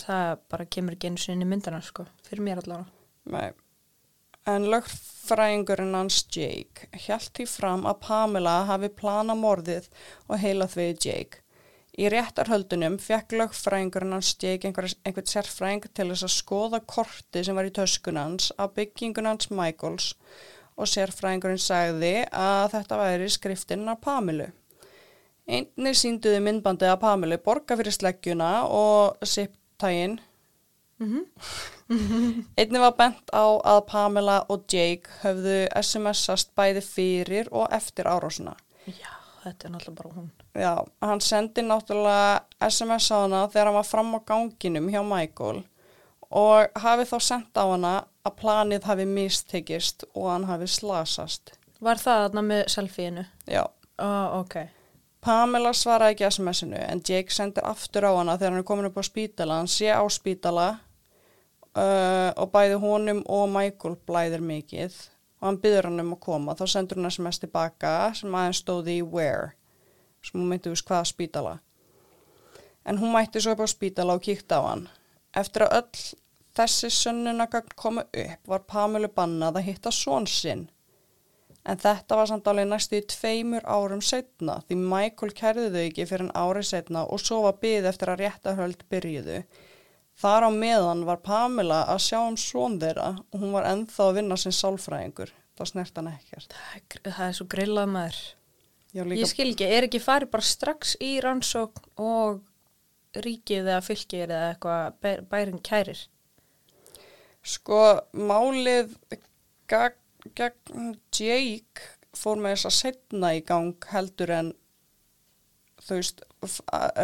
það 0.00 0.38
bara 0.52 0.68
kemur 0.76 0.96
ekki 0.96 1.10
einu 1.10 1.20
sinni 1.20 1.48
myndana, 1.48 1.82
sko, 1.84 2.06
fyrir 2.26 2.44
mér 2.46 2.62
allavega. 2.62 2.88
Nei. 3.32 3.52
En 4.48 4.64
lögfræðingurinn 4.66 5.94
hans 5.94 6.24
Jake 6.34 6.88
hjælt 7.04 7.30
því 7.36 7.44
fram 7.46 7.84
að 7.86 8.00
Pamela 8.08 8.56
hafi 8.66 8.88
planað 8.90 9.38
morðið 9.38 9.86
og 10.26 10.40
heilað 10.42 10.74
við 10.80 11.06
Jake. 11.06 11.42
Í 11.92 12.08
réttarhöldunum 12.10 12.96
fekk 12.98 13.36
lögfræðingurinn 13.38 14.16
hans 14.16 14.32
Jake 14.42 14.66
einhver, 14.66 14.88
einhvern 15.04 15.28
sérfræðing 15.30 15.86
til 15.92 16.08
þess 16.10 16.26
að 16.26 16.34
skoða 16.34 16.80
korti 16.88 17.44
sem 17.44 17.58
var 17.58 17.68
í 17.68 17.74
töskunans 17.76 18.50
af 18.58 18.74
byggingun 18.78 19.28
hans 19.30 19.52
Michaels 19.52 20.14
og 20.74 20.90
sérfræðingurinn 20.90 21.62
sagði 21.62 22.14
að 22.32 22.72
þetta 22.74 22.98
væri 22.98 23.30
skriftinn 23.30 23.86
af 23.92 24.02
Pamelu. 24.02 24.48
Einni 25.46 25.92
sínduði 25.98 26.40
myndbandið 26.42 26.96
af 26.96 27.02
Pamelu 27.02 27.38
borga 27.44 27.76
fyrir 27.78 27.94
sleggjuna 27.94 28.50
og 28.72 29.22
siptægin 29.82 30.20
Mm 30.98 31.26
Einnig 32.56 32.80
var 32.80 32.94
bent 32.96 33.32
á 33.34 33.44
að 33.66 33.80
Pamela 33.86 34.36
og 34.48 34.62
Jake 34.70 35.10
höfðu 35.22 35.66
SMS-ast 35.76 36.54
bæði 36.56 36.80
fyrir 36.80 37.48
og 37.52 37.66
eftir 37.74 38.06
árásuna. 38.08 38.54
Já, 38.86 39.10
þetta 39.42 39.66
er 39.66 39.72
náttúrulega 39.74 39.96
bara 39.98 40.14
hún. 40.14 40.30
Já, 40.54 40.72
hann 41.02 41.20
sendi 41.20 41.64
náttúrulega 41.66 42.70
SMS 42.70 43.10
á 43.12 43.26
hana 43.26 43.42
þegar 43.48 43.66
hann 43.66 43.76
var 43.80 43.88
fram 43.90 44.14
á 44.16 44.20
ganginum 44.24 44.88
hjá 44.88 45.02
Michael 45.04 45.64
og 46.30 46.80
hafi 46.80 47.04
þá 47.10 47.18
sendt 47.20 47.60
á 47.60 47.64
hana 47.66 47.92
að 48.24 48.38
planið 48.40 48.88
hafi 48.88 49.04
mistekist 49.04 50.06
og 50.14 50.30
hann 50.30 50.48
hafi 50.48 50.70
slasast. 50.70 51.52
Var 51.80 52.00
það 52.00 52.22
þarna 52.28 52.46
með 52.46 52.62
selfie-inu? 52.72 53.26
Já, 53.50 53.66
Ó, 53.98 54.40
ok. 54.40 54.56
Pamela 55.22 55.70
svaraði 55.70 56.16
ekki 56.16 56.26
SMS-inu 56.26 56.78
en 56.82 57.00
Jake 57.06 57.30
sendir 57.30 57.62
aftur 57.68 58.08
á 58.10 58.12
hana 58.16 58.34
þegar 58.40 58.56
hann 58.56 58.62
er 58.62 58.66
komin 58.66 58.88
upp 58.88 58.98
á 58.98 59.04
spítala. 59.06 59.60
Hann 59.60 59.70
sé 59.70 59.92
á 59.94 60.02
spítala 60.10 60.66
uh, 61.78 62.30
og 62.34 62.50
bæði 62.50 62.80
honum 62.82 63.20
og 63.30 63.44
Michael 63.54 63.94
blæðir 64.08 64.42
mikið 64.42 64.96
og 65.38 65.46
hann 65.46 65.60
byður 65.62 65.88
hann 65.90 66.02
um 66.02 66.16
að 66.16 66.22
koma. 66.26 66.56
Þá 66.58 66.64
sendur 66.74 66.98
hann 66.98 67.10
SMS 67.12 67.38
tilbaka 67.42 67.92
sem 68.18 68.34
aðeins 68.34 68.62
stóði 68.64 68.98
í 68.98 69.04
where 69.06 69.52
sem 70.26 70.40
hún 70.40 70.50
myndi 70.50 70.74
úr 70.74 70.82
hvaða 70.90 71.06
spítala. 71.12 71.54
En 72.82 72.98
hún 72.98 73.14
mætti 73.14 73.38
svo 73.42 73.54
upp 73.54 73.62
á 73.62 73.68
spítala 73.70 74.18
og 74.18 74.26
kíkti 74.26 74.58
á 74.58 74.62
hann. 74.66 74.88
Eftir 75.38 75.68
að 75.68 75.76
öll 75.78 76.02
þessi 76.58 76.90
sönnunagagn 76.92 77.78
komu 77.78 78.02
upp 78.10 78.50
var 78.50 78.66
Pamelu 78.66 79.10
bannað 79.14 79.62
að 79.62 79.68
hitta 79.70 79.94
són 79.94 80.26
sinn. 80.26 80.66
En 81.64 81.78
þetta 81.78 82.16
var 82.18 82.26
samt 82.26 82.48
alveg 82.50 82.66
næstu 82.66 82.96
í 82.98 83.04
tveimur 83.06 83.62
árum 83.70 84.00
setna 84.02 84.56
því 84.66 84.78
Michael 84.82 85.30
kærði 85.38 85.68
þau 85.70 85.82
ekki 85.86 86.06
fyrir 86.10 86.24
en 86.26 86.32
árið 86.34 86.66
setna 86.72 87.04
og 87.06 87.20
svo 87.22 87.42
var 87.44 87.60
byggð 87.62 87.86
eftir 87.92 88.10
að 88.10 88.22
réttahöld 88.24 88.82
byrjuðu. 88.90 89.36
Þar 90.22 90.46
á 90.46 90.50
meðan 90.52 91.04
var 91.08 91.20
Pamela 91.24 91.84
að 91.92 92.02
sjá 92.08 92.18
um 92.26 92.34
són 92.36 92.80
þeirra 92.82 93.12
og 93.30 93.38
hún 93.40 93.54
var 93.54 93.68
ennþá 93.70 94.08
að 94.08 94.18
vinna 94.18 94.36
sem 94.42 94.52
sálfræðingur. 94.58 95.30
Það 95.56 95.70
snert 95.70 95.98
hann 96.00 96.10
ekkert. 96.10 96.52
Það 96.58 96.74
er, 96.80 97.12
það 97.12 97.26
er 97.28 97.36
svo 97.38 97.46
grillað 97.54 97.92
maður. 97.94 98.18
Já, 98.92 99.00
Ég 99.02 99.08
líka, 99.08 99.28
skil 99.30 99.50
ekki, 99.54 99.68
er 99.78 99.86
ekki 99.86 100.00
farið 100.04 100.30
bara 100.34 100.44
strax 100.50 100.96
í 101.00 101.12
rannsókn 101.24 101.86
og 102.02 102.42
ríkið 103.24 103.62
eða 103.70 103.78
fylkið 103.86 104.24
eða 104.26 104.42
eitthvað 104.50 104.98
bæ- 105.04 105.22
bærin 105.30 105.62
kærir? 105.64 106.02
sko, 107.42 107.78
málið 108.14 108.92
gegn, 109.70 109.96
gegn 110.38 110.94
Jake 111.14 111.86
fór 112.16 112.40
með 112.40 112.56
þess 112.56 112.68
að 112.68 112.76
setna 112.78 113.32
í 113.36 113.42
gang 113.46 113.88
heldur 113.92 114.32
en 114.34 114.52
þú 115.82 115.98
veist, 115.98 116.22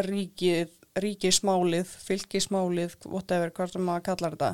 ríkið, 0.09 0.73
ríkismálið, 1.03 1.93
fylgismálið, 2.07 2.97
whatever, 3.07 3.53
hvað 3.55 3.75
sem 3.75 3.87
maður 3.87 4.07
kallar 4.11 4.37
þetta. 4.37 4.53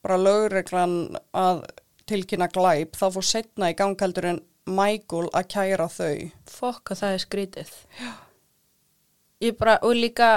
Bara 0.00 0.18
lögreglan 0.20 0.96
að 1.36 1.64
tilkynna 2.10 2.48
glæp, 2.50 2.96
þá 2.98 3.06
fór 3.16 3.26
setna 3.26 3.70
í 3.72 3.76
gang 3.78 3.98
heldur 4.00 4.30
en 4.32 4.40
Michael 4.70 5.28
að 5.34 5.48
kæra 5.50 5.88
þau. 5.90 6.30
Fokk 6.50 6.92
að 6.94 7.02
það 7.02 7.14
er 7.16 7.24
skrítið. 7.24 7.76
Já. 7.98 8.12
Ég 9.40 9.56
bara, 9.56 9.78
og 9.86 9.96
líka, 9.96 10.30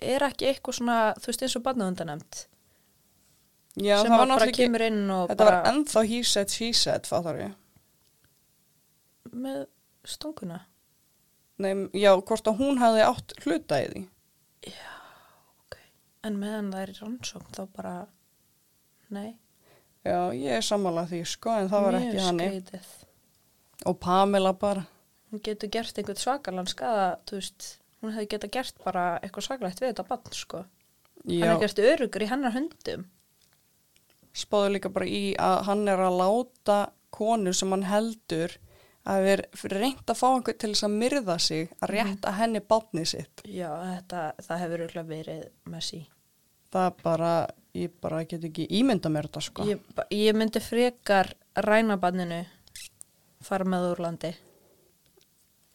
er 0.00 0.24
ekki 0.24 0.48
eitthvað 0.48 0.78
svona, 0.78 0.98
þú 1.20 1.30
veist 1.30 1.42
eins 1.44 1.56
og 1.58 1.64
barnaðundanemt, 1.66 2.44
Já, 3.78 4.00
sem 4.02 4.10
var 4.10 4.26
bara 4.26 4.48
ekki, 4.48 4.64
kemur 4.64 4.82
inn 4.82 5.04
og 5.14 5.28
þetta 5.30 5.44
bara 5.46 5.60
var 5.62 5.68
ennþá 5.70 6.02
she 6.50 6.72
said, 6.74 7.06
fattar 7.06 7.38
ég. 7.38 7.52
með 9.30 9.66
stunguna. 10.04 10.64
Nei, 11.60 11.74
já, 11.94 12.14
hvort 12.16 12.48
að 12.48 12.58
hún 12.58 12.80
hefði 12.80 13.04
átt 13.04 13.36
hluta 13.44 13.78
í 13.84 13.86
því. 13.92 14.02
Okay. 15.66 15.86
En 16.24 16.40
meðan 16.40 16.72
það 16.72 16.82
er 16.82 16.92
rannsókn 16.98 17.54
þá 17.54 17.62
bara, 17.76 17.94
nei, 19.12 19.36
Já, 20.00 20.32
ég 20.32 20.56
er 20.56 20.64
sammálað 20.64 21.12
því, 21.12 21.20
sko, 21.28 21.52
en 21.60 21.68
það 21.68 21.82
var 21.84 21.96
mjög 21.98 22.06
ekki 22.08 22.24
hann. 22.24 22.40
skrítið. 22.40 22.90
Og 23.90 23.96
Pamela 24.00 24.52
bara. 24.56 24.86
Hún 25.30 25.42
getur 25.44 25.70
gert 25.72 25.98
einhvern 26.00 26.20
svakalan 26.20 26.68
skada, 26.70 27.08
þú 27.28 27.36
veist, 27.36 27.66
hún 28.00 28.14
hefði 28.16 28.30
getað 28.32 28.54
gert 28.56 28.80
bara 28.84 29.04
eitthvað 29.20 29.46
svakalegt 29.46 29.82
við 29.82 29.92
þetta 29.92 30.06
barn, 30.08 30.36
sko. 30.36 30.62
Hann 31.20 31.36
Já, 31.36 31.50
er 31.52 31.60
gert 31.60 31.82
örugur 31.84 32.24
í 32.24 32.30
hennar 32.30 32.56
höndum. 32.56 33.04
Spáðu 34.34 34.72
líka 34.76 34.88
bara 34.92 35.06
í 35.06 35.34
að 35.36 35.62
hann 35.66 35.88
er 35.88 35.98
að 35.98 36.18
láta 36.20 36.78
konu 37.10 37.52
sem 37.52 37.70
hann 37.70 37.82
heldur 37.90 38.56
að 39.10 39.22
ver 39.24 39.42
reynd 39.72 40.04
að 40.06 40.18
fá 40.20 40.26
einhvern 40.36 40.58
til 40.58 40.70
þess 40.74 40.84
að 40.86 40.98
myrða 41.02 41.38
sig 41.40 41.68
Mhm. 41.70 41.76
að 41.82 41.88
rétta 41.94 42.32
henni 42.36 42.60
bátni 42.60 43.04
sitt. 43.06 43.42
Já, 43.44 43.70
þetta, 43.82 44.32
það 44.42 44.58
hefur 44.60 44.78
örugglega 44.86 45.08
verið 45.08 45.48
messi. 45.66 46.06
Það 46.72 46.86
er 46.86 47.02
bara, 47.02 47.46
ég 47.74 47.90
bara 48.00 48.24
get 48.24 48.44
ekki 48.44 48.68
ímynda 48.70 49.08
mér 49.10 49.26
þetta, 49.26 49.40
sko. 49.42 49.62
Ég, 49.64 49.80
ég 50.10 50.34
myndi 50.36 50.60
frekar 50.60 51.32
ræna 51.56 51.96
barninu, 51.98 52.44
fara 53.42 53.64
með 53.64 53.90
úr 53.92 53.98
landi. 54.04 54.34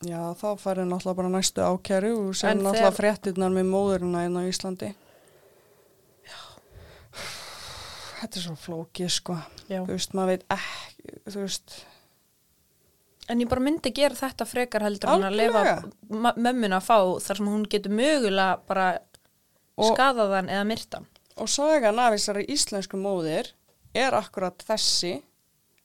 Já, 0.05 0.33
þá 0.37 0.55
færi 0.59 0.83
náttúrulega 0.85 1.15
bara 1.15 1.29
næstu 1.33 1.61
ákæru 1.65 2.11
og 2.29 2.35
sem 2.35 2.59
náttúrulega 2.59 2.91
þegar- 2.91 2.97
fréttirnar 2.99 3.51
með 3.55 3.65
móðurina 3.71 4.25
inn 4.25 4.37
á 4.37 4.43
Íslandi. 4.47 4.95
Þetta 8.25 8.39
er 8.41 8.45
svo 8.47 8.55
flókið, 8.57 9.09
sko. 9.13 9.35
Já. 9.69 9.83
Þú 9.85 9.91
veist, 9.93 10.15
maður 10.17 10.31
veit 10.33 10.45
ekki, 10.55 11.17
þú 11.29 11.43
veist, 11.43 11.75
En 13.25 13.39
ég 13.41 13.49
bara 13.49 13.61
myndi 13.65 13.89
gera 13.95 14.13
þetta 14.13 14.45
frekar 14.45 14.83
heldur 14.85 15.09
en 15.15 15.23
að 15.25 15.37
lefa 15.39 15.61
mömmuna 16.37 16.77
að 16.77 16.85
fá 16.85 16.97
þar 17.25 17.39
sem 17.39 17.47
hún 17.49 17.63
getur 17.73 17.93
mögulega 17.97 18.59
bara 18.69 18.99
Og- 19.77 19.87
skadaðan 19.95 20.49
eða 20.53 20.65
myrtan. 20.69 21.07
Og 21.41 21.49
sagan 21.49 21.97
af 21.99 22.13
þessari 22.13 22.45
íslensku 22.53 22.99
móðir 23.01 23.49
er 23.97 24.13
akkurat 24.13 24.57
þessi 24.67 25.23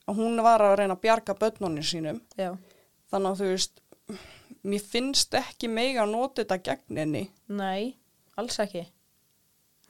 að 0.07 0.21
hún 0.21 0.37
var 0.45 0.61
að 0.61 0.77
reyna 0.83 0.95
að 0.99 1.01
bjarga 1.07 1.35
börnunni 1.41 1.83
sínum. 1.83 2.21
Já. 2.37 2.53
Þannig 3.11 3.31
að 3.33 3.41
þú 3.41 3.49
veist, 3.55 3.81
mér 4.63 4.85
finnst 4.93 5.35
ekki 5.35 5.69
mega 5.73 6.05
að 6.05 6.13
nota 6.13 6.45
þetta 6.45 6.63
gegn 6.63 6.97
henni. 7.03 7.25
Nei, 7.49 7.97
alls 8.37 8.59
ekki. 8.63 8.85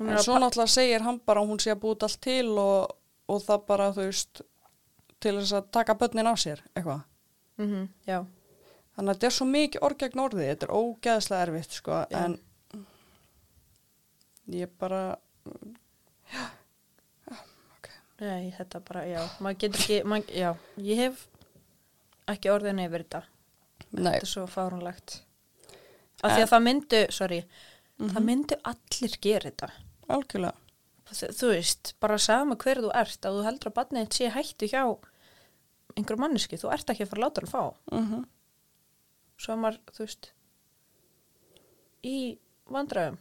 En 0.00 0.18
svo 0.24 0.38
náttúrulega 0.40 0.72
segir 0.72 1.02
hann 1.04 1.18
bara 1.26 1.40
hún 1.44 1.58
sé 1.60 1.70
að 1.74 1.80
búið 1.82 2.02
allt 2.06 2.20
til 2.24 2.48
og, 2.58 2.94
og 3.28 3.42
það 3.44 3.64
bara, 3.68 3.88
þú 3.92 4.06
veist, 4.08 4.40
til 5.20 5.34
þess 5.36 5.52
að 5.58 5.66
taka 5.76 5.94
börnin 6.00 6.30
á 6.30 6.34
sér, 6.40 6.62
eitthvað. 6.74 7.02
mm 7.60 7.88
já, 8.08 8.24
Þannig 8.96 9.10
að 9.10 9.14
þetta 9.16 9.26
er 9.26 9.34
svo 9.36 9.46
mikið 9.46 9.82
orð 9.86 9.98
gegn 10.00 10.20
orðið, 10.24 10.48
þetta 10.50 10.66
er 10.66 10.72
ógeðslega 10.76 11.42
erfitt, 11.46 11.72
sko, 11.76 11.98
Já. 12.10 12.18
en 12.24 12.38
ég 14.50 14.72
bara, 14.78 15.02
Nei, 18.20 18.50
þetta 18.52 18.80
bara, 18.84 19.02
já, 19.08 19.20
maður 19.40 19.58
getur 19.62 19.80
ekki, 19.80 19.98
mað, 20.12 20.26
já, 20.36 20.50
ég 20.84 20.98
hef 21.00 21.22
ekki 22.28 22.50
orðin 22.52 22.82
yfir 22.84 23.04
þetta. 23.06 23.22
nei, 23.92 24.10
Þetta 24.12 24.26
er 24.26 24.28
svo 24.28 24.42
fárunlegt. 24.46 25.14
Af 26.20 26.34
því 26.34 26.42
að 26.44 26.50
það 26.52 26.64
myndu, 26.66 27.00
sorry, 27.16 27.38
Mhm. 27.98 28.10
það 28.12 28.24
myndu 28.26 28.58
allir 28.64 29.16
gera 29.20 29.50
þetta. 29.50 29.70
Algjörlega. 30.16 30.56
Þú 31.10 31.48
veist, 31.50 31.94
bara 32.00 32.18
sama 32.22 32.54
hver 32.60 32.78
þú 32.84 32.90
ert, 32.94 33.24
að 33.26 33.38
þú 33.40 33.46
heldur 33.48 33.70
að 33.72 33.76
barnið 33.80 34.04
þitt 34.06 34.18
sé 34.20 34.28
hættu 34.36 34.68
hjá 34.70 34.82
einhverju 35.98 36.20
manneski, 36.22 36.58
þú 36.60 36.70
ert 36.70 36.92
ekki 36.92 37.02
að 37.02 37.10
fara 37.10 37.20
að 37.20 37.24
láta 37.26 37.42
hann 37.44 37.50
fá. 37.54 37.64
Mm 37.94 38.26
Svo 39.40 39.54
er 39.54 39.60
maður, 39.62 39.78
þú 39.96 40.04
veist, 40.04 40.26
í 42.04 42.16
vandræðum. 42.70 43.18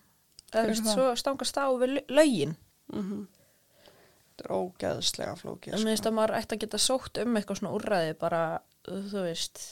Það 0.52 0.70
er 0.70 0.80
svo 0.80 1.06
stangast 1.20 1.58
á 1.62 1.66
við 1.80 1.94
lö- 1.96 2.08
lögin. 2.20 2.56
Þetta 2.92 4.44
er 4.48 4.54
ógeðslega 4.56 5.36
flókið, 5.40 5.74
mér 5.78 5.92
finnst 5.94 6.08
að 6.10 6.16
maður 6.18 6.36
ætti 6.40 6.56
að 6.58 6.62
geta 6.64 6.80
sótt 6.80 7.18
um 7.24 7.36
eitthvað 7.40 7.60
svona 7.60 7.74
úrræði 7.76 8.14
bara, 8.20 8.42
þú 8.88 9.24
veist, 9.26 9.64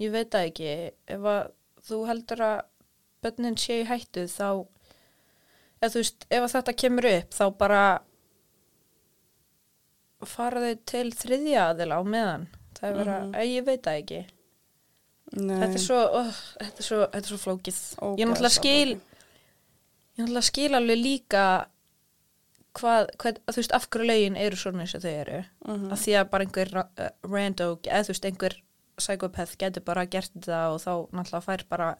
ég 0.00 0.12
veit 0.14 0.30
það 0.32 0.46
ekki, 0.50 0.70
ef 1.16 1.26
að 1.32 1.42
þú 1.88 1.98
heldur 2.08 2.44
að 2.46 2.60
bönnin 3.22 3.58
sé 3.60 3.80
í 3.82 3.88
hættu 3.88 4.24
þá, 4.28 4.48
ef 5.82 5.92
þú 5.94 6.00
veist, 6.02 6.26
ef 6.30 6.42
að 6.46 6.52
þetta 6.56 6.74
kemur 6.82 7.08
upp 7.10 7.36
þá 7.38 7.44
bara 7.58 7.82
fara 10.30 10.60
þau 10.62 10.76
til 10.86 11.08
þriðja 11.18 11.64
aðila 11.72 11.98
á 11.98 12.02
meðan. 12.06 12.44
Það 12.78 12.88
er 13.00 13.10
Mhm. 13.10 13.32
mm 13.32 13.34
ég 13.56 13.64
veit 13.66 13.82
það 13.82 13.98
ekki. 14.02 14.20
Nei. 15.32 15.56
Þetta 15.60 15.74
er 15.74 15.82
svo, 15.86 16.00
oh, 16.20 16.32
þetta 16.60 16.78
er 16.78 16.86
svo, 16.86 16.98
þetta 17.06 17.16
er 17.16 17.30
svo 17.32 17.38
flókið. 17.42 17.78
Ég 18.20 18.26
náttúrulega 18.28 18.50
skil, 18.58 18.90
ég 20.18 20.22
náttúrulega 20.26 20.42
skil 20.50 20.74
alveg 20.74 20.98
líka 21.02 21.44
hvað, 22.74 23.08
hvað, 23.18 23.38
þú 23.48 23.56
veist, 23.56 23.72
af 23.72 23.88
hverju 23.90 24.06
lögin 24.08 24.36
eru 24.36 24.56
svona 24.56 24.80
eins 24.84 24.94
og 24.94 25.02
þau 25.02 25.14
eru. 25.20 25.44
Mhm. 25.66 25.92
Af 25.92 25.98
því 26.04 26.12
að 26.20 26.30
bara 26.30 26.44
einhver 26.44 26.76
uh, 26.76 27.08
rando, 27.22 27.76
eða 27.82 28.04
þú 28.04 28.08
veist, 28.12 28.24
einhver 28.24 28.54
psychopath 28.98 29.56
getur 29.58 29.82
bara 29.84 30.04
gert 30.06 30.30
þetta 30.36 30.70
og 30.74 30.80
þá 30.80 30.92
náttúrulega 31.12 31.44
fær 31.44 31.64
bara 31.68 31.96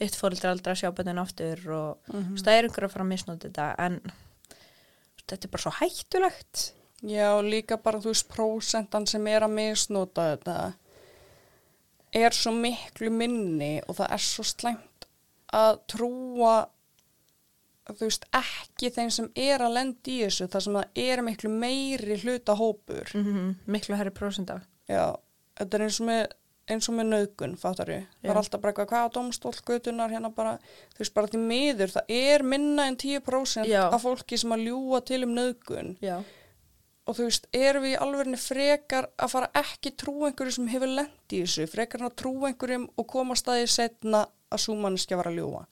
hitt 0.00 0.16
fóreldri 0.18 0.48
aldrei 0.50 0.72
að 0.74 0.82
sjá 0.82 0.90
bönnin 0.96 1.20
aftur 1.22 1.62
og 1.76 2.10
þú 2.10 2.20
veist, 2.32 2.44
það 2.46 2.56
er 2.56 2.68
einhver 2.68 2.86
að 2.86 2.92
fara 2.94 3.06
að 3.06 3.10
misnóta 3.12 3.48
þetta 3.48 3.70
en 3.86 3.98
þetta 5.30 5.46
er 5.46 5.52
bara 5.52 5.64
svo 5.64 5.72
hættulegt. 5.78 6.62
Já, 7.06 7.28
líka 7.44 7.78
bara, 7.80 8.00
þú 8.02 8.12
veist, 8.12 8.28
prósentan 8.32 9.06
sem 9.08 9.26
er 9.30 9.46
að 9.46 9.54
misnota 9.56 10.30
þetta 10.34 10.56
er 12.20 12.34
svo 12.34 12.52
miklu 12.56 13.10
minni 13.14 13.76
og 13.86 13.96
það 14.00 14.14
er 14.16 14.24
svo 14.24 14.44
slæmt 14.44 15.06
að 15.54 15.78
trúa, 15.90 16.56
þú 17.90 18.06
veist, 18.06 18.26
ekki 18.36 18.90
þeim 18.94 19.12
sem 19.14 19.30
er 19.38 19.62
að 19.64 19.76
lenda 19.78 20.12
í 20.12 20.18
þessu, 20.24 20.48
þar 20.50 20.66
sem 20.66 20.78
það 20.78 21.00
er 21.04 21.22
miklu 21.26 21.52
meiri 21.54 22.18
hluta 22.24 22.56
hópur. 22.58 23.14
Mm 23.14 23.54
Miklu 23.66 23.98
herri 23.98 24.12
prósenda. 24.14 24.60
Já, 24.90 25.16
þetta 25.58 25.76
er 25.78 25.86
eins 25.86 26.00
og 26.02 26.06
með, 26.10 26.22
eins 26.70 26.88
og 26.90 26.96
með 26.96 27.08
nöðgun, 27.10 27.54
fattar 27.60 27.90
ég. 27.92 28.08
Það 28.20 28.32
er 28.32 28.40
alltaf 28.40 28.62
bara 28.62 28.72
eitthvað, 28.72 28.88
hvað 28.90 29.06
á 29.06 29.14
domstólgötunar 29.16 30.12
hérna 30.14 30.30
bara, 30.34 30.52
þú 30.94 31.02
veist, 31.02 31.14
bara 31.16 31.30
því 31.32 31.40
miður, 31.44 31.94
það 31.94 32.12
er 32.16 32.44
minna 32.52 32.86
en 32.90 32.98
10% 33.00 33.70
Já. 33.70 33.82
af 33.88 34.04
fólki 34.04 34.38
sem 34.40 34.54
að 34.54 34.66
ljúa 34.68 35.02
til 35.06 35.22
um 35.26 35.34
nöðgun. 35.38 35.96
Já. 36.04 36.20
og 37.10 37.16
þú 37.18 37.24
veist, 37.26 37.46
erum 37.56 37.82
við 37.82 37.94
í 37.96 38.00
alvegni 38.04 38.38
frekar 38.38 39.08
að 39.18 39.32
fara 39.32 39.50
ekki 39.58 39.90
trú 39.98 40.12
einhverju 40.28 40.52
sem 40.54 40.68
hefur 40.70 40.92
lent 40.94 41.34
í 41.34 41.40
þessu, 41.42 41.66
frekar 41.66 42.04
að 42.06 42.16
trú 42.22 42.34
einhverjum 42.46 42.84
og 42.94 43.06
koma 43.10 43.34
staðið 43.34 43.72
setna 43.72 44.20
að 44.50 44.62
súmanniski 44.62 45.18
var 45.18 45.30
að 45.30 45.40
ljúa. 45.40 45.64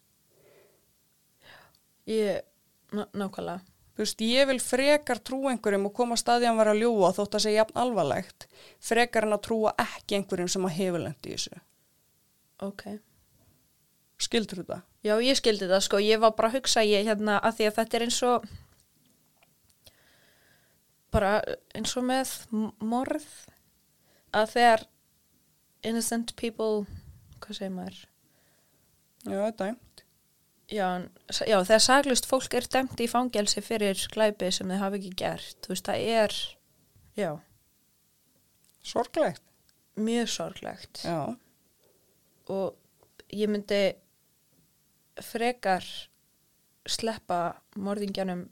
Ég, 2.08 2.40
ná, 2.90 3.04
nákvæmlega. 3.12 3.60
Þú 3.98 4.04
veist, 4.04 4.20
ég 4.22 4.46
vil 4.46 4.60
frekar 4.62 5.18
trú 5.26 5.40
einhverjum 5.50 5.88
og 5.88 5.94
koma 5.96 6.14
staðið 6.14 6.44
að 6.44 6.52
hann 6.52 6.60
var 6.60 6.68
að 6.70 6.82
ljúa 6.84 7.08
þótt 7.16 7.32
að 7.34 7.42
segja 7.42 7.64
jafn 7.64 7.80
alvarlegt, 7.82 8.44
frekar 8.78 9.26
en 9.26 9.34
að 9.34 9.40
trúa 9.48 9.72
ekki 9.82 10.20
einhverjum 10.20 10.50
sem 10.54 10.68
að 10.68 10.76
hefur 10.76 11.02
lent 11.02 11.26
í 11.26 11.32
þessu. 11.34 11.58
ok. 12.62 12.84
Skildur 14.22 14.62
þetta? 14.62 14.78
Já, 15.06 15.16
ég 15.22 15.38
skildi 15.38 15.66
það 15.70 15.82
sko, 15.86 15.98
ég 16.02 16.22
var 16.22 16.36
bara 16.38 16.50
að 16.50 16.60
hugsa 16.60 16.82
ég 16.86 17.06
hérna 17.06 17.40
að 17.42 17.58
því 17.58 17.66
að 17.68 17.76
þetta 17.80 17.98
er 17.98 18.04
eins 18.06 18.20
og 18.26 18.46
bara 21.14 21.32
eins 21.74 21.96
og 21.98 22.06
með 22.06 22.32
morð 22.78 23.28
að 24.34 24.54
þegar 24.54 24.86
innocent 25.86 26.34
people 26.38 26.86
hvað 27.42 27.60
segir 27.60 27.74
maður 27.74 28.00
Já, 29.26 29.38
þetta 29.42 29.70
er. 29.72 29.78
Já, 30.68 30.88
já 31.48 31.58
þegar 31.64 31.80
saglust 31.84 32.26
fólk 32.28 32.54
er 32.58 32.66
dæmt 32.72 33.00
í 33.00 33.08
fangelsi 33.10 33.62
fyrir 33.64 34.00
glæpi 34.12 34.50
sem 34.52 34.68
þau 34.68 34.80
hafa 34.82 34.98
ekki 35.00 35.12
gert 35.22 35.56
þú 35.64 35.72
veist, 35.74 35.88
það 35.88 36.08
er 36.24 36.36
já, 37.18 37.30
Sorglegt. 38.88 39.42
mjög 39.96 40.28
sorglegt 40.32 41.02
Já. 41.04 41.34
og 42.48 42.76
ég 43.34 43.50
myndi 43.50 43.80
frekar 45.20 45.84
sleppa 46.88 47.40
morðingjanum 47.76 48.46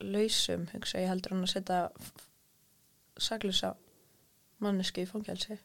lausum, 0.00 0.68
hugsa 0.72 1.00
ég 1.02 1.10
heldur 1.10 1.34
hann 1.34 1.44
að 1.44 1.52
setja 1.52 1.80
saglisa 3.20 3.74
mannesku 4.62 5.02
í 5.02 5.06
fangelsi. 5.08 5.58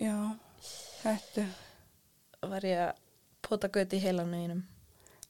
Já. 0.00 0.16
Þetta. 1.06 1.46
Var 2.50 2.66
ég 2.68 2.80
að 2.88 2.92
pota 3.46 3.68
göti 3.72 3.96
í 3.98 4.02
heilanum 4.02 4.34
einum. 4.34 4.62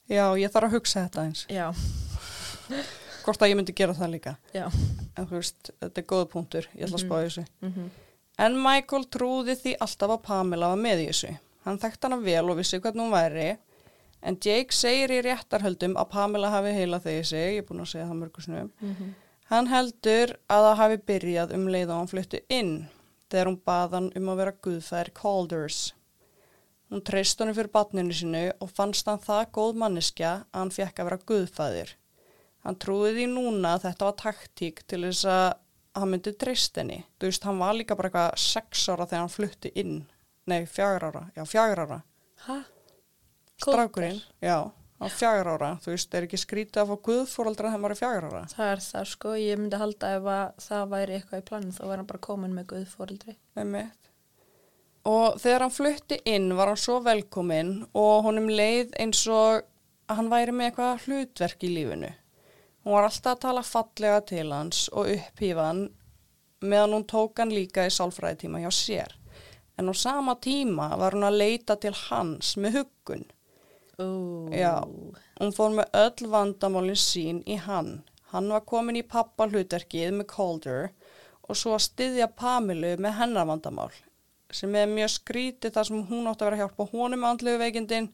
Já, 0.09 0.25
ég 0.39 0.51
þarf 0.55 0.69
að 0.71 0.75
hugsa 0.79 1.03
þetta 1.07 1.25
eins. 1.27 1.47
Já, 1.51 1.67
Hvort 3.27 3.43
að 3.43 3.51
ég 3.51 3.57
myndi 3.59 3.75
gera 3.75 3.95
það 3.95 4.11
líka. 4.15 4.37
já. 4.55 4.67
En 5.17 5.27
þú 5.27 5.37
veist, 5.41 5.71
þetta 5.83 5.99
er 6.03 6.07
góða 6.07 6.27
punktur. 6.31 6.67
Ég 6.77 6.87
ætla 6.87 6.99
að 6.99 7.03
Mhm. 7.03 7.09
spá 7.09 7.17
í 7.23 7.27
þessu. 7.27 7.47
Mm 7.63 7.91
En 8.39 8.53
Michael 8.63 9.05
trúði 9.07 9.55
því 9.57 9.77
alltaf 9.81 10.11
að 10.11 10.23
Pamela 10.23 10.69
var 10.69 10.77
með 10.77 11.07
þessu. 11.09 11.39
Hann 11.65 11.79
þekkti 11.79 12.03
hana 12.03 12.17
vel 12.21 12.51
og 12.51 12.57
vissi 12.59 12.79
hvernig 12.79 13.01
hún 13.01 13.11
væri. 13.11 13.57
En 14.23 14.37
Jake 14.37 14.73
segir 14.73 15.09
í 15.09 15.23
réttarhöldum 15.25 15.95
að 15.97 16.11
Pamela 16.11 16.51
hafi 16.51 16.73
heila 16.75 16.99
þegi 17.01 17.25
sig. 17.25 17.55
Ég 17.55 17.59
er 17.59 17.63
búin 17.63 17.81
að 17.81 17.89
segja 17.89 18.07
það 18.07 18.21
mörgur 18.21 18.45
snöfum. 18.45 19.15
Hann 19.49 19.67
heldur 19.69 20.37
að 20.51 20.65
það 20.67 20.77
hafi 20.77 20.97
byrjað 20.99 21.53
um 21.55 21.67
leið 21.67 21.89
og 21.91 21.97
hann 21.97 22.07
flutti 22.09 22.41
inn 22.51 22.89
þegar 23.33 23.51
hún 23.51 23.61
bað 23.69 23.95
hann 23.99 24.09
um 24.19 24.33
að 24.33 24.41
vera 24.43 24.57
guðfæðir 24.67 25.13
Calders. 25.17 25.81
Hún 26.91 27.03
treyst 27.03 27.41
honum 27.43 27.57
fyrir 27.57 27.73
batninu 27.75 28.15
sinu 28.15 28.43
og 28.63 28.71
fannst 28.71 29.09
hann 29.11 29.23
það 29.23 29.49
góð 29.59 29.81
manneskja 29.83 30.33
að 30.53 30.61
hann 30.61 30.75
fekk 30.77 31.01
að 31.01 31.09
vera 31.11 31.25
guðfæðir. 31.31 31.95
Hann 32.67 32.79
trúði 32.83 33.13
því 33.17 33.27
núna 33.31 33.77
að 33.77 33.89
þetta 33.89 34.09
var 34.09 34.19
taktík 34.23 34.85
til 34.91 35.03
þess 35.07 35.27
að 35.31 35.47
hann 35.97 36.13
myndi 36.13 36.33
treyst 36.39 36.79
henni. 36.79 37.03
Þú 37.19 37.31
veist, 37.31 37.47
hann 37.49 37.61
var 37.63 37.77
líka 37.77 37.97
bara 37.99 38.11
eitthvað 38.11 38.41
sex 38.43 38.87
ára 38.91 39.07
þegar 39.07 39.23
hann 39.25 39.35
flutti 39.35 39.73
inn. 39.83 40.01
Nei, 40.47 40.63
fjagur 40.71 41.09
ára. 41.09 41.23
Já, 41.35 41.43
fjagur 41.49 41.83
ára. 41.87 42.01
Hæ? 42.47 42.57
Strákurinn, 43.57 44.19
já, 44.45 44.59
hann 45.01 45.13
fjagur 45.13 45.51
ára. 45.53 45.71
Þú 45.85 45.93
veist, 45.93 46.15
er 46.15 46.27
ekki 46.27 46.41
skrítið 46.41 46.83
að 46.83 46.91
fá 46.91 47.07
guðfóraldra 47.09 47.71
þegar 47.71 47.83
maður 47.83 47.95
er 47.95 48.01
fjagur 48.01 48.27
ára. 48.31 48.43
Það 48.53 48.73
er 48.73 48.83
það 48.87 49.09
sko, 49.13 49.37
ég 49.41 49.61
myndi 49.61 49.81
halda 49.83 50.11
ef 50.17 50.29
að 50.33 50.67
það 50.67 50.91
væri 50.95 51.17
eitthvað 51.19 51.43
í 51.43 51.47
planinu 51.51 51.77
þá 51.77 51.83
væri 51.85 52.01
hann 52.01 52.11
bara 52.11 52.27
komin 52.27 52.57
með 52.57 52.69
guðfóreldri. 52.73 53.37
Einmitt. 53.57 54.13
Og 55.07 55.37
þegar 55.39 55.67
hann 55.67 55.75
flutti 55.75 56.21
inn 56.27 56.49
var 56.59 56.73
hann 56.73 56.81
svo 56.83 56.99
velkominn 57.05 57.75
og 57.95 58.15
honum 58.27 58.49
leið 58.51 58.97
eins 59.03 59.21
og 59.31 59.67
að 60.07 60.21
hann 60.21 60.33
væri 60.33 60.55
með 60.55 60.71
eitthvað 60.71 61.05
hlutverk 61.07 61.67
í 61.67 61.71
lífinu. 61.75 62.11
Hún 62.87 62.95
var 62.95 63.07
alltaf 63.09 63.37
að 63.37 63.45
tala 63.45 63.63
fallega 63.67 64.19
til 64.31 64.49
hans 64.55 64.87
og 64.95 65.09
upphýfa 65.11 65.69
hann 65.71 65.87
meðan 66.63 66.97
hún 66.97 67.07
tók 67.11 67.41
hann 67.43 67.55
líka 67.55 67.87
í 67.87 67.93
sálfræðitíma 67.93 68.63
hjá 68.65 68.71
sér. 68.75 69.15
En 69.77 69.91
á 69.91 69.95
sama 69.95 70.37
tíma 70.41 70.93
var 70.97 71.15
hún 71.15 71.27
að 71.27 71.41
leita 71.43 71.77
til 71.77 71.93
hans 72.07 72.55
með 72.57 72.81
huggun. 72.81 73.27
Ú, 74.03 74.09
Já. 74.53 74.81
Hún 75.41 75.55
fór 75.57 75.73
með 75.77 75.95
öll 75.97 76.31
vandamálin 76.33 76.99
sín 77.01 77.43
í 77.49 77.57
hann. 77.61 78.03
Hann 78.33 78.51
var 78.53 78.65
komin 78.69 78.99
í 78.99 79.05
pappa 79.07 79.47
hlutverkið 79.49 80.19
með 80.19 80.29
Calder 80.33 80.91
og 81.47 81.57
svo 81.57 81.77
að 81.77 81.87
styðja 81.87 82.29
Pamilu 82.37 82.97
með 83.01 83.17
hennar 83.21 83.49
vandamál 83.49 83.93
sem 84.57 84.75
er 84.79 84.87
mjög 84.91 85.11
skrítið 85.11 85.73
þar 85.75 85.89
sem 85.89 86.03
hún 86.07 86.29
átti 86.31 86.45
að 86.45 86.49
vera 86.49 86.57
að 86.57 86.61
hjálpa 86.63 86.85
honum 86.93 87.23
með 87.23 87.33
andlegu 87.33 87.59
veikindin 87.63 88.07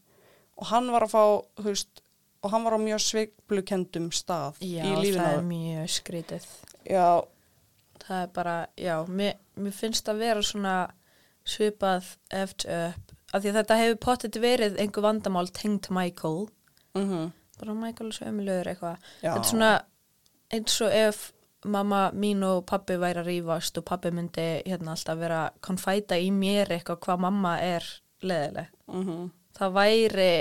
og 0.57 0.69
hann 0.71 0.89
var 0.93 1.05
að 1.05 1.11
fá, 1.13 1.23
þú 1.59 1.65
veist, 1.67 2.01
og 2.41 2.53
hann 2.53 2.65
var 2.65 2.75
á 2.77 2.79
mjög 2.81 3.03
sveiklukendum 3.05 4.07
stað 4.13 4.57
Já, 4.65 4.81
í 4.81 4.95
lífinu. 4.97 5.19
það 5.19 5.37
er 5.37 5.45
mjög 5.49 5.93
skrítið. 5.97 6.47
Já, 6.89 7.05
Það 8.03 8.21
er 8.21 8.31
bara, 8.35 8.55
já, 8.75 8.95
mér, 9.07 9.37
mér 9.55 9.75
finnst 9.75 10.09
að 10.11 10.23
vera 10.25 10.41
svona 10.43 10.75
svipað 11.47 12.09
eftir 12.35 12.73
upp. 12.89 13.13
Af 13.33 13.41
því 13.43 13.53
þetta 13.57 13.77
hefur 13.79 13.99
pottet 14.05 14.35
verið 14.41 14.75
einhver 14.79 15.01
vandamál 15.07 15.47
tengt 15.51 15.89
Michael. 15.89 16.47
mhm, 16.95 17.31
Bara 17.59 17.73
Michael 17.77 18.09
er 18.09 18.15
svo 18.17 18.25
ömulegur 18.27 18.67
eitthvað. 18.71 18.97
Þetta 19.21 19.39
er 19.39 19.49
svona 19.49 19.71
eins 20.53 20.81
og 20.81 20.91
ef 20.91 21.31
mamma 21.65 22.11
mín 22.11 22.41
og 22.43 22.65
pappi 22.67 22.97
væri 22.99 23.21
að 23.21 23.29
rífast 23.29 23.77
og 23.79 23.85
pappi 23.85 24.11
myndi 24.11 24.47
hérna 24.67 24.91
alltaf 24.97 25.17
vera 25.21 25.49
konfæta 25.61 26.17
í 26.19 26.29
mér 26.31 26.67
eitthvað 26.75 26.99
hvað 27.05 27.19
mamma 27.19 27.53
er 27.61 27.83
leðileg. 28.21 28.67
mhm. 28.87 29.31
Það 29.57 29.73
væri 29.77 30.31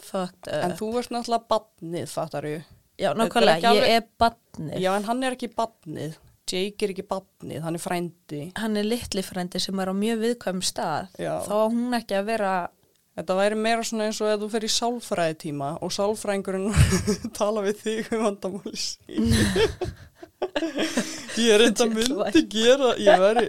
fucked 0.00 0.48
up. 0.48 0.64
En 0.64 0.72
þú 0.78 0.86
ert 0.98 1.10
náttúrulega 1.12 1.46
badnið, 1.52 2.08
fattar 2.08 2.42
ég. 2.48 2.62
Já, 2.98 3.12
nákvæmlega, 3.14 3.72
ég 3.76 3.88
er 3.96 4.04
badnið. 4.18 4.80
Já, 4.80 4.96
en 4.96 5.04
hann 5.04 5.22
er 5.24 5.36
ekki 5.36 5.48
badnið. 5.54 6.16
Jake 6.50 6.86
er 6.86 6.94
ekki 6.94 7.06
badnið, 7.06 7.62
hann 7.64 7.78
er 7.78 7.82
frændi. 7.82 8.42
Hann 8.58 8.78
er 8.80 8.88
litli 8.88 9.22
frendi 9.22 9.62
sem 9.62 9.80
er 9.80 9.90
á 9.90 9.94
mjög 9.94 10.22
viðkvæm 10.26 10.60
stað. 10.66 11.10
Já. 11.20 11.34
Þá 11.46 11.54
á 11.54 11.66
hún 11.70 11.98
ekki 12.00 12.18
að 12.18 12.28
vera 12.34 12.52
Þetta 13.20 13.34
væri 13.36 13.56
meira 13.58 13.82
svona 13.84 14.06
eins 14.06 14.20
og 14.22 14.30
ef 14.30 14.38
þú 14.40 14.48
fer 14.52 14.64
í 14.64 14.68
sálfræði 14.70 15.34
tíma 15.42 15.72
og 15.82 15.90
sálfræðingurinn 15.92 16.70
tala 17.38 17.64
við 17.66 17.80
þig 17.82 18.12
um 18.16 18.22
vandamáli 18.28 18.80
ég 21.40 21.50
er 21.52 21.64
enda 21.66 21.86
myndi 21.90 22.42
gera, 22.54 22.94
ég 23.02 23.20
veri, 23.20 23.48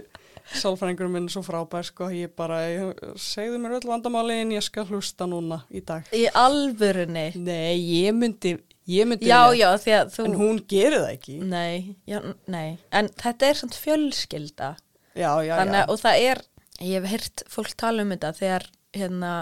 sálfræðingurinn 0.60 1.14
minn 1.14 1.28
er 1.30 1.34
svo 1.34 1.42
frábær 1.46 1.86
sko, 1.88 2.10
ég 2.12 2.34
bara, 2.36 2.58
ég, 2.68 3.00
segðu 3.20 3.60
mér 3.62 3.78
öll 3.78 3.88
vandamálin, 3.88 4.52
ég 4.56 4.64
skal 4.66 4.84
hlusta 4.90 5.28
núna 5.30 5.62
í 5.72 5.80
dag. 5.86 6.04
í 6.12 6.26
alvörunni. 6.28 7.30
Nei, 7.40 7.78
ég 8.02 8.12
myndi, 8.16 8.56
ég 8.90 9.06
myndi, 9.06 9.28
Já, 9.30 9.52
já, 9.54 9.68
þú... 10.10 10.24
en 10.26 10.36
hún 10.40 10.60
gerir 10.68 10.98
það 11.00 11.10
ekki. 11.12 11.36
Nei, 11.46 11.96
já, 12.08 12.20
nei. 12.50 12.78
En 12.90 13.08
þetta 13.20 13.48
er 13.50 13.60
svona 13.60 13.78
fjölskylda. 13.78 14.70
Þannig, 15.14 15.82
og 15.92 15.98
það 16.00 16.22
er, 16.30 16.40
ég 16.80 17.02
hef 17.02 17.10
heyrt 17.12 17.42
fólk 17.52 17.74
tala 17.78 18.02
um 18.02 18.14
þetta 18.14 18.32
þegar 18.38 18.66
hérna 18.96 19.32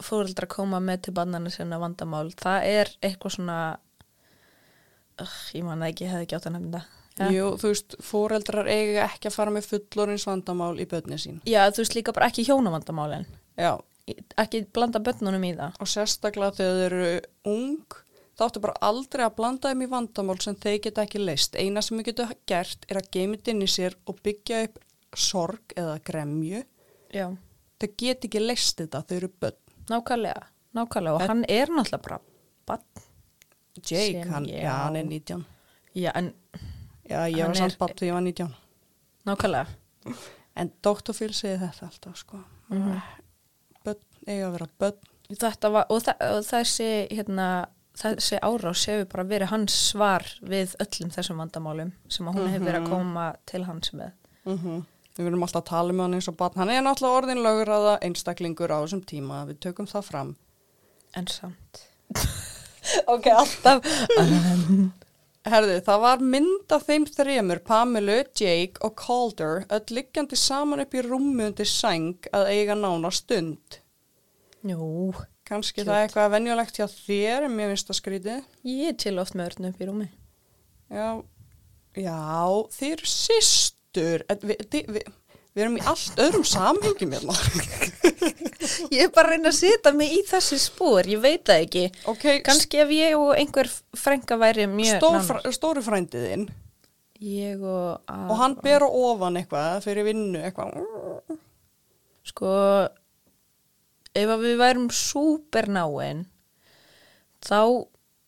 fóreldra 0.00 0.48
koma 0.48 0.80
með 0.80 1.02
til 1.06 1.14
bannana 1.18 1.50
sinna 1.52 1.78
vandamál. 1.80 2.30
Það 2.40 2.66
er 2.70 2.90
eitthvað 3.04 3.34
svona, 3.36 3.58
uh, 5.20 5.36
ég 5.54 5.66
man 5.66 5.82
það 5.84 5.92
ekki, 5.92 6.06
ég 6.06 6.14
hefði 6.14 6.26
ekki 6.28 6.38
átt 6.38 6.48
að 6.50 6.56
nefna 6.56 6.72
það. 6.78 6.96
Já. 7.20 7.26
Jú, 7.36 7.46
þú 7.60 7.68
veist, 7.74 7.94
fóreldrar 8.06 8.68
eiga 8.72 9.04
ekki 9.04 9.28
að 9.28 9.34
fara 9.36 9.52
með 9.52 9.66
fullorins 9.68 10.24
vandamál 10.24 10.72
í 10.80 10.86
börni 10.88 11.18
sín. 11.20 11.40
Já, 11.44 11.66
þú 11.68 11.82
veist 11.82 11.96
líka 11.98 12.14
bara 12.16 12.30
ekki 12.32 12.46
hjónavandamálin. 12.48 13.26
Já, 13.60 13.74
Ekki 14.40 14.64
blanda 14.74 14.98
börnunum 15.04 15.44
í 15.46 15.52
það. 15.54 15.76
og 15.78 15.86
sérstaklega 15.86 16.56
þegar 16.56 16.78
þau 16.80 16.86
eru 16.86 17.10
ung 17.46 17.98
þá 18.40 18.46
áttu 18.46 18.62
bara 18.64 18.78
aldrei 18.88 19.24
að 19.26 19.34
blanda 19.36 19.68
þeim 19.68 19.82
í 19.84 19.88
vandamál 19.92 20.38
sem 20.40 20.56
þeir 20.56 20.78
geta 20.86 21.04
ekki 21.04 21.20
leist. 21.20 21.58
Eina 21.60 21.82
sem 21.84 21.98
þau 22.00 22.06
geta 22.08 22.26
gert 22.48 22.86
er 22.88 23.00
að 23.02 23.10
geima 23.12 23.36
þetta 23.36 23.52
inn 23.52 23.62
í 23.66 23.68
sér 23.68 23.96
og 24.08 24.20
byggja 24.24 24.62
upp 24.68 24.78
sorg 25.20 25.74
eða 25.76 25.98
gremju. 26.06 26.64
Já, 27.12 27.28
Þau 27.80 27.88
get 27.96 28.24
ekki 28.28 28.40
leist 28.42 28.76
þetta, 28.80 29.00
þau 29.08 29.16
eru 29.16 29.28
börn. 29.40 29.56
nákvæmlega. 29.90 30.42
Nákvæmlega 30.76 31.14
og 31.16 31.22
hann 31.28 31.44
er 31.48 31.70
náttúrulega 31.72 32.02
bara 32.04 32.18
bann. 32.68 32.82
Jake, 33.80 34.24
hann, 34.28 34.44
já. 34.46 34.60
já, 34.62 34.72
hann 34.84 34.96
er 34.96 35.04
19. 35.08 35.44
Já, 35.94 36.10
en 36.14 36.32
Já, 37.10 37.24
ég 37.26 37.46
var 37.46 37.54
samt 37.58 37.78
bann 37.78 37.94
þegar 37.96 38.06
ég 38.06 38.14
var 38.14 38.20
19. 38.22 38.54
nákvæmlega. 39.26 39.66
En 40.60 40.70
Dr. 40.84 41.12
Phil 41.16 41.32
segir 41.34 41.58
þetta 41.58 41.88
alltaf, 41.88 42.16
sko. 42.20 42.42
Mhm. 42.68 43.00
Börn 43.84 44.00
eiga 44.28 44.46
að 44.48 44.52
vera 44.58 44.68
börn. 44.78 45.00
Þetta 45.30 45.70
var, 45.72 45.86
og, 45.90 46.02
þa 46.04 46.14
og 46.36 46.44
þessi, 46.44 46.90
hérna, 47.10 47.48
þessi 47.98 48.38
árás 48.38 48.86
hefur 48.88 49.08
bara 49.10 49.26
verið 49.28 49.52
hans 49.52 49.76
svar 49.90 50.26
við 50.40 50.76
öllum 50.82 51.10
þessum 51.14 51.42
vandamálum 51.42 51.92
sem 52.08 52.30
hún 52.30 52.48
hefur 52.48 52.66
verið 52.68 52.80
að 52.80 52.90
koma 52.92 53.26
til 53.50 53.64
hans 53.68 53.94
með. 53.96 54.16
Mm 54.48 54.80
Við 55.18 55.26
verðum 55.26 55.42
alltaf 55.44 55.60
að 55.64 55.68
tala 55.68 55.92
um 55.92 55.98
hann 56.00 56.14
eins 56.16 56.28
og 56.30 56.36
barn. 56.38 56.54
Hann 56.56 56.70
er 56.72 56.84
náttúrulega 56.86 57.18
orðin 57.18 57.42
löguraða 57.44 57.96
einstaklingur 58.06 58.72
á 58.72 58.78
þessum 58.78 59.02
tíma. 59.04 59.42
Við 59.50 59.58
tökum 59.66 59.88
það 59.90 60.06
fram. 60.06 60.30
En 61.18 61.26
samt. 61.28 61.82
ok, 63.14 63.26
alltaf. 63.34 63.90
Herði, 65.50 65.76
það 65.84 66.00
var 66.04 66.22
mynd 66.24 66.72
af 66.76 66.86
þeim 66.88 67.04
þremur, 67.08 67.60
Pamilu, 67.64 68.16
Jake 68.36 68.80
og 68.86 68.94
Calder, 69.00 69.62
öll 69.72 69.94
liggjandi 69.96 70.36
saman 70.36 70.84
upp 70.84 70.96
í 70.96 71.04
rúmi 71.04 71.46
undir 71.48 71.68
sæng 71.68 72.28
að 72.36 72.50
eiga 72.54 72.76
nána 72.76 73.12
stund. 73.12 73.80
Jú, 74.68 75.12
Kanski 75.50 75.82
það 75.82 75.96
er 75.96 76.06
eitthvað 76.06 76.32
venjulegt 76.36 76.78
hjá 76.78 76.86
þér, 76.86 77.48
mér 77.50 77.72
finnst 77.72 77.90
það 77.90 77.98
skrítið. 77.98 78.42
ég 78.70 78.92
er 78.92 78.98
til 79.02 79.16
oft 79.18 79.34
með 79.34 79.50
örn 79.50 79.70
upp 79.70 79.80
í 79.80 79.88
rúmi. 79.88 80.10
Já, 80.90 81.08
já, 81.98 82.20
systur. 83.10 84.22
En 84.30 84.46
Við, 84.46 84.62
þið, 84.70 84.92
við, 84.94 85.10
Við 85.50 85.64
erum 85.64 85.78
í 85.80 85.82
allt 85.90 86.20
öðrum 86.22 86.44
samhengjum 86.46 87.12
hérna. 87.16 87.34
Ég 88.94 89.08
er 89.08 89.10
bara 89.10 89.32
að 89.32 89.32
reyna 89.34 89.50
að 89.50 89.56
setja 89.58 89.92
mig 89.96 90.12
í 90.14 90.20
þessi 90.28 90.58
spór, 90.62 91.08
ég 91.10 91.22
veit 91.22 91.42
það 91.48 91.64
ekki. 91.64 91.82
Ok, 92.12 92.26
Kanski 92.46 92.82
ef 92.84 92.92
ég 92.94 93.16
og 93.18 93.32
einhver 93.34 93.70
frænga 93.98 94.38
væri 94.38 94.68
mjög 94.70 95.00
stór, 95.00 95.40
stóri 95.56 95.82
frændiðinn 95.82 96.46
Ég 97.20 97.60
og... 97.60 97.98
og 98.08 98.36
hann 98.40 98.54
ber 98.62 98.86
ofan 98.86 99.36
eitthvað 99.36 99.82
fyrir 99.84 100.06
vinnu 100.06 100.40
eitthvað. 100.40 100.78
Sko, 102.30 102.52
ef 104.14 104.30
við 104.42 104.56
værum 104.60 104.88
súper 104.90 105.68
náin, 105.70 106.24
þá 107.46 107.60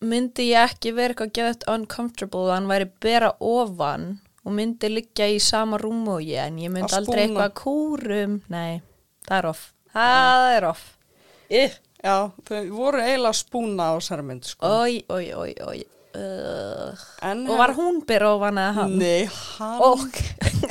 myndi 0.03 0.49
ég 0.51 0.71
ekki 0.73 0.93
vera 0.97 1.15
eitthvað 1.15 1.33
get 1.37 1.65
uncomfortable 1.71 2.47
að 2.49 2.55
hann 2.57 2.71
væri 2.71 2.89
bera 3.05 3.33
ofan 3.41 4.07
og 4.43 4.57
myndi 4.57 4.89
liggja 4.91 5.29
í 5.31 5.39
sama 5.43 5.79
rúmu 5.79 6.17
og 6.17 6.25
ég, 6.27 6.41
en 6.49 6.59
ég 6.59 6.73
myndi 6.75 6.91
Að 6.91 6.99
aldrei 7.03 7.27
spúna. 7.29 7.47
eitthvað 7.47 7.55
kúrum. 7.63 8.41
Nei, 8.51 8.81
það 9.29 9.39
er 9.39 9.47
off. 9.53 9.63
Það 9.95 10.47
er 10.57 10.65
off. 10.73 10.85
Ih, 11.53 11.79
Já, 12.03 12.17
þau 12.49 12.63
voru 12.75 12.99
eiginlega 12.99 13.39
spúna 13.39 13.85
á 13.87 13.93
þessari 13.95 14.25
mynd, 14.27 14.43
sko. 14.51 14.67
oi, 14.67 15.05
oi, 15.15 15.27
oi, 15.39 15.53
oi. 15.63 15.83
Uh. 16.19 16.91
Og 17.47 17.53
var 17.61 17.71
hún 17.77 18.01
bera 18.05 18.33
ofan 18.35 18.59
eða 18.59 18.73
hann? 18.81 18.97
Nei, 18.99 19.29
hann, 19.31 19.79
Ok. 19.87 20.19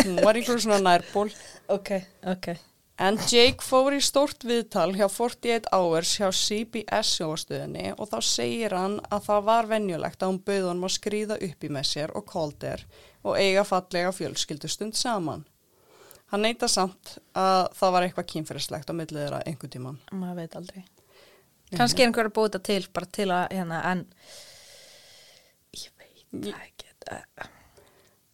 hún 0.03 0.19
var 0.25 0.35
einhverjum 0.35 0.59
svona 0.65 0.81
nærból. 0.83 1.31
Ok, 1.71 1.93
ok. 2.27 2.49
En 3.01 3.17
Jake 3.17 3.63
fór 3.65 3.95
í 3.95 4.01
stórt 4.03 4.43
viðtal 4.45 4.91
hjá 4.93 5.07
48 5.09 5.71
Hours 5.73 6.11
hjá 6.19 6.27
CBS 6.35 7.15
sjóastöðinni 7.17 7.93
og 7.95 8.11
þá 8.11 8.17
segir 8.25 8.75
hann 8.77 8.99
að 9.09 9.25
það 9.29 9.47
var 9.47 9.69
venjulegt 9.71 10.21
að 10.21 10.33
hún 10.33 10.41
bauð 10.45 10.67
honum 10.69 10.87
að 10.89 10.95
skrýða 10.97 11.39
upp 11.47 11.65
í 11.65 11.71
með 11.71 11.87
sér 11.89 12.13
og 12.17 12.27
Calder 12.29 12.85
og 13.23 13.37
eiga 13.39 13.65
fallega 13.65 14.13
fjölskyldustund 14.13 14.97
saman. 14.99 15.47
Hann 16.31 16.45
neyta 16.45 16.69
samt 16.71 17.17
að 17.35 17.71
það 17.79 17.95
var 17.95 18.07
eitthvað 18.07 18.31
kynferðislegt 18.35 18.91
á 18.91 18.93
millið 18.95 19.23
þeirra 19.25 19.45
einhvern 19.49 19.75
tíman. 19.75 20.01
maður 20.11 20.43
veit 20.43 20.59
aldrei 20.61 20.83
kannski 21.77 22.03
er 22.03 22.09
einhver 22.09 22.29
að 22.29 22.35
búið 22.35 22.49
þetta 22.51 22.63
til 22.67 22.91
bara 22.95 23.09
til 23.17 23.27
að 23.31 23.43
hérna 23.55 23.81
en 23.91 24.03
ég 25.77 25.93
veit 25.99 26.51
ekki 26.51 26.89
uh, 27.15 27.49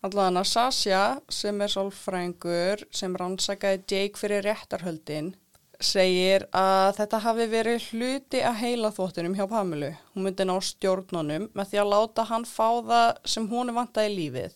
Allan 0.08 0.40
að 0.40 0.48
Sasha 0.52 1.02
sem 1.34 1.60
er 1.62 1.72
sálfrængur 1.74 2.84
sem 2.96 3.16
rannsakaði 3.20 3.84
Jake 3.92 4.20
fyrir 4.20 4.46
réttarhöldin 4.48 5.34
segir 5.84 6.48
að 6.58 6.96
þetta 6.98 7.20
hafi 7.22 7.46
verið 7.52 7.84
hluti 7.92 8.40
að 8.42 8.56
heila 8.64 8.90
þvottunum 8.96 9.36
hjá 9.38 9.46
Pamilu. 9.52 9.92
Hún 10.16 10.26
myndi 10.26 10.46
ná 10.48 10.56
stjórnunum 10.66 11.50
með 11.54 11.70
því 11.74 11.82
að 11.84 11.92
láta 11.92 12.26
hann 12.32 12.48
fá 12.50 12.70
það 12.88 13.20
sem 13.30 13.46
hún 13.52 13.70
er 13.70 13.78
vantað 13.78 14.08
í 14.10 14.16
lífið 14.16 14.56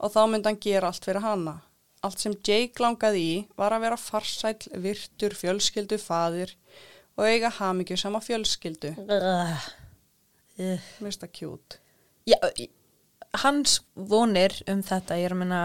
og 0.00 0.12
þá 0.14 0.20
myndi 0.32 0.48
hann 0.50 0.60
gera 0.64 0.88
allt 0.92 1.04
fyrir 1.08 1.24
hana. 1.24 1.56
Allt 2.04 2.22
sem 2.22 2.36
Jake 2.46 2.80
langaði 2.84 3.20
í 3.26 3.36
var 3.58 3.74
að 3.76 3.84
vera 3.86 3.98
farsæll, 4.00 4.68
virtur, 4.84 5.34
fjölskyldu, 5.36 5.98
fadir 6.00 6.52
og 7.16 7.24
eiga 7.28 7.50
hamingju 7.58 7.96
sama 8.00 8.20
fjölskyldu. 8.24 8.94
uh, 9.08 9.68
uh. 10.60 10.88
Mista 11.04 11.26
kjút. 11.28 11.78
Já, 12.28 12.36
í- 12.60 12.70
hans 13.42 13.80
vonir 13.94 14.54
um 14.70 14.82
þetta 14.86 15.18
ég 15.20 15.28
er 15.28 15.34
að 15.36 15.40
menna 15.42 15.60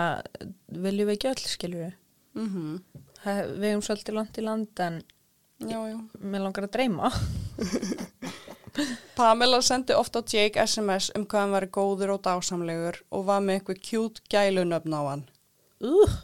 viljum 0.67 1.09
við 1.09 1.17
ekki 1.17 1.31
öll 1.31 1.75
við 1.77 1.97
Mm 2.33 2.79
við 3.21 3.67
hefum 3.69 3.83
svolítið 3.85 4.15
langt 4.17 4.37
í 4.37 4.43
land 4.45 4.79
en 4.81 5.01
mér 6.17 6.41
langar 6.41 6.65
að 6.65 6.73
dreyma. 6.73 7.11
Pamela 9.17 9.59
sendi 9.61 9.93
ofta 9.93 10.23
á 10.23 10.25
Jake 10.25 10.63
SMS 10.63 11.11
um 11.15 11.27
hvað 11.27 11.43
hann 11.43 11.53
var 11.53 11.67
góður 11.75 12.15
og 12.15 12.23
dásamlegur 12.25 13.01
og 13.11 13.25
var 13.27 13.43
með 13.43 13.59
eitthvað 13.59 13.81
cute 13.85 14.23
gælunöfn 14.31 14.95
á 14.95 15.01
hann. 15.09 15.25
uh, 15.83 16.15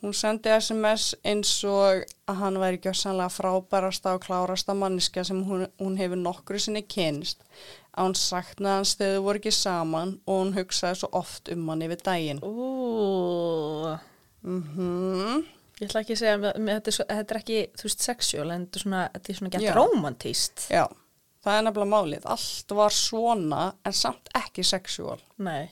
Hún 0.00 0.14
sendi 0.16 0.48
SMS 0.48 1.10
eins 1.28 1.52
og 1.68 2.06
að 2.24 2.38
hann 2.40 2.56
væri 2.62 2.80
gjössanlega 2.80 3.28
frábærasta 3.34 4.14
og 4.16 4.22
klárasta 4.24 4.74
manniska 4.74 5.24
sem 5.28 5.42
hún, 5.44 5.66
hún 5.78 5.98
hefur 6.00 6.16
nokkru 6.16 6.58
sinni 6.58 6.82
kynst. 6.82 7.44
Að 7.90 8.06
hún 8.06 8.18
saknaði 8.18 8.76
hans 8.76 8.96
þegar 8.98 9.16
þau 9.16 9.24
voru 9.26 9.40
ekki 9.42 9.54
saman 9.54 10.12
og 10.26 10.36
hún 10.44 10.52
hugsaði 10.54 11.00
svo 11.00 11.10
oft 11.20 11.50
um 11.52 11.64
hann 11.72 11.86
yfir 11.86 12.04
daginn. 12.06 12.44
uh. 12.44 13.96
Mm 14.46 15.48
ég 15.80 15.88
ætla 15.88 16.02
ekki 16.04 16.16
að 16.16 16.20
segja 16.20 16.38
þetta, 16.52 16.90
er 16.92 16.94
svo, 16.94 17.04
þetta 17.08 17.34
er 17.34 17.38
ekki 17.40 17.60
þú 17.80 17.86
veist 17.88 18.04
sexual 18.04 18.50
en 18.52 18.64
þetta 18.66 18.78
er 18.78 18.84
svona, 18.84 19.02
þetta 19.14 19.32
er 19.32 19.38
svona 19.38 19.52
gett 19.54 19.68
romantíst 19.76 20.64
Já, 20.68 20.84
það 21.40 21.56
er 21.56 21.66
nefnilega 21.66 21.92
málið. 21.94 22.26
Allt 22.34 22.74
var 22.76 22.96
svona 22.96 23.60
en 23.88 23.96
samt 23.96 24.32
ekki 24.36 24.64
sexual. 24.66 25.20
nei 25.40 25.70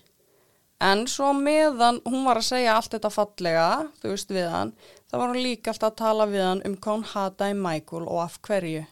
En 0.81 1.09
svo 1.11 1.33
meðan 1.35 1.99
hún 2.07 2.23
var 2.23 2.39
að 2.39 2.53
segja 2.53 2.77
allt 2.79 2.93
þetta 2.95 3.11
fallega, 3.11 3.67
þú 3.99 4.13
veist 4.13 4.29
við 4.31 4.45
hann, 4.53 4.69
þá 5.11 5.17
var 5.17 5.33
hún 5.33 5.43
líka 5.43 5.73
alltaf 5.73 5.91
að 5.91 5.97
tala 5.99 6.27
við 6.31 6.45
hann 6.47 6.63
um 6.69 6.77
hvað 6.79 6.95
hún 6.95 7.09
hataði 7.13 7.57
Michael 7.59 8.05
og 8.07 8.21
af 8.23 8.37
hverju. 8.47 8.85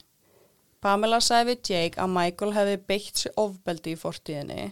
Pamela 0.87 1.19
sagði 1.19 1.57
við 1.57 1.71
Jake 1.73 1.99
að 1.99 2.13
Michael 2.15 2.53
hefði 2.55 2.75
beitt 2.87 3.19
sér 3.19 3.33
ofbeldi 3.43 3.97
í 3.97 3.99
fortíðinni. 3.99 4.67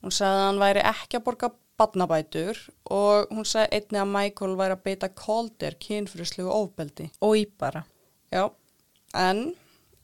Hún 0.00 0.14
sagði 0.14 0.38
að 0.38 0.46
hann 0.46 0.60
væri 0.62 0.84
ekki 0.88 1.18
að 1.18 1.24
borga 1.26 1.50
badnabætur 1.76 2.60
og 2.96 3.34
hún 3.34 3.44
sagði 3.44 3.80
einni 3.80 4.00
að 4.00 4.14
Michael 4.14 4.56
væri 4.56 4.76
að 4.78 4.86
beita 4.86 5.10
Calder 5.12 5.76
kynfrislegu 5.82 6.48
ofbeldi. 6.48 7.10
og 7.20 7.36
í 7.36 7.44
bara 7.58 7.84
Já, 8.32 8.48
en 9.12 9.54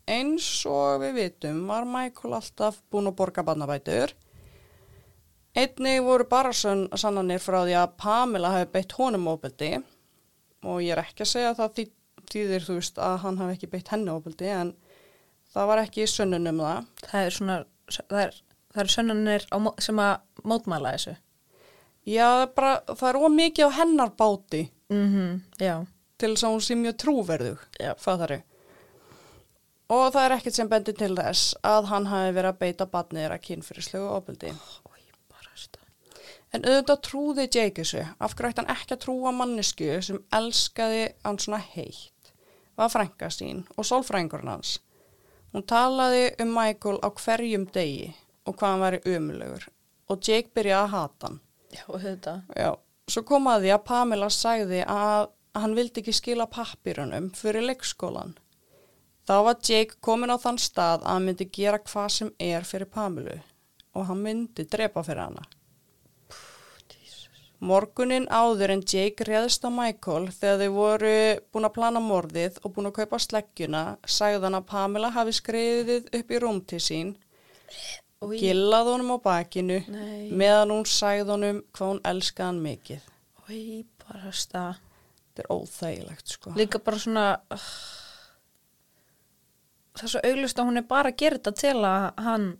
eins 0.06 0.66
og 0.68 1.00
við 1.00 1.16
vitum 1.20 1.64
var 1.70 1.88
Michael 1.88 2.36
alltaf 2.36 2.82
búin 2.92 3.08
að 3.08 3.16
borga 3.16 3.42
badnabætur. 3.42 4.12
Einnig 5.56 6.04
voru 6.04 6.28
bara 6.28 6.52
sann, 6.52 6.88
sannanir 6.92 7.40
frá 7.40 7.62
því 7.64 7.80
að 7.80 7.96
Pamela 7.96 8.52
hafi 8.52 8.70
beitt 8.72 8.92
honum 9.00 9.32
ofbeldi 9.32 9.74
og 10.64 10.84
ég 10.84 10.92
er 10.92 11.06
ekki 11.06 11.24
að 11.24 11.32
segja 11.32 11.50
að 11.50 11.60
það 11.60 11.76
þý, 11.76 11.90
þýðir 12.32 12.68
þú 12.68 12.80
veist 12.82 12.98
að 12.98 13.20
hann 13.24 13.42
hafi 13.42 13.56
ekki 13.56 13.72
beitt 13.72 13.92
henni 13.92 14.12
ofbeldi 14.12 14.52
en 14.52 14.76
það 15.52 15.68
var 15.72 15.82
ekki 15.84 16.06
sönnun 16.10 16.50
um 16.52 16.62
það. 16.64 16.86
það 17.08 17.26
er 17.26 17.36
svona 17.38 17.58
það 17.92 18.22
er, 18.22 18.38
það 18.74 18.84
er 18.84 18.92
sönnunir 18.96 19.46
á, 19.52 19.56
sem 19.82 20.02
að 20.02 20.14
mótmæla 20.48 20.94
þessu 20.96 21.16
Já, 22.02 22.26
það 22.26 22.40
er, 22.42 22.48
bara, 22.56 22.70
það 22.98 23.08
er 23.08 23.20
ómikið 23.22 23.68
á 23.70 23.76
hennar 23.78 24.14
báti 24.18 24.62
mhm, 24.90 25.36
já, 25.62 25.76
til 26.18 26.32
þess 26.32 26.46
að 26.48 26.54
hún 26.56 26.64
sé 26.66 26.78
mjög 26.78 26.96
trúverðug, 27.02 27.62
fattari. 28.02 28.40
Og 29.92 30.08
það 30.14 30.24
er 30.24 30.34
ekkert 30.36 30.56
sem 30.56 30.70
bendir 30.70 30.96
til 30.98 31.12
þess 31.18 31.52
að 31.66 31.88
hann 31.92 32.08
hafi 32.10 32.34
verið 32.34 32.50
að 32.50 32.60
beita 32.62 32.86
badnir 32.90 33.34
að 33.34 33.42
kynfyrirslegu 33.46 34.08
ofbeldi. 34.16 34.50
og 34.82 34.98
bara 35.30 35.54
stað 35.58 35.86
En 36.52 36.66
auðvitað 36.66 37.02
trúði 37.06 37.46
Jake 37.46 37.82
þessu, 37.82 38.02
af 38.18 38.34
hverju 38.34 38.50
ætti 38.50 38.62
hann 38.62 38.74
ekki 38.76 38.96
að 38.96 39.02
trúa 39.06 39.32
mannesku 39.36 39.90
sem 40.02 40.18
elskaði 40.32 41.04
hann 41.24 41.38
svona 41.38 41.62
heitt, 41.74 42.32
var 42.76 42.90
frænka 42.92 43.30
sín 43.30 43.62
og 43.76 43.86
sólfrængurinn 43.86 44.50
hans. 44.56 44.80
Hún 45.52 45.64
talaði 45.68 46.30
um 46.40 46.52
Michael 46.56 46.98
á 47.04 47.08
hverjum 47.12 47.66
degi 47.74 48.12
og 48.48 48.56
hvað 48.56 48.70
hann 48.70 48.84
væri 48.86 49.00
umulegur 49.16 49.66
og 50.10 50.24
Jake 50.28 50.52
byrjaði 50.56 50.84
að 50.86 50.92
hata 50.94 51.28
hann. 51.28 51.38
já, 51.72 51.84
þetta 52.04 52.34
Já, 52.56 52.70
svo 53.08 53.22
kom 53.28 53.48
að 53.48 53.66
því 53.66 53.72
að 53.74 53.84
Pamela 53.90 54.28
sagði 54.32 54.82
að 54.88 55.28
hann 55.60 55.76
vildi 55.76 56.00
ekki 56.00 56.14
skila 56.16 56.48
pappirunum 56.48 57.30
fyrir 57.36 57.66
leikskólan. 57.68 58.36
Þá 59.28 59.34
var 59.46 59.58
Jake 59.62 60.00
komin 60.00 60.32
á 60.32 60.36
þann 60.40 60.58
stað 60.58 61.04
að 61.04 61.10
hann 61.12 61.26
myndi 61.28 61.48
gera 61.52 61.78
hvað 61.78 62.08
sem 62.16 62.32
er 62.40 62.64
fyrir 62.66 62.90
Pamelu 62.90 63.38
og 63.92 64.08
hann 64.08 64.22
myndi 64.24 64.64
drepa 64.64 65.04
fyrir 65.04 65.26
hana. 65.26 65.44
Morgunin 67.62 68.24
áður 68.26 68.72
en 68.74 68.80
Jake 68.82 69.22
réðst 69.28 69.62
á 69.62 69.70
Michael 69.70 70.32
þegar 70.34 70.62
þau 70.64 70.72
voru 70.74 71.16
búin 71.54 71.68
að 71.68 71.74
plana 71.76 72.00
morðið 72.02 72.56
og 72.66 72.72
búin 72.74 72.88
að 72.90 72.96
kaupa 72.96 73.20
sleggjuna 73.22 73.82
sagði 74.02 74.48
hann 74.48 74.58
að 74.58 74.66
Pamela 74.72 75.12
hafi 75.14 75.34
skriðið 75.38 76.08
upp 76.18 76.32
í 76.34 76.40
rúm 76.42 76.58
til 76.66 76.80
sín, 76.82 77.12
og 78.22 78.34
gillað 78.34 78.90
honum 78.90 79.14
á 79.14 79.18
bakinu 79.22 79.78
Nei. 79.86 80.32
meðan 80.34 80.74
hún 80.74 80.88
sagði 80.90 81.30
honum 81.30 81.62
hvað 81.70 81.92
hún 81.92 82.02
elskaði 82.12 82.48
hann 82.48 82.62
mikið. 82.66 83.06
í 83.52 83.62
bara 84.02 84.32
Þetta 85.32 85.44
er 85.46 85.48
óþægilegt 85.54 86.28
sko. 86.28 86.50
líka 86.58 86.78
bara 86.84 86.98
svona 87.00 87.26
uh, 87.54 87.68
það 89.96 90.04
er 90.04 90.12
svo 90.12 90.20
auglust 90.28 90.58
að 90.58 90.68
hún 90.68 90.80
er 90.82 90.84
bara 90.90 91.12
að 91.12 91.22
gera 91.22 91.38
þetta 91.38 91.52
til 91.62 91.78
að 91.88 92.08
hann 92.26 92.50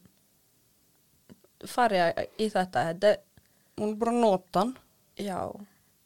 fari 1.68 2.00
í 2.38 2.48
þetta 2.48 2.86
þetta, 2.92 3.12
Hún 3.80 3.92
er 3.92 3.98
bara 4.00 4.12
að 4.12 4.22
nota 4.22 4.62
hann. 4.62 4.72
Já 5.20 5.38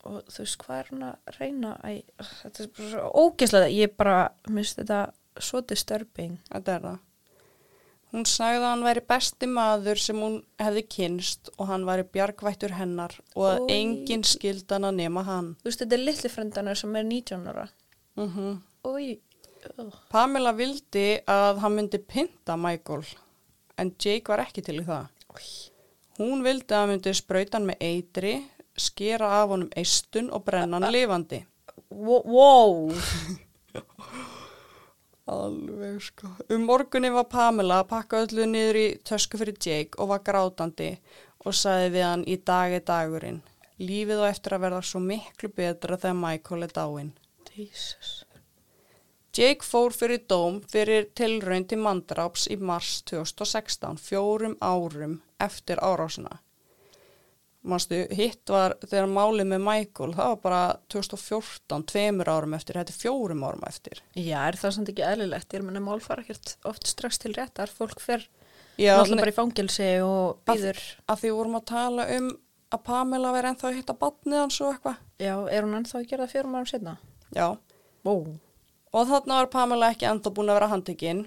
og 0.07 0.20
þú 0.30 0.38
veist 0.44 0.59
hvað 0.62 0.78
er 0.78 0.90
hún 0.92 1.02
að 1.09 1.34
reyna 1.40 1.72
Æ, 1.82 2.02
þetta 2.42 2.62
er 2.62 2.70
bara 2.76 2.90
svo 2.92 3.24
ógeðslega 3.26 3.72
ég 3.74 3.96
bara, 3.98 4.18
minnst 4.48 4.78
þetta 4.78 5.00
svo 5.42 5.61
disturbing 5.66 6.38
Þetta 6.52 6.76
er 6.78 6.84
það. 6.86 7.02
Hún 8.14 8.24
sagði 8.30 8.61
að 8.62 8.68
hann 8.70 8.84
væri 8.86 9.02
besti 9.11 9.48
maður 9.50 9.98
sem 10.00 10.20
hún 10.22 10.36
hefði 10.62 10.82
kynst 10.94 11.50
og 11.59 11.66
hann 11.68 11.84
væri 11.88 12.04
bjargvættur 12.14 12.76
hennar 12.78 13.16
og 13.34 13.48
að 13.50 13.64
Oj. 13.64 13.72
enginn 13.74 14.22
skildi 14.24 14.72
hann 14.72 14.86
að 14.88 14.94
nema 15.02 15.24
hann. 15.26 15.50
þú 15.61 15.68
veist 15.68 15.82
þetta 15.82 15.96
er 15.98 16.04
litli 16.07 16.30
frendanar 16.32 16.78
sem 16.78 16.96
er 16.96 17.04
19 17.04 17.50
ára 17.50 17.66
Mm 18.16 18.62
í 19.02 19.18
uh, 19.78 19.90
Pamela 20.09 20.52
vildi 20.57 21.18
að 21.26 21.59
hann 21.61 21.74
myndi 21.74 21.98
pynta 21.98 22.57
Michael 22.57 23.02
en 23.76 23.90
Jake 23.98 24.30
var 24.30 24.40
ekki 24.46 24.62
til 24.64 24.78
í 24.80 24.86
það. 24.86 25.11
Hún 26.16 26.44
vildi 26.46 26.72
að 26.72 26.80
hann 26.80 26.92
myndi 26.94 27.12
sprauta 27.18 27.59
hann 27.59 27.66
með 27.68 27.82
eitri, 27.84 28.34
skera 28.79 29.29
af 29.43 29.49
honum 29.53 29.70
eistun 29.77 30.31
og 30.31 30.45
brenna 30.45 30.81
hann 30.81 30.93
lifandi. 30.93 31.43
Wo- 31.91 32.24
wow, 32.24 32.93
Alveg 35.27 36.03
sko. 36.03 36.29
Um 36.55 36.68
morgunni 36.68 37.11
var 37.11 37.27
Pamela 37.31 37.81
að 37.83 37.89
pakka 37.91 38.20
öllu 38.22 38.45
niður 38.47 38.79
í 38.79 38.87
tösku 39.03 39.41
fyrir 39.41 39.57
Jake 39.59 39.99
og 39.99 40.12
var 40.12 40.22
grátandi 40.27 40.93
og 41.43 41.55
sagði 41.55 41.89
við 41.97 42.07
hann 42.07 42.22
í 42.31 42.37
dag 42.47 42.74
er 42.77 42.85
dagurinn. 42.87 43.41
Lífið 43.83 44.22
á 44.22 44.31
eftir 44.31 44.55
að 44.55 44.62
verða 44.68 44.85
svo 44.87 45.03
miklu 45.03 45.51
betra 45.57 45.99
þegar 45.99 46.20
Michael 46.20 46.68
er 46.68 46.77
dáinn. 46.79 47.11
Jesus. 47.57 48.12
Jake 49.37 49.66
fór 49.66 49.93
fyrir 49.93 50.22
dóm 50.31 50.62
fyrir 50.70 51.11
tilraun 51.18 51.66
til 51.68 51.83
mandráps 51.83 52.47
í 52.49 52.57
mars 52.57 53.03
2016, 53.11 53.99
fjórum 54.01 54.55
árum 54.62 55.18
eftir 55.43 55.83
árásina. 55.83 56.39
Manstu, 57.67 57.99
hitt 58.14 58.49
var 58.53 58.77
þegar 58.85 59.09
málið 59.11 59.49
með 59.51 59.62
Michael, 59.67 60.12
það 60.14 60.29
var 60.33 60.41
bara 60.45 60.61
2014, 60.95 61.85
tveimur 61.91 62.31
árum 62.31 62.55
eftir, 62.55 62.79
þetta 62.79 62.95
er 62.95 63.01
fjórum 63.01 63.45
árum 63.47 63.64
eftir. 63.67 64.01
Já, 64.14 64.39
er 64.47 64.59
það 64.61 64.75
samt 64.77 64.91
ekki 64.93 65.05
eðlilegt? 65.07 65.55
Ég 65.57 65.64
menna 65.67 65.83
mál 65.83 66.01
fara 66.05 66.23
ekkert 66.23 66.55
oft 66.71 66.87
strax 66.87 67.19
til 67.23 67.35
réttar. 67.35 67.73
Fólk 67.75 67.99
fer 68.03 68.27
náttúrulega 68.79 69.21
bara 69.25 69.33
í 69.33 69.37
fangelsi 69.41 69.91
og 70.05 70.39
býður. 70.47 70.81
að 71.09 71.23
því 71.25 71.33
vorum 71.39 71.59
að 71.59 71.64
tala 71.73 72.07
um 72.17 72.31
að 72.77 72.83
Pamela 72.87 73.31
veri 73.35 73.49
ennþá 73.53 73.69
að 73.71 73.77
hitta 73.81 73.95
batnið 73.99 74.41
hans 74.43 74.61
og 74.61 74.73
eitthvað. 74.75 74.97
Já, 75.23 75.35
er 75.51 75.62
hún 75.67 75.77
ennþá 75.79 75.99
að 76.01 76.09
gera 76.11 76.27
það 76.27 76.35
fjórum 76.35 76.57
árum 76.59 76.71
setna? 76.71 76.97
Já, 77.35 77.49
Ó. 78.07 78.14
og 78.93 79.09
þarna 79.11 79.41
var 79.41 79.51
Pamela 79.55 79.91
ekki 79.95 80.07
ennþá 80.11 80.33
búin 80.35 80.51
að 80.53 80.59
vera 80.61 80.71
handtekinn, 80.75 81.25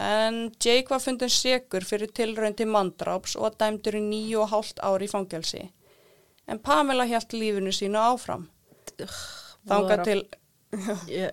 en 0.00 0.40
Jake 0.62 0.88
var 0.92 1.00
fundin 1.04 1.32
segur 1.32 1.84
fyrir 1.84 2.12
tilraun 2.16 2.54
til 2.56 2.66
mandráps 2.70 3.36
og 3.36 3.50
að 3.50 3.58
dæmdur 3.64 3.98
í 3.98 4.02
nýju 4.06 4.40
og 4.44 4.52
hálft 4.52 4.80
ári 4.80 5.08
í 5.08 5.12
fangelsi. 5.12 5.66
En 6.48 6.58
Pamela 6.58 7.06
hjælt 7.06 7.32
lífinu 7.36 7.72
sínu 7.72 7.98
áfram. 8.00 8.48
Voru- 9.68 10.04
til... 10.04 10.24
Mér 10.76 11.32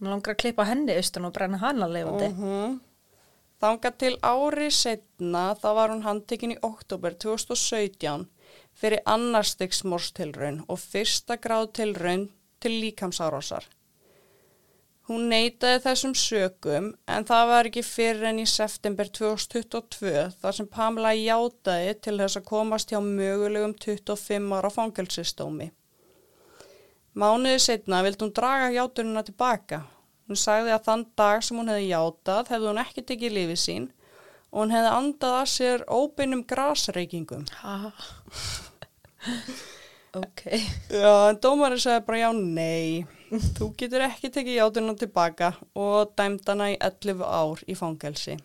langar 0.00 0.32
að 0.32 0.40
klippa 0.40 0.64
henni 0.64 0.96
austan 0.96 1.28
og 1.28 1.34
brenna 1.36 1.60
hana 1.60 1.88
lifandi. 1.90 2.30
Uh 2.34 2.76
Þanga 3.58 3.90
til 3.98 4.14
ári 4.22 4.68
setna 4.70 5.48
þá 5.58 5.68
var 5.74 5.90
hún 5.90 6.04
handtekinn 6.04 6.54
í 6.54 6.60
oktober 6.62 7.16
2017 7.24 8.28
fyrir 8.78 9.02
annarstegsmórstilraun 9.10 10.60
og 10.70 10.78
fyrsta 10.78 11.36
gráð 11.42 11.72
tilraun 11.80 12.28
til 12.62 12.76
líkamsárásar. 12.84 13.66
Hún 15.08 15.30
neytaði 15.32 15.80
þessum 15.86 16.12
sökum 16.20 16.90
en 17.08 17.24
það 17.28 17.46
var 17.48 17.68
ekki 17.70 17.82
fyrir 17.86 18.26
enn 18.28 18.42
í 18.42 18.48
september 18.48 19.08
2022 19.08 20.24
þar 20.42 20.56
sem 20.58 20.68
Pamela 20.68 21.14
játaði 21.16 21.94
til 22.04 22.16
þess 22.18 22.36
að 22.36 22.48
komast 22.50 22.92
hjá 22.92 22.98
mögulegum 23.00 23.72
25 23.86 24.52
ára 24.58 24.70
fangelsistómi. 24.74 25.70
Mánuði 27.18 27.62
setna 27.64 28.02
vildi 28.04 28.26
hún 28.26 28.34
draga 28.36 28.68
játununa 28.74 29.24
tilbaka. 29.24 29.80
Hún 30.28 30.36
sagði 30.36 30.76
að 30.76 30.84
þann 30.90 31.06
dag 31.16 31.40
sem 31.46 31.56
hún 31.56 31.72
hefði 31.72 31.88
játað 31.88 32.52
hefði 32.52 32.68
hún 32.68 32.82
ekki 32.84 33.06
tekið 33.08 33.36
lífið 33.38 33.60
sín 33.64 33.88
og 34.52 34.60
hún 34.60 34.76
hefði 34.76 34.92
andað 34.98 35.38
að 35.38 35.50
sér 35.54 35.86
óbeinum 35.88 36.44
grasreikingum. 36.52 37.48
Ha. 37.64 37.94
Ok. 40.14 40.44
Já, 40.90 41.12
en 41.30 41.40
dómarinn 41.42 41.82
sagði 41.82 42.04
bara 42.06 42.20
já, 42.22 42.28
nei, 42.36 43.06
þú 43.58 43.72
getur 43.78 44.04
ekki 44.06 44.30
tekið 44.32 44.60
játununa 44.60 44.96
tilbaka 44.98 45.52
og 45.76 46.14
dæmt 46.18 46.48
hana 46.48 46.70
í 46.72 46.78
11 46.80 47.24
ár 47.24 47.64
í 47.68 47.76
fangelsi. 47.78 48.38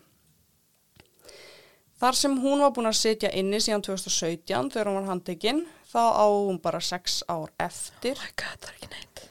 Þar 2.02 2.18
sem 2.18 2.34
hún 2.42 2.60
var 2.60 2.72
búin 2.74 2.90
að 2.90 2.98
sitja 2.98 3.30
inni 3.38 3.60
síðan 3.62 3.84
2017 3.86 4.72
þegar 4.74 4.90
hún 4.90 4.98
var 4.98 5.10
handtekinn, 5.12 5.62
þá 5.88 6.02
á 6.02 6.26
hún 6.26 6.58
bara 6.60 6.82
6 6.82 7.22
ár 7.30 7.54
eftir. 7.62 8.18
Oh 8.18 8.26
my 8.26 8.34
god, 8.42 8.58
það 8.60 8.72
er 8.72 8.74
ekki 8.74 8.90
neitt. 8.90 9.22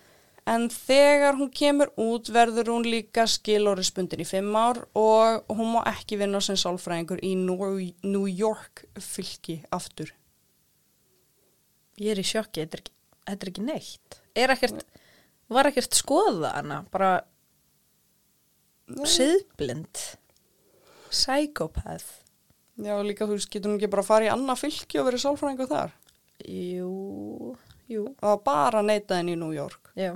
En 0.54 0.66
þegar 0.72 1.38
hún 1.40 1.52
kemur 1.56 1.92
út 2.02 2.32
verður 2.34 2.74
hún 2.74 2.88
líka 2.88 3.24
skilórispundin 3.32 4.24
í 4.24 4.28
fimm 4.28 4.56
ár 4.60 4.82
og 4.98 5.54
hún 5.54 5.76
má 5.76 5.84
ekki 5.94 6.18
vinna 6.20 6.42
sem 6.44 6.58
sálfræðingur 6.60 7.22
í 7.24 7.36
New 7.40 8.26
York 8.28 8.84
fylki 9.00 9.62
aftur. 9.72 10.12
Ég 12.02 12.12
er 12.16 12.22
í 12.22 12.26
sjokki, 12.26 12.64
þetta 12.64 12.78
er 12.78 12.82
ekki, 12.84 12.94
þetta 13.28 13.46
er 13.46 13.52
ekki 13.52 13.66
neitt. 13.68 14.20
Er 14.36 14.54
ekkert, 14.56 14.84
var 15.54 15.70
ekkert 15.70 15.94
skoða 15.98 16.54
hana, 16.56 16.80
bara 16.92 17.12
siðblind, 19.08 20.00
psychopath. 21.14 22.20
Já, 22.82 22.96
líka 23.06 23.28
þú 23.30 23.38
veist, 23.38 23.52
getur 23.54 23.70
hún 23.72 23.78
ekki 23.80 23.92
bara 23.94 24.02
að 24.04 24.10
fara 24.10 24.26
í 24.28 24.32
annað 24.34 24.64
fylki 24.64 25.00
og 25.00 25.08
verið 25.12 25.22
sálfræðingur 25.28 25.70
þar? 25.70 25.92
Jú, 26.50 26.92
jú, 27.92 28.06
Það 28.20 28.32
var 28.34 28.40
bara 28.48 28.82
neitað 28.86 29.20
henni 29.22 29.36
í 29.38 29.40
New 29.40 29.54
York. 29.56 29.92
já. 29.96 30.16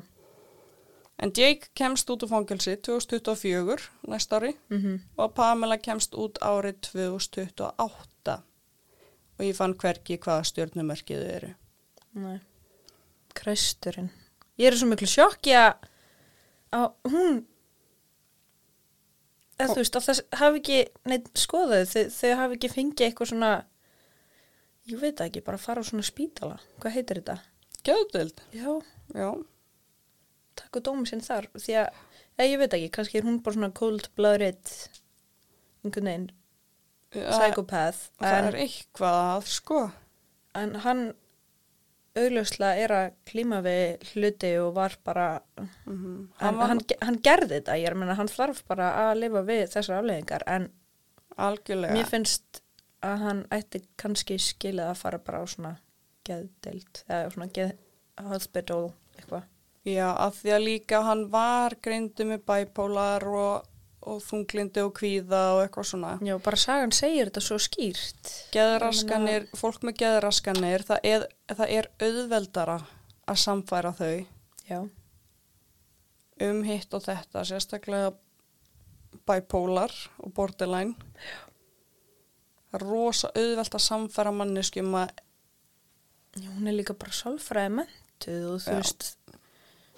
En 1.17 1.31
Jake 1.33 1.71
kemst 1.73 2.09
út 2.13 2.21
úr 2.21 2.29
fangelsi 2.29 2.75
2024 2.77 3.87
næst 4.05 4.33
ári 4.37 4.51
Mm 4.69 4.99
og 5.17 5.31
Pamela 5.33 5.77
kemst 5.81 6.13
út 6.13 6.37
árið 6.45 6.75
2028 6.93 8.35
og 9.39 9.41
ég 9.41 9.55
fann 9.57 9.73
hverki 9.73 10.19
hvaða 10.21 10.43
stjórnumerkið 10.45 11.23
þau 11.23 11.31
eru. 11.39 11.49
Nei, 12.17 12.39
kræsturinn. 13.37 14.09
Ég 14.57 14.71
er 14.71 14.77
svo 14.79 14.89
miklu 14.89 15.07
sjokki 15.09 15.53
að 15.57 15.85
að 16.75 16.87
hún 17.13 17.37
eða 19.57 19.73
þú 19.73 19.81
veist 19.81 19.97
að 19.97 20.07
það 20.07 20.21
hafi 20.41 20.61
ekki 20.61 20.79
neitt 21.09 21.29
skoðað, 21.39 21.83
þau, 21.91 22.01
þau 22.17 22.31
hafi 22.41 22.57
ekki 22.57 22.71
fengið 22.73 23.05
eitthvað 23.07 23.31
svona 23.31 23.51
ég 24.87 25.01
veit 25.01 25.21
ekki, 25.23 25.43
bara 25.45 25.61
fara 25.61 25.83
á 25.83 25.87
svona 25.87 26.05
spítala 26.05 26.57
hvað 26.81 26.97
heitir 26.97 27.21
þetta? 27.21 27.37
Gjöðdild? 27.87 28.41
Já, 28.55 28.71
Já. 29.15 29.29
takku 30.59 30.81
dómi 30.83 31.07
sinn 31.09 31.23
þar 31.23 31.47
því 31.55 31.77
að, 31.83 32.01
eða 32.37 32.49
ég 32.51 32.61
veit 32.63 32.75
ekki, 32.77 32.91
kannski 32.97 33.21
er 33.21 33.27
hún 33.29 33.39
bara 33.45 33.57
svona 33.57 33.71
cold-blooded 33.79 34.73
einhvern 35.85 36.11
veginn 36.11 36.27
psychopath 37.15 38.09
Það 38.19 38.35
en, 38.41 38.49
er 38.51 38.59
eitthvað 38.65 39.21
að 39.23 39.49
sko. 39.53 39.79
en 40.59 40.75
hann 40.83 41.05
augljóslega 42.21 42.83
er 42.83 42.93
að 42.97 43.07
klíma 43.29 43.59
við 43.65 44.11
hluti 44.13 44.51
og 44.61 44.73
var 44.77 44.97
bara 45.07 45.27
Mm 45.87 46.29
hann, 46.41 46.59
hann, 46.59 46.81
hann 47.01 47.19
gerði 47.23 47.57
þetta, 47.57 47.77
ég 47.79 47.87
er 47.89 47.95
að 47.95 48.01
menna 48.03 48.17
hann 48.19 48.31
þarf 48.31 48.63
bara 48.67 48.91
að 49.07 49.19
lifa 49.23 49.41
við 49.47 49.65
þessar 49.73 49.99
afleðingar 50.01 50.43
en 50.47 50.69
algjörlega. 51.37 51.93
mér 51.93 52.09
finnst 52.09 52.61
að 53.05 53.23
hann 53.25 53.43
ætti 53.53 53.83
kannski 53.99 54.37
skilið 54.41 54.89
að 54.89 55.01
fara 55.01 55.19
bara 55.23 55.41
á 55.41 55.45
svona 55.47 55.73
geðdeild 56.27 57.03
eða 57.07 57.29
svona 57.33 57.49
geð 57.55 57.75
hospital 58.31 58.81
eitthvað 59.17 59.45
Já, 59.87 60.09
að 60.19 60.39
því 60.41 60.51
að 60.51 60.65
líka 60.65 61.01
hann 61.05 61.21
var 61.31 61.77
greindu 61.83 62.25
með 62.27 62.41
bæpólar 62.49 63.23
og, 63.31 63.67
og 64.07 64.21
þunglindi 64.23 64.83
og 64.85 64.93
kvíða 64.97 65.41
og 65.55 65.63
eitthvað 65.63 65.89
svona. 65.89 66.11
Já, 66.23 66.35
bara 66.43 66.59
sagan 66.59 66.93
segir 66.95 67.29
þetta 67.29 67.43
svo 67.43 67.57
skýrt 67.61 68.31
Geðraskanir, 68.53 69.47
fólk 69.57 69.83
með 69.87 69.97
geðraskanir, 70.03 70.85
það 70.87 71.09
er, 71.11 71.25
það 71.51 71.73
er 71.79 71.89
auðveldara 72.05 72.77
að 73.27 73.41
samfæra 73.43 73.93
þau 73.97 74.13
Já, 74.67 74.79
um 76.47 76.63
hitt 76.67 76.93
og 76.93 77.03
þetta, 77.05 77.43
sérstaklega 77.47 78.13
bæpólar 79.27 79.93
og 80.23 80.33
borderline. 80.35 80.95
Það 82.67 82.79
er 82.79 82.85
rosa 82.85 83.31
auðvelt 83.31 83.77
að 83.79 83.85
samfæra 83.87 84.35
manneskjum 84.35 84.99
að, 84.99 85.15
Já, 86.37 86.51
hún 86.53 86.69
er 86.69 86.75
líka 86.75 86.93
bara 86.93 87.15
sálfræði 87.15 87.71
mentuð 87.79 88.43
og 88.51 88.59
þú 88.61 88.73
Já. 88.75 88.77
veist 88.77 89.07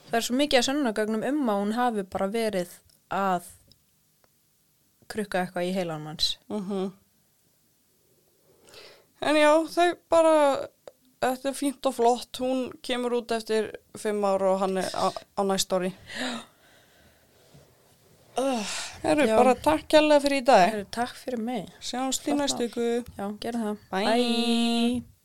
það 0.10 0.18
er 0.20 0.26
svo 0.26 0.38
mikið 0.40 0.60
að 0.60 0.68
sönnagögnum 0.70 1.26
um 1.28 1.50
að 1.52 1.60
hún 1.64 1.74
hafi 1.78 2.06
bara 2.14 2.28
verið 2.34 2.76
að 3.14 3.50
krukka 5.12 5.44
eitthvað 5.44 5.70
í 5.70 5.76
heilanum 5.76 6.12
hans 6.12 6.34
uh 6.50 6.90
en 9.20 9.36
já, 9.36 9.52
þau 9.68 9.90
bara, 10.12 10.36
þetta 11.20 11.50
er 11.52 11.58
fínt 11.58 11.90
og 11.90 11.96
flott, 11.98 12.40
hún 12.40 12.70
kemur 12.86 13.18
út 13.20 13.34
eftir 13.36 13.74
fimm 14.00 14.24
ára 14.24 14.54
og 14.54 14.62
hann 14.64 14.80
er 14.80 14.88
á, 14.96 15.12
á 15.12 15.42
næst 15.44 15.76
ári. 15.76 15.92
Herru, 18.40 19.26
Já. 19.28 19.36
bara 19.36 19.56
takk 19.60 19.88
kærlega 19.92 20.24
fyrir 20.24 20.40
í 20.40 20.46
dag. 20.48 20.66
Heru, 20.72 20.88
Takk 20.96 21.16
fyrir 21.20 21.42
mig 21.44 21.66
Sjáumst 21.84 22.28
í 22.30 22.36
næstu 22.40 22.70
ykkur. 22.70 23.08
Já, 23.18 23.26
gerðu 23.44 23.66
það 23.66 23.88
Bye. 23.92 25.19